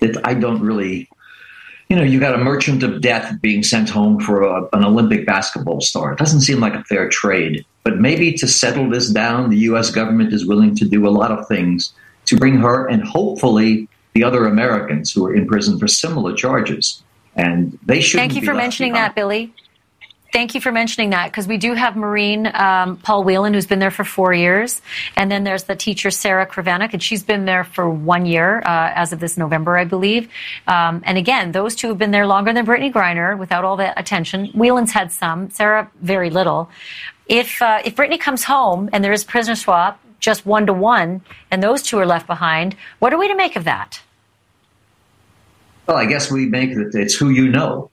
that 0.00 0.16
I 0.26 0.34
don't 0.34 0.60
really, 0.60 1.08
you 1.88 1.96
know, 1.96 2.02
you 2.02 2.18
got 2.18 2.34
a 2.34 2.38
merchant 2.38 2.82
of 2.82 3.00
death 3.00 3.40
being 3.40 3.62
sent 3.62 3.88
home 3.88 4.20
for 4.20 4.42
a, 4.42 4.68
an 4.72 4.84
Olympic 4.84 5.26
basketball 5.26 5.80
star. 5.80 6.12
It 6.12 6.18
doesn't 6.18 6.40
seem 6.40 6.60
like 6.60 6.74
a 6.74 6.84
fair 6.84 7.08
trade. 7.08 7.64
But 7.84 7.98
maybe 7.98 8.32
to 8.34 8.48
settle 8.48 8.88
this 8.90 9.10
down, 9.10 9.50
the 9.50 9.58
U.S. 9.58 9.90
government 9.90 10.32
is 10.32 10.46
willing 10.46 10.74
to 10.76 10.84
do 10.84 11.06
a 11.06 11.10
lot 11.10 11.30
of 11.30 11.46
things 11.48 11.92
to 12.26 12.36
bring 12.36 12.56
her 12.58 12.86
and 12.86 13.02
hopefully 13.02 13.88
the 14.14 14.24
other 14.24 14.46
Americans 14.46 15.10
who 15.12 15.26
are 15.26 15.34
in 15.34 15.46
prison 15.46 15.78
for 15.78 15.88
similar 15.88 16.34
charges. 16.34 17.02
And 17.34 17.78
they 17.84 18.00
should. 18.00 18.18
Be. 18.18 18.20
Thank 18.20 18.34
you 18.34 18.44
for 18.44 18.54
mentioning 18.54 18.92
behind. 18.92 19.10
that, 19.10 19.14
Billy. 19.14 19.54
Thank 20.32 20.54
you 20.54 20.62
for 20.62 20.72
mentioning 20.72 21.10
that 21.10 21.26
because 21.26 21.46
we 21.46 21.58
do 21.58 21.74
have 21.74 21.94
Marine 21.94 22.50
um, 22.54 22.96
Paul 22.96 23.22
Whelan, 23.22 23.52
who's 23.52 23.66
been 23.66 23.80
there 23.80 23.90
for 23.90 24.02
four 24.02 24.32
years. 24.32 24.80
And 25.14 25.30
then 25.30 25.44
there's 25.44 25.64
the 25.64 25.76
teacher, 25.76 26.10
Sarah 26.10 26.46
Krivanek, 26.46 26.94
and 26.94 27.02
she's 27.02 27.22
been 27.22 27.44
there 27.44 27.64
for 27.64 27.88
one 27.90 28.24
year 28.24 28.60
uh, 28.60 28.92
as 28.94 29.12
of 29.12 29.20
this 29.20 29.36
November, 29.36 29.76
I 29.76 29.84
believe. 29.84 30.30
Um, 30.66 31.02
and 31.04 31.18
again, 31.18 31.52
those 31.52 31.74
two 31.74 31.88
have 31.88 31.98
been 31.98 32.12
there 32.12 32.26
longer 32.26 32.50
than 32.50 32.64
Brittney 32.64 32.90
Griner 32.90 33.38
without 33.38 33.62
all 33.62 33.76
the 33.76 33.96
attention. 33.98 34.46
Whelan's 34.54 34.90
had 34.90 35.12
some, 35.12 35.50
Sarah, 35.50 35.90
very 36.00 36.30
little. 36.30 36.70
If, 37.28 37.60
uh, 37.60 37.82
if 37.84 37.94
Brittney 37.94 38.18
comes 38.18 38.42
home 38.42 38.88
and 38.94 39.04
there 39.04 39.12
is 39.12 39.24
prisoner 39.24 39.54
swap, 39.54 40.00
just 40.18 40.46
one 40.46 40.64
to 40.64 40.72
one, 40.72 41.20
and 41.50 41.62
those 41.62 41.82
two 41.82 41.98
are 41.98 42.06
left 42.06 42.26
behind, 42.26 42.74
what 43.00 43.12
are 43.12 43.18
we 43.18 43.28
to 43.28 43.36
make 43.36 43.54
of 43.54 43.64
that? 43.64 44.00
Well, 45.86 45.98
I 45.98 46.06
guess 46.06 46.30
we 46.30 46.46
make 46.46 46.74
that 46.74 46.94
it's 46.94 47.14
who 47.14 47.28
you 47.28 47.48
know 47.48 47.90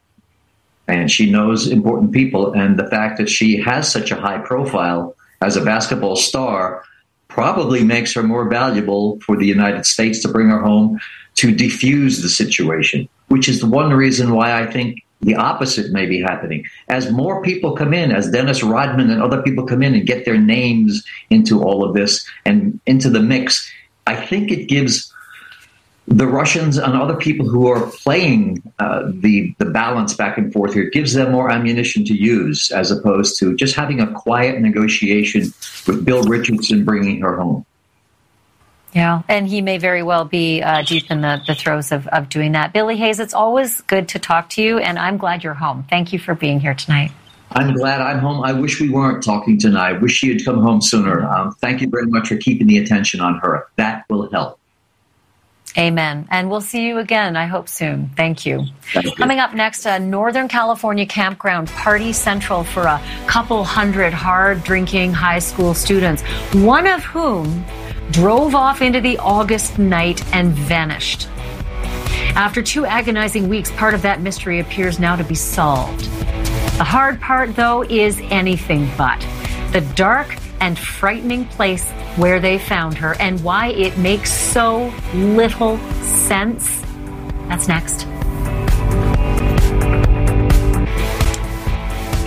and 0.89 1.12
she 1.12 1.30
knows 1.30 1.67
important 1.67 2.12
people. 2.12 2.54
And 2.54 2.78
the 2.78 2.88
fact 2.88 3.17
that 3.17 3.30
she 3.30 3.58
has 3.58 3.91
such 3.91 4.12
a 4.12 4.19
high 4.19 4.39
profile 4.39 5.15
as 5.41 5.56
a 5.56 5.63
basketball 5.63 6.15
star 6.15 6.84
probably 7.28 7.84
makes 7.84 8.13
her 8.13 8.23
more 8.23 8.49
valuable 8.49 9.19
for 9.21 9.38
the 9.38 9.45
United 9.45 9.86
States 9.86 10.21
to 10.23 10.28
bring 10.28 10.49
her 10.49 10.62
home 10.62 10.99
to 11.36 11.56
defuse 11.56 12.21
the 12.21 12.30
situation, 12.30 13.08
which 13.28 13.47
is 13.47 13.60
the 13.60 13.67
one 13.67 13.93
reason 13.93 14.34
why 14.34 14.62
I 14.62 14.65
think 14.65 15.04
the 15.21 15.36
opposite 15.36 15.91
may 15.91 16.06
be 16.06 16.21
happening. 16.21 16.65
As 16.88 17.12
more 17.12 17.41
people 17.43 17.75
come 17.75 17.93
in, 17.93 18.12
as 18.12 18.32
Dennis 18.32 18.63
Rodman 18.63 19.10
and 19.10 19.21
other 19.21 19.41
people 19.41 19.65
come 19.65 19.84
in 19.84 19.93
and 19.93 20.06
get 20.06 20.25
their 20.25 20.38
names 20.38 21.04
into 21.30 21.62
all 21.62 21.84
of 21.84 21.93
this 21.93 22.28
and 22.45 22.80
into 22.86 23.10
the 23.10 23.21
mix, 23.21 23.69
I 24.08 24.15
think 24.15 24.52
it 24.52 24.67
gives 24.67 25.13
the 26.10 26.26
Russians 26.26 26.78
and 26.78 26.95
other 26.95 27.15
people 27.15 27.48
who 27.48 27.67
are 27.67 27.86
playing 27.86 28.63
uh, 28.80 29.04
the 29.06 29.54
the 29.60 29.65
balance 29.65 30.15
back 30.15 30.38
and 30.38 30.52
forth 30.52 30.74
here 30.74 30.89
gives 30.89 31.13
them 31.13 31.32
more 31.32 31.52
ammunition 31.52 32.04
to 32.06 32.15
use 32.15 32.72
as 32.72 32.89
opposed 32.89 33.38
to 33.39 33.56
just 33.56 33.76
having 33.76 34.00
a 34.00 34.12
quiet 34.12 34.60
negotiation 34.60 35.41
with 35.86 36.04
Bill 36.04 36.24
Richardson 36.24 36.84
bringing 36.84 37.22
her 37.22 37.38
home. 37.38 37.65
Yeah, 38.93 39.22
and 39.28 39.48
he 39.48 39.62
may 39.62 39.78
very 39.78 40.02
well 40.02 40.26
be 40.26 40.63
uh, 40.63 40.82
deep 40.82 41.12
in 41.12 41.22
the, 41.22 41.41
the 41.45 41.54
throes 41.54 41.91
of, 41.91 42.08
of 42.08 42.28
doing 42.28 42.54
that. 42.54 42.74
Billy 42.74 42.98
Hayes, 42.98 43.19
it's 43.19 43.36
always 43.36 43.82
good 43.82 44.08
to 44.10 44.19
talk 44.19 44.50
to 44.52 44.63
you, 44.63 44.80
and 44.80 44.98
I'm 44.98 45.17
glad 45.17 45.43
you're 45.43 45.54
home. 45.54 45.86
Thank 45.91 46.12
you 46.12 46.17
for 46.17 46.34
being 46.34 46.60
here 46.60 46.74
tonight. 46.74 47.12
I'm 47.52 47.76
glad 47.76 48.02
I'm 48.02 48.17
home. 48.17 48.43
I 48.43 48.52
wish 48.52 48.82
we 48.82 48.89
weren't 48.89 49.24
talking 49.24 49.60
tonight. 49.60 49.89
I 49.89 49.93
wish 49.93 50.13
she 50.13 50.30
had 50.30 50.43
come 50.43 50.63
home 50.63 50.82
sooner. 50.82 51.28
Um, 51.30 51.52
thank 51.62 51.82
you 51.82 51.88
very 51.89 52.08
much 52.08 52.30
for 52.30 52.38
keeping 52.38 52.65
the 52.65 52.80
attention 52.80 53.22
on 53.22 53.38
her. 53.39 53.67
That 53.76 54.06
will 54.10 54.30
help. 54.32 54.59
Amen. 55.77 56.27
And 56.32 56.49
we'll 56.49 56.62
see 56.62 56.88
you 56.88 56.97
again, 56.97 57.36
I 57.36 57.45
hope 57.45 57.69
soon. 57.69 58.10
Thank 58.15 58.45
you. 58.45 58.65
Thank 58.93 59.05
you. 59.05 59.12
Coming 59.15 59.39
up 59.39 59.53
next, 59.53 59.86
a 59.86 59.99
Northern 59.99 60.47
California 60.47 61.05
campground 61.05 61.67
party 61.69 62.12
central 62.12 62.63
for 62.63 62.84
a 62.84 63.01
couple 63.27 63.63
hundred 63.63 64.13
hard 64.13 64.63
drinking 64.63 65.13
high 65.13 65.39
school 65.39 65.73
students, 65.73 66.23
one 66.53 66.88
of 66.88 67.03
whom 67.03 67.63
drove 68.12 68.55
off 68.55 68.82
into 68.82 68.99
the 68.99 69.17
August 69.19 69.77
night 69.77 70.25
and 70.34 70.51
vanished. 70.53 71.27
After 72.36 72.62
two 72.62 72.86
agonizing 72.86 73.49
weeks, 73.49 73.71
part 73.71 73.93
of 73.93 74.01
that 74.03 74.21
mystery 74.21 74.60
appears 74.60 74.99
now 74.99 75.15
to 75.15 75.23
be 75.23 75.36
solved. 75.36 76.05
The 76.77 76.84
hard 76.84 77.19
part, 77.19 77.55
though, 77.55 77.84
is 77.84 78.19
anything 78.29 78.89
but. 78.97 79.19
The 79.71 79.82
dark 79.95 80.36
and 80.62 80.78
frightening 80.78 81.45
place 81.45 81.89
where 82.15 82.39
they 82.39 82.58
found 82.58 82.98
her 82.98 83.15
and 83.19 83.43
why 83.43 83.67
it 83.67 83.98
makes 83.98 84.32
so 84.32 84.93
little 85.13 85.78
sense. 86.02 86.82
That's 87.48 87.67
next. 87.67 88.06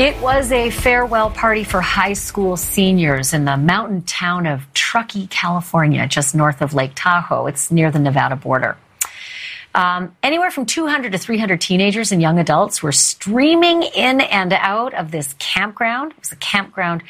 It 0.01 0.21
was 0.21 0.51
a 0.51 0.71
farewell 0.71 1.31
party 1.31 1.63
for 1.63 1.81
high 1.81 2.15
school 2.15 2.57
seniors 2.57 3.33
in 3.33 3.45
the 3.45 3.57
mountain 3.57 4.03
town 4.03 4.47
of 4.47 4.67
Truckee, 4.75 5.29
California, 5.29 6.09
just 6.09 6.35
north 6.35 6.61
of 6.61 6.75
Lake 6.75 6.93
Tahoe. 6.97 7.47
It's 7.47 7.71
near 7.71 7.91
the 7.91 8.01
Nevada 8.01 8.35
border. 8.35 8.77
Um, 9.75 10.15
anywhere 10.23 10.51
from 10.51 10.67
200 10.67 11.13
to 11.13 11.19
300 11.19 11.61
teenagers 11.61 12.11
and 12.13 12.21
young 12.21 12.39
adults 12.39 12.83
were 12.83 12.93
streaming 12.93 13.83
in 13.83 14.21
and 14.21 14.53
out 14.53 14.93
of 14.93 15.11
this 15.11 15.35
campground. 15.39 16.13
It 16.13 16.19
was 16.19 16.33
a 16.33 16.37
campground 16.37 17.03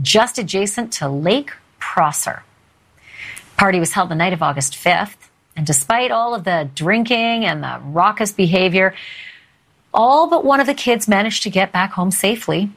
just 0.00 0.38
adjacent 0.38 0.92
to 0.94 1.08
Lake 1.08 1.52
Prosser. 1.78 2.42
Party 3.56 3.78
was 3.78 3.92
held 3.92 4.08
the 4.08 4.14
night 4.14 4.32
of 4.32 4.42
August 4.42 4.74
5th, 4.74 5.16
and 5.56 5.66
despite 5.66 6.10
all 6.10 6.34
of 6.34 6.44
the 6.44 6.70
drinking 6.74 7.44
and 7.44 7.62
the 7.62 7.80
raucous 7.84 8.32
behavior, 8.32 8.94
all 9.92 10.28
but 10.28 10.44
one 10.44 10.60
of 10.60 10.66
the 10.66 10.74
kids 10.74 11.06
managed 11.06 11.42
to 11.42 11.50
get 11.50 11.72
back 11.72 11.92
home 11.92 12.10
safely. 12.10 12.70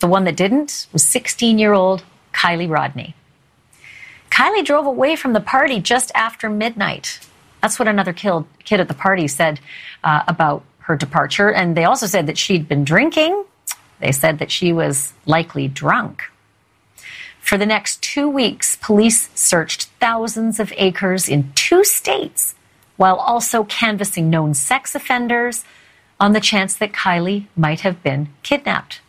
The 0.00 0.08
one 0.08 0.24
that 0.24 0.36
didn't 0.36 0.88
was 0.92 1.06
16 1.06 1.58
year 1.58 1.72
old 1.72 2.04
Kiely 2.32 2.68
Rodni. 2.68 3.14
Kiely 4.30 4.64
drove 4.64 4.86
away 4.86 5.14
from 5.14 5.32
the 5.32 5.40
party 5.40 5.80
just 5.80 6.10
after 6.14 6.50
midnight. 6.50 7.20
That's 7.62 7.78
what 7.78 7.86
another 7.86 8.12
kid 8.12 8.80
at 8.80 8.88
the 8.88 8.94
party 8.94 9.28
said 9.28 9.60
uh, 10.02 10.22
about 10.26 10.64
her 10.80 10.96
departure. 10.96 11.50
And 11.50 11.76
they 11.76 11.84
also 11.84 12.06
said 12.06 12.26
that 12.26 12.36
she'd 12.36 12.68
been 12.68 12.84
drinking. 12.84 13.44
They 14.04 14.12
said 14.12 14.38
that 14.38 14.50
she 14.50 14.70
was 14.70 15.14
likely 15.24 15.66
drunk. 15.66 16.24
For 17.40 17.56
the 17.56 17.64
next 17.64 18.02
two 18.02 18.28
weeks, 18.28 18.76
police 18.76 19.30
searched 19.34 19.84
thousands 19.98 20.60
of 20.60 20.74
acres 20.76 21.26
in 21.26 21.50
two 21.54 21.84
states 21.84 22.54
while 22.96 23.16
also 23.16 23.64
canvassing 23.64 24.28
known 24.28 24.52
sex 24.52 24.94
offenders 24.94 25.64
on 26.20 26.34
the 26.34 26.40
chance 26.40 26.76
that 26.76 26.92
Kiely 26.92 27.46
might 27.56 27.80
have 27.80 28.02
been 28.02 28.28
kidnapped. 28.42 29.00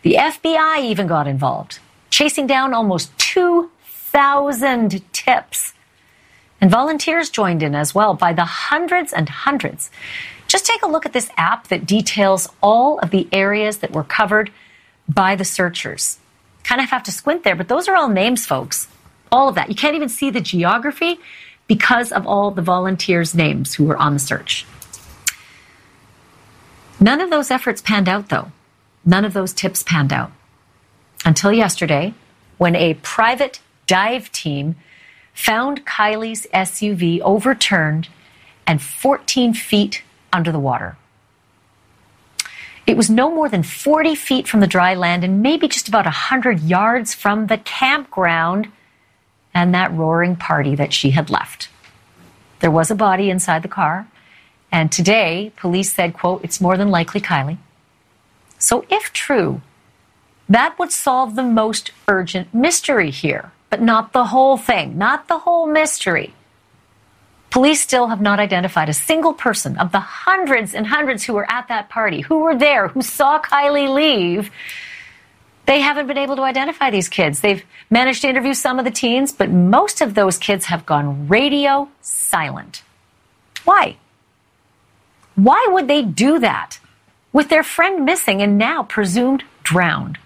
The 0.00 0.14
FBI 0.14 0.82
even 0.82 1.06
got 1.06 1.28
involved, 1.28 1.78
chasing 2.08 2.46
down 2.46 2.72
almost 2.72 3.16
2,000 3.18 5.12
tips. 5.12 5.74
And 6.58 6.70
volunteers 6.70 7.28
joined 7.28 7.62
in 7.62 7.74
as 7.74 7.94
well 7.94 8.14
by 8.14 8.32
the 8.32 8.46
hundreds 8.46 9.12
and 9.12 9.28
hundreds. 9.28 9.90
Just 10.46 10.66
take 10.66 10.82
a 10.82 10.88
look 10.88 11.06
at 11.06 11.12
this 11.12 11.30
app 11.36 11.68
that 11.68 11.86
details 11.86 12.48
all 12.62 12.98
of 13.00 13.10
the 13.10 13.28
areas 13.32 13.78
that 13.78 13.92
were 13.92 14.04
covered 14.04 14.50
by 15.08 15.36
the 15.36 15.44
searchers 15.44 16.18
kind 16.66 16.80
of 16.80 16.90
have 16.90 17.04
to 17.04 17.12
squint 17.12 17.44
there, 17.44 17.54
but 17.54 17.68
those 17.68 17.88
are 17.88 17.94
all 17.94 18.08
names, 18.08 18.44
folks. 18.44 18.88
All 19.30 19.48
of 19.48 19.54
that. 19.54 19.68
You 19.68 19.74
can't 19.74 19.94
even 19.94 20.08
see 20.08 20.30
the 20.30 20.40
geography 20.40 21.18
because 21.68 22.10
of 22.10 22.26
all 22.26 22.50
the 22.50 22.62
volunteers' 22.62 23.34
names 23.34 23.74
who 23.74 23.84
were 23.84 23.96
on 23.96 24.14
the 24.14 24.18
search. 24.18 24.66
None 26.98 27.20
of 27.20 27.30
those 27.30 27.50
efforts 27.50 27.80
panned 27.80 28.08
out, 28.08 28.30
though. 28.30 28.50
None 29.04 29.24
of 29.24 29.32
those 29.32 29.52
tips 29.52 29.82
panned 29.82 30.12
out. 30.12 30.32
Until 31.24 31.52
yesterday, 31.52 32.14
when 32.58 32.74
a 32.74 32.94
private 32.94 33.60
dive 33.86 34.32
team 34.32 34.74
found 35.34 35.86
Kiely's 35.86 36.46
SUV 36.52 37.20
overturned 37.20 38.08
and 38.66 38.82
14 38.82 39.54
feet 39.54 40.02
under 40.36 40.52
the 40.52 40.60
water. 40.60 40.96
It 42.86 42.96
was 42.96 43.10
no 43.10 43.34
more 43.34 43.48
than 43.48 43.64
40 43.64 44.14
feet 44.14 44.46
from 44.46 44.60
the 44.60 44.66
dry 44.66 44.94
land 44.94 45.24
and 45.24 45.42
maybe 45.42 45.66
just 45.66 45.88
about 45.88 46.04
100 46.04 46.60
yards 46.60 47.14
from 47.14 47.48
the 47.48 47.58
campground 47.58 48.70
and 49.52 49.74
that 49.74 49.92
roaring 49.92 50.36
party 50.36 50.76
that 50.76 50.92
she 50.92 51.10
had 51.10 51.30
left. 51.30 51.68
There 52.60 52.70
was 52.70 52.90
a 52.90 52.94
body 52.94 53.28
inside 53.28 53.62
the 53.62 53.76
car, 53.80 54.06
and 54.70 54.92
today 54.92 55.52
police 55.56 55.92
said, 55.92 56.14
quote, 56.14 56.44
it's 56.44 56.60
more 56.60 56.76
than 56.76 56.90
likely 56.90 57.20
Kiely. 57.20 57.58
So 58.58 58.84
if 58.88 59.12
true, 59.12 59.62
that 60.48 60.78
would 60.78 60.92
solve 60.92 61.34
the 61.34 61.42
most 61.42 61.90
urgent 62.08 62.54
mystery 62.54 63.10
here, 63.10 63.50
but 63.70 63.82
not 63.82 64.12
the 64.12 64.26
whole 64.26 64.56
thing, 64.56 64.96
not 64.96 65.28
the 65.28 65.40
whole 65.40 65.66
mystery. 65.66 66.34
Police 67.56 67.80
still 67.80 68.08
have 68.08 68.20
not 68.20 68.38
identified 68.38 68.90
a 68.90 68.92
single 68.92 69.32
person 69.32 69.78
of 69.78 69.90
the 69.90 69.98
hundreds 69.98 70.74
and 70.74 70.86
hundreds 70.86 71.24
who 71.24 71.32
were 71.32 71.50
at 71.50 71.68
that 71.68 71.88
party, 71.88 72.20
who 72.20 72.40
were 72.40 72.54
there, 72.54 72.88
who 72.88 73.00
saw 73.00 73.40
Kiely 73.40 73.88
leave. 73.88 74.50
They 75.64 75.80
haven't 75.80 76.06
been 76.06 76.18
able 76.18 76.36
to 76.36 76.42
identify 76.42 76.90
these 76.90 77.08
kids. 77.08 77.40
They've 77.40 77.64
managed 77.88 78.20
to 78.20 78.28
interview 78.28 78.52
some 78.52 78.78
of 78.78 78.84
the 78.84 78.90
teens, 78.90 79.32
but 79.32 79.48
most 79.48 80.02
of 80.02 80.12
those 80.12 80.36
kids 80.36 80.66
have 80.66 80.84
gone 80.84 81.28
radio 81.28 81.88
silent. 82.02 82.82
Why? 83.64 83.96
Why 85.34 85.66
would 85.70 85.88
they 85.88 86.02
do 86.02 86.38
that 86.40 86.78
with 87.32 87.48
their 87.48 87.62
friend 87.62 88.04
missing 88.04 88.42
and 88.42 88.58
now 88.58 88.82
presumed 88.82 89.44
drowned? 89.62 90.18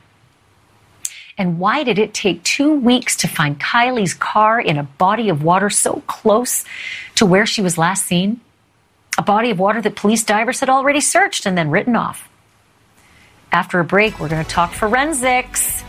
And 1.38 1.59
why 1.59 1.85
did 1.85 1.99
it 1.99 2.12
take 2.12 2.43
two 2.43 2.75
weeks 2.75 3.16
to 3.16 3.29
find 3.29 3.59
Kiely's 3.59 4.14
car 4.14 4.61
in 4.61 4.77
a 4.77 4.83
body 4.83 5.29
of 5.29 5.43
water 5.43 5.71
so 5.71 6.03
close 6.07 6.64
to 7.14 7.27
where 7.27 7.47
she 7.47 7.62
was 7.62 7.79
last 7.79 8.07
seen? 8.07 8.40
A 9.19 9.23
body 9.23 9.51
of 9.51 9.59
water 9.59 9.81
that 9.81 9.97
police 9.97 10.25
divers 10.25 10.61
had 10.61 10.69
already 10.69 11.01
searched 11.01 11.47
and 11.47 11.57
then 11.57 11.71
written 11.71 11.97
off. 11.97 12.29
After 13.53 13.81
a 13.81 13.85
break, 13.85 14.21
we're 14.21 14.29
going 14.29 14.45
to 14.45 14.51
talk 14.51 14.73
forensics 14.73 15.83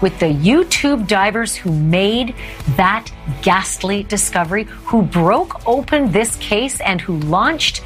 with 0.00 0.18
the 0.20 0.26
YouTube 0.26 1.08
divers 1.08 1.56
who 1.56 1.72
made 1.72 2.34
that 2.76 3.10
ghastly 3.42 4.04
discovery, 4.04 4.64
who 4.64 5.02
broke 5.02 5.66
open 5.66 6.12
this 6.12 6.36
case 6.36 6.80
and 6.80 7.00
who 7.00 7.18
launched, 7.20 7.82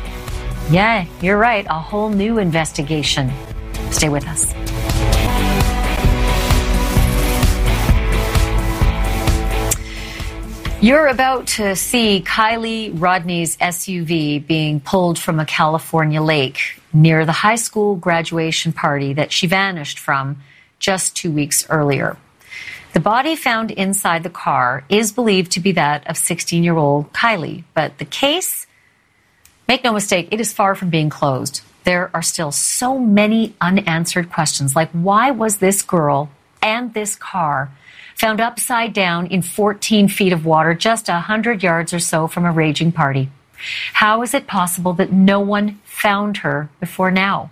yeah, 0.70 1.06
you're 1.20 1.38
right, 1.38 1.66
a 1.68 1.80
whole 1.80 2.10
new 2.10 2.38
investigation. 2.38 3.32
Stay 3.90 4.08
with 4.08 4.26
us. 4.26 4.52
You're 10.82 11.06
about 11.06 11.46
to 11.58 11.76
see 11.76 12.24
Kiely 12.26 12.92
Rodni's 12.92 13.56
SUV 13.58 14.44
being 14.44 14.80
pulled 14.80 15.16
from 15.16 15.38
a 15.38 15.46
California 15.46 16.20
lake 16.20 16.58
near 16.92 17.24
the 17.24 17.30
high 17.30 17.54
school 17.54 17.94
graduation 17.94 18.72
party 18.72 19.12
that 19.12 19.30
she 19.30 19.46
vanished 19.46 20.00
from 20.00 20.42
just 20.80 21.14
two 21.14 21.30
weeks 21.30 21.64
earlier. 21.70 22.16
The 22.94 22.98
body 22.98 23.36
found 23.36 23.70
inside 23.70 24.24
the 24.24 24.28
car 24.28 24.82
is 24.88 25.12
believed 25.12 25.52
to 25.52 25.60
be 25.60 25.70
that 25.70 26.04
of 26.10 26.16
16 26.16 26.64
year 26.64 26.76
old 26.76 27.12
Kiely, 27.12 27.62
but 27.74 27.98
the 27.98 28.04
case, 28.04 28.66
make 29.68 29.84
no 29.84 29.92
mistake, 29.92 30.26
it 30.32 30.40
is 30.40 30.52
far 30.52 30.74
from 30.74 30.90
being 30.90 31.10
closed. 31.10 31.60
There 31.84 32.10
are 32.12 32.22
still 32.22 32.50
so 32.50 32.98
many 32.98 33.54
unanswered 33.60 34.32
questions 34.32 34.74
like 34.74 34.90
why 34.90 35.30
was 35.30 35.58
this 35.58 35.80
girl 35.80 36.28
and 36.62 36.94
this 36.94 37.16
car 37.16 37.70
found 38.14 38.40
upside 38.40 38.92
down 38.92 39.26
in 39.26 39.42
14 39.42 40.08
feet 40.08 40.32
of 40.32 40.46
water 40.46 40.74
just 40.74 41.08
100 41.08 41.62
yards 41.62 41.92
or 41.92 41.98
so 41.98 42.26
from 42.26 42.44
a 42.44 42.52
raging 42.52 42.92
party. 42.92 43.30
How 43.92 44.22
is 44.22 44.34
it 44.34 44.46
possible 44.46 44.92
that 44.94 45.12
no 45.12 45.40
one 45.40 45.80
found 45.84 46.38
her 46.38 46.68
before 46.80 47.10
now? 47.10 47.50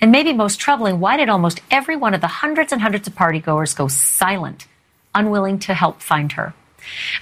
And 0.00 0.10
maybe 0.10 0.32
most 0.32 0.58
troubling, 0.58 1.00
why 1.00 1.16
did 1.16 1.28
almost 1.28 1.60
every 1.70 1.96
one 1.96 2.14
of 2.14 2.20
the 2.20 2.26
hundreds 2.26 2.72
and 2.72 2.80
hundreds 2.80 3.06
of 3.06 3.14
partygoers 3.14 3.76
go 3.76 3.88
silent, 3.88 4.66
unwilling 5.14 5.58
to 5.60 5.74
help 5.74 6.00
find 6.00 6.32
her? 6.32 6.54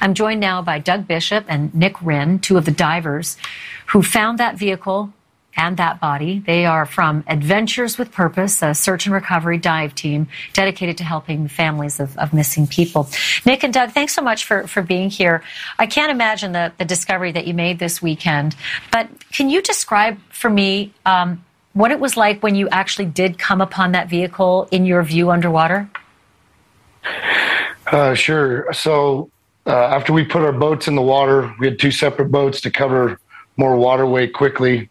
I'm 0.01 0.15
joined 0.15 0.41
now 0.41 0.63
by 0.63 0.79
Doug 0.79 1.09
Bishop 1.09 1.45
and 1.49 1.75
Nick 1.75 2.01
Wren, 2.01 2.39
two 2.39 2.57
of 2.57 2.65
the 2.65 2.71
divers 2.71 3.37
who 3.87 4.03
found 4.03 4.39
that 4.39 4.57
vehicle 4.57 5.13
and 5.59 5.77
that 5.77 6.01
body. 6.01 6.39
They 6.39 6.65
are 6.65 6.87
from 6.87 7.25
Adventures 7.27 7.99
with 7.99 8.13
Purpose, 8.13 8.63
a 8.63 8.75
search 8.75 9.07
and 9.07 9.15
recovery 9.15 9.59
dive 9.59 9.95
team 9.95 10.29
dedicated 10.53 10.97
to 10.99 11.05
helping 11.05 11.49
families 11.49 11.99
of, 12.01 12.17
of 12.17 12.33
missing 12.33 12.67
people. 12.67 13.09
Nick 13.45 13.65
and 13.65 13.75
Doug, 13.75 13.91
thanks 13.91 14.15
so 14.15 14.23
much 14.23 14.45
for, 14.45 14.67
for 14.69 14.83
being 14.83 15.11
here. 15.11 15.43
I 15.79 15.87
can't 15.87 16.13
imagine 16.13 16.53
the, 16.53 16.73
the 16.79 16.85
discovery 16.85 17.33
that 17.33 17.47
you 17.47 17.55
made 17.55 17.81
this 17.81 18.01
weekend, 18.01 18.55
but 18.93 19.09
can 19.33 19.51
you 19.51 19.61
describe 19.61 20.19
for 20.31 20.49
me 20.49 20.95
um, 21.05 21.45
what 21.73 21.91
it 21.91 21.99
was 21.99 22.17
like 22.17 22.43
when 22.43 22.55
you 22.55 22.69
actually 22.71 23.07
did 23.07 23.39
come 23.39 23.61
upon 23.61 23.93
that 23.93 24.09
vehicle 24.09 24.69
in 24.71 24.87
your 24.87 25.03
view 25.03 25.31
underwater? 25.31 25.91
Uh, 27.87 28.15
sure. 28.15 28.73
So 28.73 29.31
uh, 29.67 29.71
after 29.71 30.13
we 30.13 30.25
put 30.25 30.43
our 30.43 30.53
boats 30.53 30.87
in 30.87 30.95
the 30.95 31.03
water, 31.03 31.53
we 31.59 31.67
had 31.67 31.79
two 31.79 31.91
separate 31.91 32.31
boats 32.31 32.61
to 32.61 32.71
cover 32.71 33.21
more 33.57 33.77
waterway 33.77 34.29
quickly. 34.29 34.89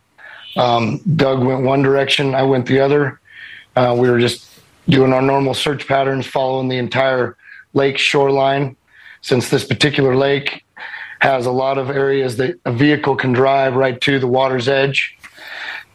Um, 0.58 1.00
Doug 1.16 1.44
went 1.44 1.64
one 1.64 1.82
direction, 1.82 2.36
I 2.36 2.44
went 2.44 2.66
the 2.66 2.80
other. 2.80 3.20
Uh, 3.76 3.96
we 3.98 4.10
were 4.10 4.20
just 4.20 4.50
doing 4.90 5.14
our 5.14 5.22
normal 5.22 5.54
search 5.54 5.88
patterns, 5.88 6.26
following 6.26 6.68
the 6.68 6.78
entire 6.78 7.38
lake 7.74 7.98
shoreline. 7.98 8.76
Since 9.22 9.50
this 9.50 9.66
particular 9.66 10.16
lake 10.16 10.64
has 11.20 11.46
a 11.46 11.52
lot 11.52 11.78
of 11.78 11.90
areas 11.90 12.38
that 12.38 12.60
a 12.66 12.72
vehicle 12.72 13.16
can 13.16 13.34
drive 13.34 13.76
right 13.76 14.00
to 14.02 14.20
the 14.20 14.28
water's 14.28 14.70
edge. 14.70 15.18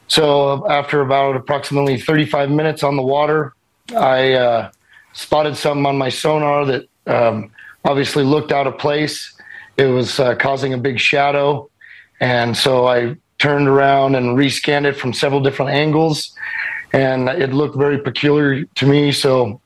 So, 0.08 0.68
after 0.68 1.00
about 1.00 1.36
approximately 1.36 1.98
35 1.98 2.50
minutes 2.50 2.82
on 2.82 2.96
the 2.96 3.02
water, 3.02 3.54
I 3.96 4.34
uh, 4.34 4.70
spotted 5.12 5.56
something 5.56 5.86
on 5.86 5.96
my 5.96 6.08
sonar 6.08 6.66
that 6.66 6.88
um, 7.06 7.50
obviously 7.84 8.24
looked 8.24 8.52
out 8.52 8.66
of 8.66 8.78
place. 8.78 9.32
It 9.76 9.86
was 9.86 10.20
uh, 10.20 10.34
causing 10.34 10.74
a 10.74 10.78
big 10.78 11.00
shadow. 11.00 11.70
And 12.20 12.56
so 12.56 12.86
I 12.86 13.16
turned 13.42 13.66
around 13.66 14.14
and 14.14 14.38
rescanned 14.38 14.84
it 14.84 14.92
from 14.92 15.12
several 15.12 15.40
different 15.40 15.72
angles, 15.72 16.32
and 16.92 17.28
it 17.28 17.52
looked 17.52 17.76
very 17.76 17.98
peculiar 17.98 18.62
to 18.62 18.86
me. 18.86 19.10
So 19.10 19.60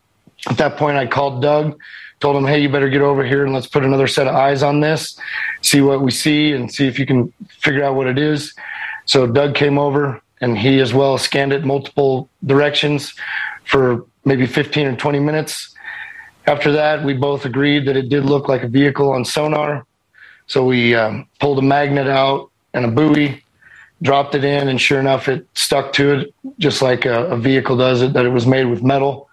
at 0.49 0.57
that 0.57 0.79
point, 0.79 0.97
I 0.97 1.07
called 1.07 1.43
Doug, 1.43 1.79
told 2.21 2.37
him, 2.37 2.47
"Hey, 2.47 2.59
you 2.61 2.71
better 2.71 2.89
get 2.89 3.03
over 3.03 3.23
here 3.23 3.45
and 3.45 3.53
let's 3.53 3.67
put 3.67 3.85
another 3.85 4.07
set 4.07 4.27
of 4.27 4.35
eyes 4.35 4.63
on 4.63 4.81
this, 4.81 5.21
see 5.61 5.83
what 5.83 6.01
we 6.01 6.11
see, 6.11 6.55
and 6.55 6.73
see 6.73 6.87
if 6.89 6.99
you 6.99 7.05
can 7.05 7.31
figure 7.61 7.85
out 7.85 7.97
what 7.97 8.07
it 8.07 8.19
is." 8.19 8.55
So 9.05 9.27
Doug 9.27 9.55
came 9.55 9.79
over, 9.79 10.23
and 10.41 10.57
he 10.57 10.81
as 10.81 10.95
well 10.95 11.19
scanned 11.19 11.53
it 11.53 11.67
multiple 11.67 12.31
directions 12.47 13.13
for 13.65 14.07
maybe 14.25 14.47
15 14.47 14.87
or 14.87 14.97
20 14.97 15.21
minutes. 15.21 15.75
After 16.47 16.73
that, 16.73 17.05
we 17.05 17.13
both 17.13 17.45
agreed 17.45 17.85
that 17.87 17.97
it 17.97 18.09
did 18.09 18.25
look 18.25 18.49
like 18.49 18.63
a 18.63 18.69
vehicle 18.69 19.11
on 19.13 19.25
sonar. 19.25 19.85
So 20.47 20.65
we 20.65 20.95
um, 20.95 21.27
pulled 21.41 21.59
a 21.59 21.63
magnet 21.77 22.07
out 22.07 22.51
and 22.73 22.87
a 22.87 22.89
buoy 22.89 23.43
dropped 24.03 24.35
it 24.35 24.45
in, 24.45 24.69
and 24.69 24.81
sure 24.81 25.01
enough, 25.01 25.29
it 25.29 25.47
stuck 25.55 25.93
to 25.95 26.13
it 26.15 26.35
just 26.59 26.83
like 26.83 27.05
a, 27.05 27.27
a 27.27 27.37
vehicle 27.37 27.77
does 27.77 28.03
it, 28.03 28.13
that 28.13 28.27
it 28.27 28.31
was 28.31 28.47
made 28.47 28.67
with 28.67 28.83
metal. 28.83 29.29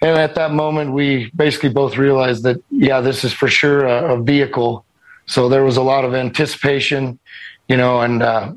And 0.00 0.16
at 0.18 0.34
that 0.36 0.52
moment, 0.52 0.92
we 0.92 1.30
basically 1.34 1.70
both 1.70 1.96
realized 1.96 2.44
that, 2.44 2.62
yeah, 2.70 3.00
this 3.00 3.24
is 3.24 3.32
for 3.32 3.48
sure 3.48 3.86
a, 3.86 4.14
a 4.14 4.22
vehicle. 4.22 4.84
So 5.26 5.48
there 5.48 5.64
was 5.64 5.76
a 5.76 5.82
lot 5.82 6.04
of 6.04 6.14
anticipation, 6.14 7.18
you 7.68 7.76
know, 7.76 8.00
and 8.00 8.22
uh, 8.22 8.52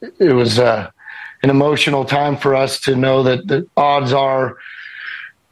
it 0.00 0.32
was 0.32 0.58
uh, 0.58 0.90
an 1.42 1.50
emotional 1.50 2.04
time 2.04 2.36
for 2.36 2.54
us 2.54 2.78
to 2.80 2.94
know 2.94 3.22
that 3.22 3.48
the 3.48 3.66
odds 3.76 4.12
are, 4.12 4.58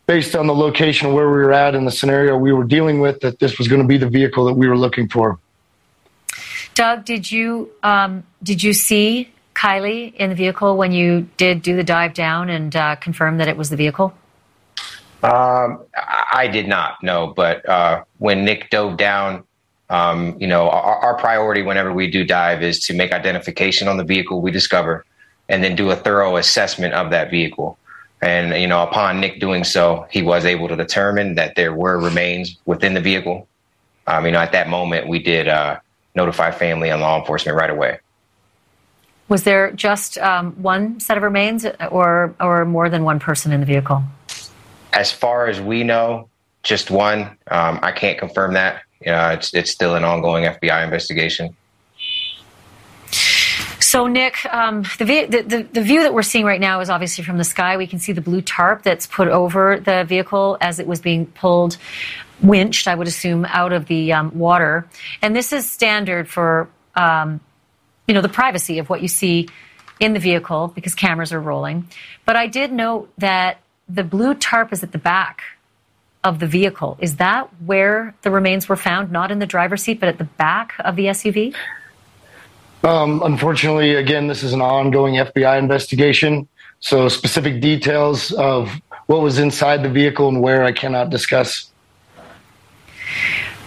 based 0.07 0.37
on 0.37 0.46
the 0.46 0.54
location 0.54 1.14
where 1.14 1.26
we 1.26 1.33
were 1.33 1.52
at 1.52 1.74
and 1.74 1.87
the 1.87 1.90
scenario 1.90 2.37
we 2.37 2.52
were 2.52 2.64
dealing 2.64 3.00
with, 3.00 3.20
that 3.20 3.38
this 3.38 3.59
was 3.59 3.68
going 3.68 3.80
to 3.80 3.88
be 3.88 3.96
the 3.96 4.09
vehicle 4.09 4.44
that 4.44 4.52
we 4.52 4.68
were 4.68 4.76
looking 4.76 5.09
for. 5.09 5.38
Doug, 6.75 7.05
did 7.05 7.31
you 7.31 7.71
um, 7.83 8.25
did 8.43 8.63
you 8.63 8.73
see 8.73 9.31
Kiely 9.55 10.13
in 10.15 10.31
the 10.31 10.37
vehicle 10.37 10.77
when 10.77 10.93
you 10.93 11.29
did 11.37 11.63
do 11.63 11.77
the 11.77 11.85
dive 11.85 12.15
down 12.15 12.51
and 12.51 12.75
uh, 12.75 12.97
confirm 12.97 13.39
that 13.39 13.49
it 13.49 13.57
was 13.57 13.71
the 13.71 13.77
vehicle? 13.77 14.13
Um, 15.23 15.85
I 15.95 16.49
did 16.53 16.69
not, 16.69 17.03
know, 17.03 17.33
But 17.35 17.67
uh, 17.67 18.05
when 18.19 18.45
Nick 18.45 18.69
dove 18.69 18.99
down, 18.99 19.45
um, 19.89 20.37
you 20.39 20.47
know, 20.47 20.69
our, 20.69 20.97
our, 20.97 21.15
priority 21.17 21.63
whenever 21.63 21.95
we 21.95 22.11
do 22.11 22.27
dive 22.27 22.63
is 22.63 22.81
to 22.81 22.95
make 22.95 23.11
identification 23.11 23.89
on 23.89 23.97
the 23.97 24.05
vehicle 24.05 24.43
we 24.43 24.51
discover, 24.51 25.07
and 25.49 25.65
then 25.65 25.77
do 25.77 25.91
a 25.91 25.97
thorough 25.97 26.37
assessment 26.37 26.93
of 26.93 27.11
that 27.11 27.31
vehicle. 27.31 27.79
And 28.21 28.61
you 28.61 28.67
know, 28.67 28.83
upon 28.83 29.21
Nick 29.21 29.41
doing 29.41 29.65
so, 29.65 30.07
he 30.11 30.21
was 30.21 30.45
able 30.45 30.69
to 30.69 30.77
determine 30.77 31.37
that 31.37 31.55
there 31.55 31.73
were 31.73 31.99
remains 31.99 32.59
within 32.67 32.93
the 32.93 33.01
vehicle. 33.01 33.49
Um, 34.07 34.27
you 34.27 34.33
know, 34.33 34.41
at 34.41 34.53
that 34.53 34.69
moment, 34.69 35.09
we 35.09 35.21
did 35.21 35.49
uh, 35.49 35.79
notify 36.14 36.50
family 36.50 36.90
and 36.90 37.00
law 37.00 37.18
enforcement 37.18 37.57
right 37.57 37.70
away. 37.70 37.98
Was 39.29 39.44
there 39.44 39.72
just 39.72 40.18
um, 40.18 40.53
one 40.62 41.00
set 41.00 41.16
of 41.16 41.22
remains 41.22 41.64
or, 41.90 42.35
or 42.40 42.64
more 42.64 42.90
than 42.90 43.05
one 43.05 43.18
person 43.18 43.53
in 43.53 43.61
the 43.61 43.66
vehicle? 43.66 44.03
As 44.92 45.11
far 45.11 45.46
as 45.46 45.61
we 45.61 45.83
know, 45.83 46.29
just 46.62 46.90
one. 46.90 47.37
Um, 47.50 47.79
I 47.83 47.92
can't 47.92 48.18
confirm 48.18 48.55
that. 48.55 48.83
Uh, 49.07 49.37
it's, 49.38 49.53
it's 49.55 49.70
still 49.70 49.94
an 49.94 50.05
ongoing 50.05 50.44
FBI 50.44 50.85
investigation. 50.85 51.57
So, 53.81 54.09
Nick, 54.09 54.44
um, 54.53 54.83
the, 54.98 55.05
the, 55.05 55.42
the, 55.42 55.68
the, 55.72 55.83
view 55.83 56.03
that 56.03 56.12
we're 56.12 56.22
seeing 56.22 56.44
right 56.44 56.61
now 56.61 56.81
is 56.81 56.90
obviously 56.90 57.22
from 57.22 57.38
the 57.38 57.44
sky. 57.44 57.77
We 57.77 57.87
can 57.87 58.00
see 58.00 58.12
the 58.12 58.20
blue 58.20 58.40
tarp 58.40 58.83
that's 58.83 59.07
put 59.07 59.29
over 59.29 59.79
the 59.79 60.05
vehicle 60.05 60.59
as 60.61 60.81
it 60.81 60.88
was 60.88 61.00
being 61.00 61.27
pulled 61.27 61.77
winched, 62.42 62.88
I 62.88 62.94
would 62.94 63.09
assume, 63.09 63.44
out 63.47 63.73
of 63.73 63.87
the 63.87 64.12
um, 64.12 64.37
water. 64.38 64.87
And 65.23 65.35
this 65.35 65.53
is 65.53 65.70
standard 65.70 66.29
for, 66.29 66.68
um, 66.94 67.40
you 68.07 68.14
know, 68.14 68.20
the 68.20 68.29
privacy 68.29 68.79
of 68.79 68.88
what 68.88 69.03
you 69.03 69.09
see 69.09 69.49
in 70.01 70.12
the 70.12 70.20
vehicle 70.20 70.68
because 70.75 70.94
cameras 70.94 71.33
are 71.33 71.40
rolling. 71.40 71.88
But 72.25 72.37
I 72.37 72.47
did 72.47 72.73
note 72.73 73.12
that 73.18 73.59
the 73.88 74.05
blue 74.05 74.35
tarp 74.35 74.73
is 74.73 74.83
at 74.83 74.92
the 74.92 74.99
back 74.99 75.42
of 76.23 76.38
the 76.38 76.47
vehicle. 76.47 76.97
Is 77.01 77.16
that 77.16 77.49
where 77.64 78.14
the 78.23 78.31
remains 78.31 78.68
were 78.68 78.77
found? 78.77 79.12
Not 79.12 79.31
in 79.31 79.38
the 79.38 79.47
driver's 79.47 79.83
seat, 79.83 80.01
but 80.01 80.09
at 80.09 80.18
the 80.18 80.25
back 80.25 80.73
of 80.81 80.97
the 80.97 81.07
SUV? 81.07 81.55
Um, 82.83 83.23
unfortunately, 83.23 83.94
again, 83.94 84.27
this 84.27 84.42
is 84.42 84.53
an 84.53 84.61
ongoing 84.61 85.14
FBI 85.14 85.59
investigation. 85.59 86.49
So 86.81 87.09
specific 87.09 87.61
details 87.61 88.33
of 88.33 88.70
what 89.07 89.20
was 89.20 89.38
inside 89.38 89.83
the 89.83 89.88
vehicle 89.88 90.29
and 90.29 90.40
where 90.40 90.64
I 90.64 90.73
cannot 90.73 91.11
discuss. 91.11 91.70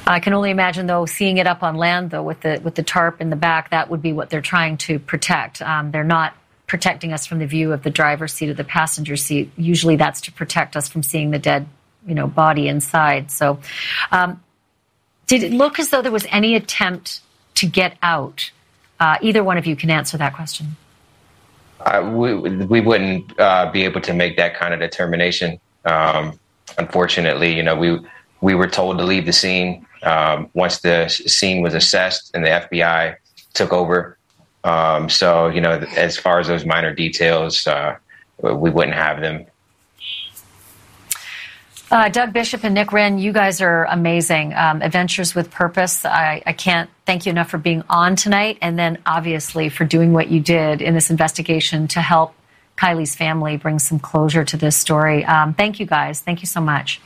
I 0.08 0.20
can 0.22 0.34
only 0.34 0.52
imagine, 0.52 0.88
though, 0.88 1.06
seeing 1.06 1.38
it 1.38 1.48
up 1.48 1.64
on 1.64 1.76
land, 1.76 2.12
though, 2.12 2.24
with 2.24 2.42
the 2.42 2.62
with 2.64 2.76
the 2.76 2.84
tarp 2.84 3.20
in 3.20 3.30
the 3.30 3.36
back, 3.36 3.72
that 3.72 3.90
would 3.90 4.02
be 4.02 4.14
what 4.14 4.30
they're 4.30 4.42
trying 4.42 4.78
to 4.78 5.00
protect. 5.00 5.62
Um, 5.62 5.92
they're 5.92 6.04
not 6.04 6.34
protecting 6.66 7.14
us 7.14 7.26
from 7.26 7.40
the 7.40 7.46
view 7.46 7.74
of 7.74 7.84
the 7.84 7.90
driver's 7.90 8.34
seat 8.34 8.50
or 8.50 8.54
the 8.54 8.64
passenger 8.64 9.18
seat. 9.18 9.52
Usually, 9.58 9.98
that's 9.98 10.22
to 10.22 10.32
protect 10.32 10.78
us 10.78 10.88
from 10.88 11.04
seeing 11.04 11.32
the 11.32 11.40
dead, 11.40 11.68
you 12.06 12.16
know, 12.16 12.28
body 12.28 12.70
inside. 12.70 13.32
So, 13.32 13.60
um, 14.12 14.42
did 15.28 15.44
it 15.44 15.52
look 15.52 15.78
as 15.78 15.90
though 15.90 16.02
there 16.02 16.12
was 16.12 16.26
any 16.30 16.56
attempt 16.56 17.20
to 17.56 17.68
get 17.68 17.98
out? 18.02 18.52
Uh, 19.00 19.18
either 19.22 19.44
one 19.44 19.58
of 19.58 19.66
you 19.66 19.76
can 19.76 19.90
answer 19.90 20.18
that 20.18 20.34
question. 20.34 20.78
Uh, 21.82 22.12
we, 22.16 22.34
we 22.34 22.82
wouldn't 22.82 23.40
uh, 23.40 23.70
be 23.72 23.84
able 23.84 24.02
to 24.02 24.14
make 24.14 24.38
that 24.38 24.56
kind 24.56 24.74
of 24.74 24.80
determination. 24.80 25.60
Um, 25.86 26.40
unfortunately, 26.78 27.54
you 27.54 27.62
know, 27.62 27.76
we 27.76 28.00
we 28.40 28.56
were 28.56 28.68
told 28.68 29.00
to 29.00 29.04
leave 29.04 29.26
the 29.26 29.34
scene 29.34 29.87
um, 30.04 30.50
once 30.54 30.80
the 30.80 31.08
scene 31.10 31.62
was 31.62 31.74
assessed 31.74 32.32
and 32.34 32.44
the 32.44 32.50
FBI 32.50 33.18
took 33.54 33.74
over. 33.74 34.18
Um, 34.64 35.10
so, 35.10 35.48
you 35.48 35.62
know, 35.62 35.80
as 35.96 36.18
far 36.18 36.40
as 36.40 36.48
those 36.48 36.66
minor 36.66 36.94
details, 36.94 37.66
uh, 37.68 37.96
we 38.42 38.70
wouldn't 38.70 38.96
have 38.96 39.22
them. 39.22 39.46
Uh, 41.90 42.10
Doug 42.10 42.34
Bishop 42.34 42.66
and 42.66 42.74
Nick 42.74 42.92
Wren, 42.92 43.18
you 43.18 43.32
guys 43.32 43.62
are 43.62 43.86
amazing. 43.86 44.54
Um, 44.54 44.82
Adventures 44.82 45.34
with 45.34 45.50
Purpose. 45.50 46.04
I, 46.04 46.44
I, 46.46 46.52
can't 46.52 46.90
thank 47.06 47.26
you 47.26 47.30
enough 47.30 47.50
for 47.50 47.58
being 47.58 47.82
on 47.90 48.18
tonight, 48.18 48.58
and 48.62 48.78
then 48.78 48.98
obviously 49.06 49.70
for 49.70 49.86
doing 49.86 50.12
what 50.12 50.28
you 50.28 50.42
did 50.42 50.82
in 50.82 50.94
this 50.96 51.10
investigation 51.10 51.88
to 51.90 52.02
help 52.02 52.34
Kiely's 52.78 53.16
family 53.16 53.56
bring 53.56 53.80
some 53.80 54.00
closure 54.00 54.44
to 54.44 54.58
this 54.58 54.76
story. 54.76 55.24
Um, 55.24 55.54
thank 55.54 55.80
you 55.80 55.86
guys. 55.86 56.20
Thank 56.20 56.42
you 56.42 56.48
so 56.48 56.60
much. 56.60 57.00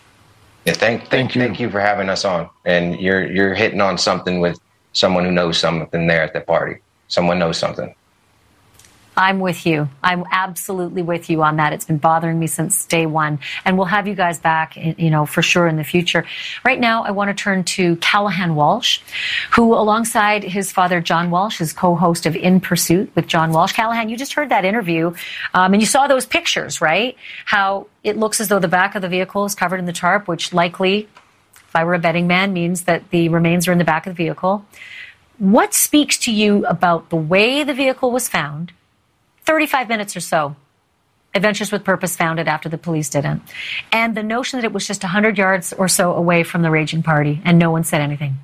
Yeah, 0.66 0.74
thank, 0.74 1.01
thank, 1.01 1.09
thank 1.09 1.36
you. 1.36 1.41
Thank 1.41 1.59
you 1.59 1.70
for 1.70 1.80
having 1.80 2.09
us 2.09 2.24
on. 2.24 2.49
And 2.66 2.99
you're 2.99 3.32
you're 3.32 3.55
hitting 3.55 3.82
on 3.82 3.97
something 3.97 4.39
with 4.39 4.59
someone 4.93 5.26
who 5.26 5.32
knows 5.32 5.57
something 5.57 6.07
there 6.07 6.22
at 6.22 6.34
the 6.34 6.41
party. 6.41 6.82
Someone 7.07 7.39
knows 7.39 7.57
something. 7.57 7.95
I'm 9.22 9.39
with 9.39 9.67
you. 9.67 9.88
I'm 10.01 10.26
absolutely 10.32 11.03
with 11.03 11.30
you 11.30 11.43
on 11.43 11.57
that. 11.57 11.74
It's 11.74 11.86
been 11.86 11.99
bothering 11.99 12.39
me 12.39 12.47
since 12.47 12.86
day 12.86 13.05
one, 13.05 13.39
and 13.63 13.78
we'll 13.78 13.86
have 13.86 14.07
you 14.07 14.15
guys 14.15 14.39
back, 14.39 14.76
you 14.76 15.11
know, 15.11 15.28
for 15.28 15.43
sure 15.43 15.67
in 15.67 15.78
the 15.78 15.84
future. 15.84 16.26
Right 16.65 16.80
now, 16.80 17.03
I 17.03 17.11
want 17.11 17.30
to 17.30 17.36
turn 17.36 17.63
to 17.65 17.97
Callahan 17.97 18.55
Walsh, 18.55 18.99
who, 19.51 19.76
alongside 19.76 20.43
his 20.43 20.72
father 20.72 21.01
John 21.01 21.30
Walsh, 21.30 21.61
is 21.61 21.72
co-host 21.72 22.26
of 22.26 22.36
In 22.36 22.59
Pursuit 22.59 23.11
with 23.13 23.28
John 23.28 23.51
Walsh. 23.51 23.74
Callahan, 23.74 24.09
you 24.09 24.17
just 24.17 24.34
heard 24.34 24.49
that 24.49 24.65
interview, 24.65 25.13
um, 25.53 25.74
and 25.74 25.84
you 25.84 25.86
saw 25.86 26.07
those 26.07 26.26
pictures, 26.26 26.82
right? 26.82 27.15
How 27.45 27.86
it 28.03 28.17
looks 28.17 28.41
as 28.41 28.47
though 28.47 28.57
the 28.57 28.67
back 28.67 28.95
of 28.95 29.03
the 29.03 29.09
vehicle 29.09 29.45
is 29.45 29.53
covered 29.53 29.78
in 29.78 29.86
the 29.86 29.93
tarp, 29.93 30.28
which 30.28 30.51
likely, 30.51 31.07
if 31.53 31.76
I 31.76 31.84
were 31.84 31.93
a 31.93 31.99
betting 31.99 32.26
man, 32.26 32.53
means 32.53 32.86
that 32.86 33.07
the 33.11 33.30
remains 33.30 33.67
are 33.67 33.72
in 33.72 33.78
the 33.78 33.84
back 33.84 34.07
of 34.07 34.15
the 34.15 34.24
vehicle. 34.24 34.65
What 35.38 35.76
speaks 35.76 36.17
to 36.19 36.32
you 36.32 36.65
about 36.65 37.11
the 37.11 37.15
way 37.15 37.63
the 37.63 37.76
vehicle 37.76 38.11
was 38.11 38.28
found? 38.28 38.74
35 39.52 39.89
minutes 39.89 40.16
or 40.16 40.22
so. 40.22 40.56
Adventures 41.36 41.74
with 41.74 41.84
Purpose 41.84 42.16
found 42.16 42.39
it 42.39 42.47
after 42.47 42.70
the 42.70 42.78
police 42.78 43.10
didn't. 43.10 43.41
And 43.91 44.16
the 44.16 44.24
notion 44.24 44.58
that 44.58 44.64
it 44.64 44.72
was 44.72 44.88
just 44.88 45.04
100 45.04 45.38
yards 45.38 45.74
or 45.74 45.89
so 45.89 46.14
away 46.14 46.43
from 46.43 46.62
the 46.62 46.72
raging 46.72 47.04
party 47.04 47.41
and 47.43 47.60
no 47.60 47.70
one 47.70 47.84
said 47.84 47.99
anything. 47.99 48.38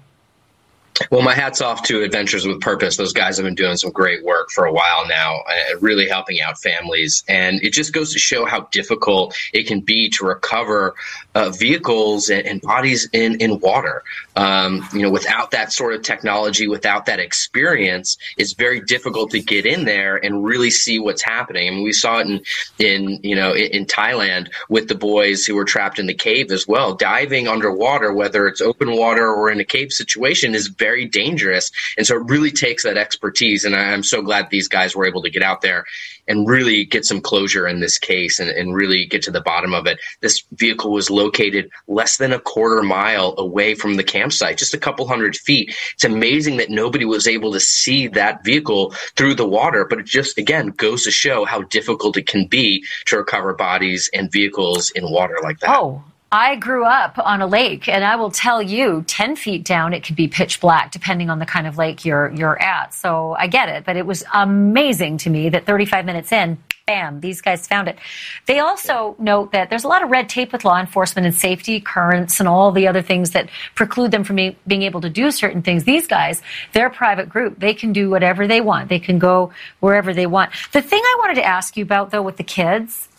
Well, 1.09 1.21
my 1.21 1.33
hat's 1.33 1.61
off 1.61 1.83
to 1.83 2.01
Adventures 2.01 2.45
with 2.45 2.59
Purpose. 2.59 2.97
Those 2.97 3.13
guys 3.13 3.37
have 3.37 3.45
been 3.45 3.55
doing 3.55 3.77
some 3.77 3.91
great 3.91 4.25
work 4.25 4.49
for 4.49 4.65
a 4.65 4.73
while 4.73 5.07
now, 5.07 5.37
uh, 5.47 5.77
really 5.79 6.09
helping 6.09 6.41
out 6.41 6.59
families. 6.59 7.23
And 7.29 7.63
it 7.63 7.71
just 7.71 7.93
goes 7.93 8.11
to 8.13 8.19
show 8.19 8.45
how 8.45 8.67
difficult 8.71 9.33
it 9.53 9.67
can 9.67 9.79
be 9.79 10.09
to 10.09 10.25
recover 10.25 10.95
uh, 11.35 11.51
vehicles 11.51 12.29
and, 12.29 12.45
and, 12.45 12.61
bodies 12.61 13.07
in, 13.13 13.39
in 13.39 13.59
water. 13.59 14.03
Um, 14.37 14.87
you 14.93 15.01
know, 15.01 15.09
without 15.09 15.49
that 15.49 15.73
sort 15.73 15.95
of 15.95 16.03
technology, 16.03 16.67
without 16.67 17.07
that 17.07 17.19
experience, 17.19 18.17
it's 18.37 18.53
very 18.53 18.79
difficult 18.81 19.31
to 19.31 19.39
get 19.39 19.65
in 19.65 19.85
there 19.85 20.23
and 20.23 20.45
really 20.45 20.69
see 20.69 20.99
what's 20.99 21.23
happening. 21.23 21.67
I 21.67 21.71
mean, 21.71 21.83
we 21.83 21.91
saw 21.91 22.19
it 22.19 22.27
in, 22.27 22.41
in 22.77 23.19
you 23.23 23.35
know, 23.35 23.55
in, 23.55 23.87
Thailand 23.87 24.49
with 24.69 24.89
the 24.89 24.95
boys 24.95 25.43
who 25.43 25.55
were 25.55 25.65
trapped 25.65 25.97
in 25.97 26.05
the 26.05 26.13
cave 26.13 26.51
as 26.51 26.67
well. 26.67 26.93
Diving 26.93 27.47
underwater, 27.47 28.13
whether 28.13 28.47
it's 28.47 28.61
open 28.61 28.95
water 28.95 29.27
or 29.27 29.49
in 29.49 29.59
a 29.59 29.65
cave 29.65 29.91
situation, 29.91 30.53
is 30.53 30.67
very 30.67 31.05
dangerous. 31.05 31.71
And 31.97 32.05
so 32.05 32.17
it 32.17 32.29
really 32.29 32.51
takes 32.51 32.83
that 32.83 32.97
expertise. 32.97 33.65
And 33.65 33.75
I'm 33.75 34.03
so 34.03 34.21
glad 34.21 34.51
these 34.51 34.67
guys 34.67 34.95
were 34.95 35.07
able 35.07 35.23
to 35.23 35.31
get 35.31 35.41
out 35.41 35.61
there 35.61 35.85
and 36.27 36.47
really 36.47 36.85
get 36.85 37.05
some 37.05 37.21
closure 37.21 37.67
in 37.67 37.79
this 37.79 37.97
case 37.97 38.39
and, 38.39 38.49
and 38.49 38.75
really 38.75 39.05
get 39.05 39.21
to 39.23 39.31
the 39.31 39.41
bottom 39.41 39.73
of 39.73 39.87
it. 39.87 39.99
This 40.21 40.43
vehicle 40.53 40.91
was 40.91 41.09
located 41.09 41.69
less 41.87 42.17
than 42.17 42.33
a 42.33 42.39
quarter 42.39 42.83
mile 42.83 43.33
away 43.37 43.75
from 43.75 43.95
the 43.95 44.03
campsite, 44.27 44.57
just 44.57 44.73
a 44.73 44.77
couple 44.77 45.07
hundred 45.07 45.37
feet. 45.37 45.73
It's 45.93 46.03
amazing 46.03 46.57
that 46.57 46.69
nobody 46.69 47.05
was 47.05 47.27
able 47.27 47.53
to 47.53 47.61
see 47.61 48.07
that 48.09 48.43
vehicle 48.43 48.91
through 49.15 49.35
the 49.35 49.47
water, 49.47 49.85
but 49.85 49.99
it 49.99 50.05
just, 50.05 50.37
again, 50.37 50.67
goes 50.67 51.03
to 51.03 51.11
show 51.11 51.45
how 51.45 51.61
difficult 51.61 52.17
it 52.17 52.27
can 52.27 52.45
be 52.45 52.83
to 53.05 53.17
recover 53.17 53.53
bodies 53.53 54.09
and 54.13 54.29
vehicles 54.29 54.89
in 54.91 55.09
water 55.09 55.37
like 55.43 55.59
that. 55.59 55.69
Oh, 55.69 56.03
I 56.29 56.57
grew 56.57 56.83
up 56.83 57.17
on 57.17 57.41
a 57.41 57.47
lake, 57.47 57.87
and 57.87 58.03
I 58.03 58.17
will 58.17 58.31
tell 58.31 58.61
you, 58.61 59.05
ten 59.07 59.37
feet 59.37 59.63
down, 59.63 59.93
it 59.93 60.03
could 60.03 60.17
be 60.17 60.27
pitch 60.27 60.59
black, 60.59 60.91
depending 60.91 61.29
on 61.29 61.39
the 61.39 61.45
kind 61.45 61.65
of 61.65 61.77
lake 61.77 62.03
you're 62.03 62.29
you're 62.33 62.61
at. 62.61 62.93
So 62.93 63.33
I 63.39 63.47
get 63.47 63.69
it, 63.69 63.85
but 63.85 63.95
it 63.95 64.05
was 64.05 64.25
amazing 64.33 65.19
to 65.19 65.29
me 65.29 65.47
that 65.47 65.65
35 65.65 66.03
minutes 66.03 66.33
in, 66.33 66.57
bam, 66.87 67.19
these 67.19 67.41
guys 67.41 67.67
found 67.67 67.89
it. 67.89 67.99
They 68.45 68.59
also 68.59 69.15
note 69.19 69.51
that 69.51 69.69
there's 69.69 69.83
a 69.83 69.87
lot 69.89 70.03
of 70.03 70.09
red 70.09 70.29
tape 70.29 70.53
with 70.53 70.63
law 70.63 70.79
enforcement 70.79 71.27
and 71.27 71.35
safety 71.35 71.81
currents 71.81 72.39
and 72.39 72.47
all 72.47 72.71
the 72.71 72.87
other 72.87 73.01
things 73.01 73.31
that 73.31 73.49
preclude 73.75 74.11
them 74.11 74.23
from 74.23 74.37
being 74.37 74.81
able 74.81 75.01
to 75.01 75.09
do 75.09 75.29
certain 75.29 75.61
things. 75.61 75.83
These 75.83 76.07
guys, 76.07 76.41
they're 76.71 76.87
a 76.87 76.91
private 76.91 77.27
group. 77.27 77.59
They 77.59 77.73
can 77.73 77.91
do 77.91 78.09
whatever 78.09 78.47
they 78.47 78.61
want. 78.61 78.87
They 78.87 78.99
can 78.99 79.19
go 79.19 79.51
wherever 79.81 80.13
they 80.13 80.25
want. 80.25 80.51
The 80.71 80.81
thing 80.81 81.01
I 81.03 81.15
wanted 81.19 81.35
to 81.35 81.43
ask 81.43 81.75
you 81.75 81.83
about, 81.83 82.11
though, 82.11 82.23
with 82.23 82.37
the 82.37 82.43
kids 82.43 83.09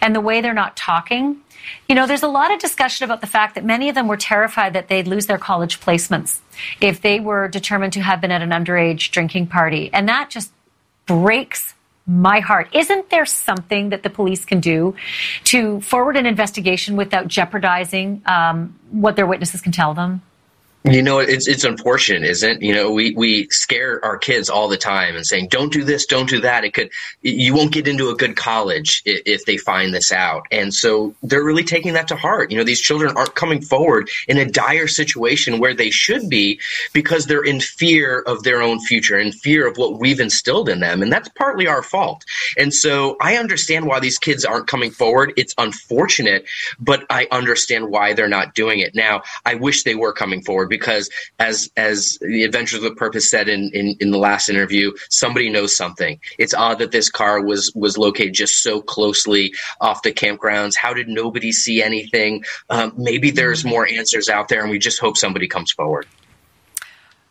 and 0.00 0.14
the 0.14 0.20
way 0.20 0.40
they're 0.40 0.54
not 0.54 0.76
talking 0.76 1.42
you 1.86 1.94
know, 1.94 2.06
there's 2.06 2.22
a 2.22 2.28
lot 2.28 2.50
of 2.50 2.60
discussion 2.60 3.04
about 3.04 3.20
the 3.20 3.26
fact 3.26 3.54
that 3.54 3.64
many 3.64 3.90
of 3.90 3.94
them 3.94 4.08
were 4.08 4.16
terrified 4.16 4.72
that 4.72 4.88
they'd 4.88 5.06
lose 5.06 5.26
their 5.26 5.36
college 5.36 5.80
placements 5.80 6.38
if 6.80 7.02
they 7.02 7.20
were 7.20 7.46
determined 7.46 7.92
to 7.94 8.00
have 8.00 8.22
been 8.22 8.30
at 8.30 8.40
an 8.40 8.50
underage 8.50 9.10
drinking 9.10 9.48
party. 9.48 9.90
And 9.92 10.08
that 10.08 10.30
just 10.30 10.50
breaks 11.04 11.74
my 12.08 12.40
heart. 12.40 12.68
Isn't 12.72 13.10
there 13.10 13.26
something 13.26 13.90
that 13.90 14.02
the 14.02 14.10
police 14.10 14.44
can 14.46 14.60
do 14.60 14.96
to 15.44 15.80
forward 15.82 16.16
an 16.16 16.24
investigation 16.24 16.96
without 16.96 17.28
jeopardizing 17.28 18.22
um, 18.24 18.78
what 18.90 19.14
their 19.14 19.26
witnesses 19.26 19.60
can 19.60 19.72
tell 19.72 19.92
them? 19.92 20.22
You 20.84 21.02
know, 21.02 21.18
it's 21.18 21.48
it's 21.48 21.64
unfortunate, 21.64 22.22
isn't 22.22 22.50
it? 22.50 22.62
You 22.62 22.72
know, 22.72 22.92
we 22.92 23.12
we 23.14 23.48
scare 23.50 24.02
our 24.04 24.16
kids 24.16 24.48
all 24.48 24.68
the 24.68 24.76
time 24.76 25.16
and 25.16 25.26
saying, 25.26 25.48
"Don't 25.48 25.72
do 25.72 25.82
this, 25.82 26.06
don't 26.06 26.28
do 26.28 26.40
that." 26.40 26.64
It 26.64 26.72
could 26.72 26.90
you 27.20 27.52
won't 27.52 27.72
get 27.72 27.88
into 27.88 28.08
a 28.10 28.14
good 28.14 28.36
college 28.36 29.02
if, 29.04 29.20
if 29.26 29.44
they 29.44 29.56
find 29.56 29.92
this 29.92 30.12
out, 30.12 30.46
and 30.52 30.72
so 30.72 31.14
they're 31.22 31.42
really 31.42 31.64
taking 31.64 31.94
that 31.94 32.06
to 32.08 32.16
heart. 32.16 32.52
You 32.52 32.58
know, 32.58 32.64
these 32.64 32.80
children 32.80 33.16
aren't 33.16 33.34
coming 33.34 33.60
forward 33.60 34.08
in 34.28 34.38
a 34.38 34.46
dire 34.46 34.86
situation 34.86 35.58
where 35.58 35.74
they 35.74 35.90
should 35.90 36.30
be 36.30 36.60
because 36.92 37.26
they're 37.26 37.44
in 37.44 37.60
fear 37.60 38.20
of 38.20 38.44
their 38.44 38.62
own 38.62 38.78
future, 38.80 39.18
in 39.18 39.32
fear 39.32 39.66
of 39.66 39.76
what 39.78 39.98
we've 39.98 40.20
instilled 40.20 40.68
in 40.68 40.78
them, 40.78 41.02
and 41.02 41.12
that's 41.12 41.28
partly 41.30 41.66
our 41.66 41.82
fault. 41.82 42.24
And 42.56 42.72
so 42.72 43.16
I 43.20 43.36
understand 43.36 43.86
why 43.86 43.98
these 43.98 44.18
kids 44.18 44.44
aren't 44.44 44.68
coming 44.68 44.92
forward. 44.92 45.32
It's 45.36 45.54
unfortunate, 45.58 46.46
but 46.78 47.04
I 47.10 47.26
understand 47.32 47.90
why 47.90 48.14
they're 48.14 48.28
not 48.28 48.54
doing 48.54 48.78
it. 48.78 48.94
Now, 48.94 49.22
I 49.44 49.56
wish 49.56 49.82
they 49.82 49.96
were 49.96 50.12
coming 50.12 50.40
forward 50.40 50.67
because 50.68 51.10
as 51.38 51.70
as 51.76 52.18
the 52.20 52.44
Adventures 52.44 52.80
with 52.80 52.96
Purpose 52.96 53.30
said 53.30 53.48
in, 53.48 53.70
in, 53.72 53.96
in 54.00 54.10
the 54.10 54.18
last 54.18 54.48
interview, 54.48 54.92
somebody 55.10 55.50
knows 55.50 55.76
something. 55.76 56.20
It's 56.38 56.54
odd 56.54 56.78
that 56.78 56.92
this 56.92 57.10
car 57.10 57.42
was 57.42 57.72
was 57.74 57.98
located 57.98 58.34
just 58.34 58.62
so 58.62 58.80
closely 58.80 59.52
off 59.80 60.02
the 60.02 60.12
campgrounds. 60.12 60.76
How 60.76 60.94
did 60.94 61.08
nobody 61.08 61.52
see 61.52 61.82
anything? 61.82 62.44
Um, 62.70 62.92
maybe 62.96 63.30
there's 63.30 63.64
more 63.64 63.86
answers 63.86 64.28
out 64.28 64.48
there, 64.48 64.62
and 64.62 64.70
we 64.70 64.78
just 64.78 65.00
hope 65.00 65.16
somebody 65.16 65.48
comes 65.48 65.72
forward. 65.72 66.06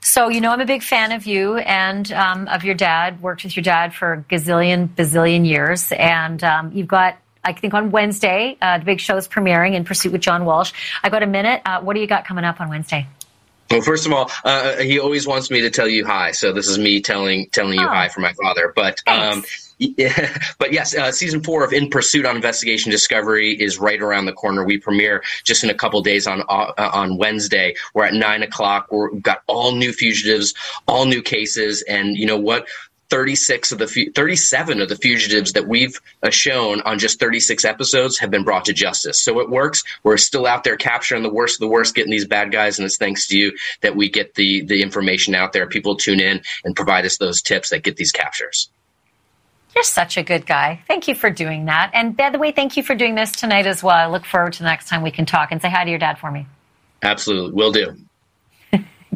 So, 0.01 0.29
you 0.29 0.39
know, 0.39 0.51
I'm 0.51 0.61
a 0.61 0.65
big 0.65 0.83
fan 0.83 1.11
of 1.11 1.25
you 1.25 1.57
and 1.57 2.09
um, 2.13 2.47
of 2.47 2.63
your 2.63 2.75
dad. 2.75 3.21
Worked 3.21 3.43
with 3.43 3.57
your 3.57 3.63
dad 3.63 3.93
for 3.93 4.23
gazillion, 4.29 4.87
bazillion 4.95 5.45
years. 5.45 5.91
And 5.91 6.41
um, 6.45 6.71
you've 6.71 6.87
got, 6.87 7.17
I 7.43 7.51
think, 7.51 7.73
on 7.73 7.91
Wednesday, 7.91 8.57
uh, 8.61 8.77
the 8.77 8.85
big 8.85 9.01
show 9.01 9.17
is 9.17 9.27
premiering 9.27 9.73
in 9.73 9.83
Pursuit 9.83 10.13
with 10.13 10.21
John 10.21 10.45
Walsh. 10.45 10.71
I 11.03 11.09
got 11.09 11.23
a 11.23 11.27
minute. 11.27 11.61
Uh, 11.65 11.81
what 11.81 11.93
do 11.93 11.99
you 11.99 12.07
got 12.07 12.25
coming 12.25 12.45
up 12.45 12.61
on 12.61 12.69
Wednesday? 12.69 13.05
Well, 13.71 13.81
first 13.81 14.05
of 14.05 14.13
all, 14.13 14.31
uh, 14.43 14.77
he 14.77 14.99
always 14.99 15.27
wants 15.27 15.51
me 15.51 15.61
to 15.61 15.69
tell 15.69 15.87
you 15.87 16.05
hi, 16.05 16.31
so 16.31 16.53
this 16.53 16.67
is 16.67 16.77
me 16.77 17.01
telling 17.01 17.49
telling 17.51 17.79
you 17.79 17.85
oh. 17.85 17.89
hi 17.89 18.09
for 18.09 18.21
my 18.21 18.33
father. 18.33 18.71
But 18.75 19.01
um, 19.07 19.43
yeah, 19.77 20.37
but 20.57 20.71
yes, 20.73 20.95
uh, 20.95 21.11
season 21.11 21.43
four 21.43 21.63
of 21.63 21.73
In 21.73 21.89
Pursuit 21.89 22.25
on 22.25 22.35
Investigation 22.35 22.91
Discovery 22.91 23.53
is 23.53 23.77
right 23.77 24.01
around 24.01 24.25
the 24.25 24.33
corner. 24.33 24.63
We 24.63 24.77
premiere 24.77 25.23
just 25.43 25.63
in 25.63 25.69
a 25.69 25.73
couple 25.73 26.01
days 26.01 26.27
on 26.27 26.41
uh, 26.49 26.73
on 26.77 27.17
Wednesday. 27.17 27.75
We're 27.93 28.05
at 28.05 28.13
nine 28.13 28.41
o'clock. 28.41 28.87
We've 28.91 29.21
got 29.21 29.43
all 29.47 29.73
new 29.73 29.91
fugitives, 29.91 30.53
all 30.87 31.05
new 31.05 31.21
cases, 31.21 31.83
and 31.83 32.17
you 32.17 32.25
know 32.25 32.37
what? 32.37 32.67
36 33.09 33.71
of 33.71 33.79
the 33.79 34.11
37 34.15 34.81
of 34.81 34.89
the 34.89 34.95
fugitives 34.95 35.53
that 35.53 35.67
we've 35.67 35.99
uh, 36.23 36.29
shown 36.29 36.81
on 36.81 36.99
just 36.99 37.19
36 37.19 37.65
episodes 37.65 38.17
have 38.19 38.31
been 38.31 38.43
brought 38.43 38.65
to 38.65 38.73
justice. 38.73 39.19
So 39.19 39.39
it 39.39 39.49
works. 39.49 39.83
We're 40.03 40.17
still 40.17 40.45
out 40.45 40.63
there 40.63 40.77
capturing 40.77 41.23
the 41.23 41.33
worst 41.33 41.55
of 41.55 41.59
the 41.61 41.67
worst, 41.67 41.95
getting 41.95 42.11
these 42.11 42.27
bad 42.27 42.51
guys, 42.51 42.79
and 42.79 42.85
it's 42.85 42.97
thanks 42.97 43.27
to 43.27 43.37
you 43.37 43.53
that 43.81 43.95
we 43.95 44.09
get 44.09 44.35
the 44.35 44.61
the 44.61 44.81
information 44.81 45.35
out 45.35 45.53
there. 45.53 45.67
People 45.67 45.95
tune 45.95 46.19
in 46.19 46.41
and 46.63 46.75
provide 46.75 47.05
us 47.05 47.17
those 47.17 47.41
tips 47.41 47.69
that 47.69 47.83
get 47.83 47.95
these 47.95 48.11
captures. 48.11 48.69
You're 49.75 49.83
such 49.83 50.17
a 50.17 50.23
good 50.23 50.45
guy. 50.45 50.81
Thank 50.87 51.07
you 51.07 51.13
for 51.13 51.29
doing 51.29 51.65
that. 51.65 51.91
And 51.93 52.17
by 52.17 52.31
the 52.31 52.39
way, 52.39 52.51
thank 52.51 52.77
you 52.77 52.83
for 52.83 52.95
doing 52.95 53.15
this 53.15 53.31
tonight 53.31 53.67
as 53.67 53.83
well. 53.83 53.95
I 53.95 54.07
look 54.07 54.25
forward 54.25 54.53
to 54.53 54.59
the 54.59 54.65
next 54.65 54.87
time 54.87 55.03
we 55.03 55.11
can 55.11 55.25
talk 55.25 55.51
and 55.51 55.61
say 55.61 55.69
hi 55.69 55.83
to 55.83 55.89
your 55.89 55.99
dad 55.99 56.17
for 56.17 56.31
me. 56.31 56.47
Absolutely. 57.03 57.51
Will 57.51 57.71
do. 57.71 57.95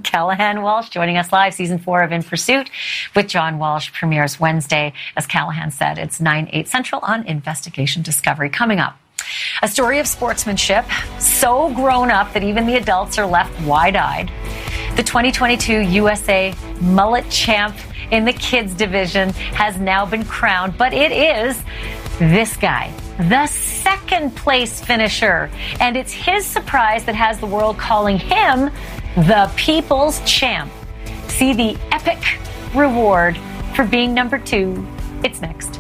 Callahan 0.04 0.62
Walsh 0.62 0.90
joining 0.90 1.18
us 1.18 1.32
live, 1.32 1.54
season 1.54 1.80
four 1.80 2.02
of 2.04 2.12
In 2.12 2.24
Pursuit 2.24 2.70
with 3.16 3.28
John 3.28 3.60
Walsh 3.60 3.92
premieres 3.92 4.40
Wednesday. 4.40 4.94
As 5.16 5.28
Callahan 5.28 5.72
said, 5.72 5.98
it's 5.98 6.20
9, 6.20 6.50
8 6.52 6.68
central 6.68 7.02
on 7.02 7.26
Investigation 7.26 8.02
Discovery. 8.02 8.50
Coming 8.50 8.80
up, 8.80 8.98
a 9.62 9.68
story 9.68 10.00
of 10.00 10.08
sportsmanship 10.08 10.86
so 11.20 11.74
grown 11.74 12.12
up 12.12 12.34
that 12.34 12.44
even 12.44 12.66
the 12.66 12.76
adults 12.76 13.18
are 13.18 13.26
left 13.26 13.60
wide 13.66 13.96
eyed. 13.96 14.32
The 14.96 15.04
2022 15.04 15.80
USA 15.80 16.54
Mullet 16.82 17.30
Champ 17.30 17.76
in 18.12 18.26
the 18.26 18.34
kids 18.34 18.74
division 18.74 19.30
has 19.54 19.80
now 19.80 20.06
been 20.06 20.26
crowned, 20.26 20.78
but 20.78 20.94
it 20.94 21.12
is 21.12 21.62
this 22.20 22.56
guy, 22.58 22.94
the 23.18 23.48
second 23.48 24.36
place 24.36 24.80
finisher. 24.80 25.50
And 25.80 25.98
it's 25.98 26.12
his 26.12 26.46
surprise 26.46 27.06
that 27.06 27.16
has 27.16 27.40
the 27.40 27.48
world 27.48 27.78
calling 27.78 28.20
him 28.20 28.70
the 29.16 29.52
people's 29.56 30.22
champ. 30.22 30.72
See 31.28 31.54
the 31.54 31.78
epic 31.92 32.40
reward 32.74 33.38
for 33.76 33.84
being 33.84 34.14
number 34.14 34.40
two. 34.40 34.88
It's 35.24 35.42
next. 35.42 35.80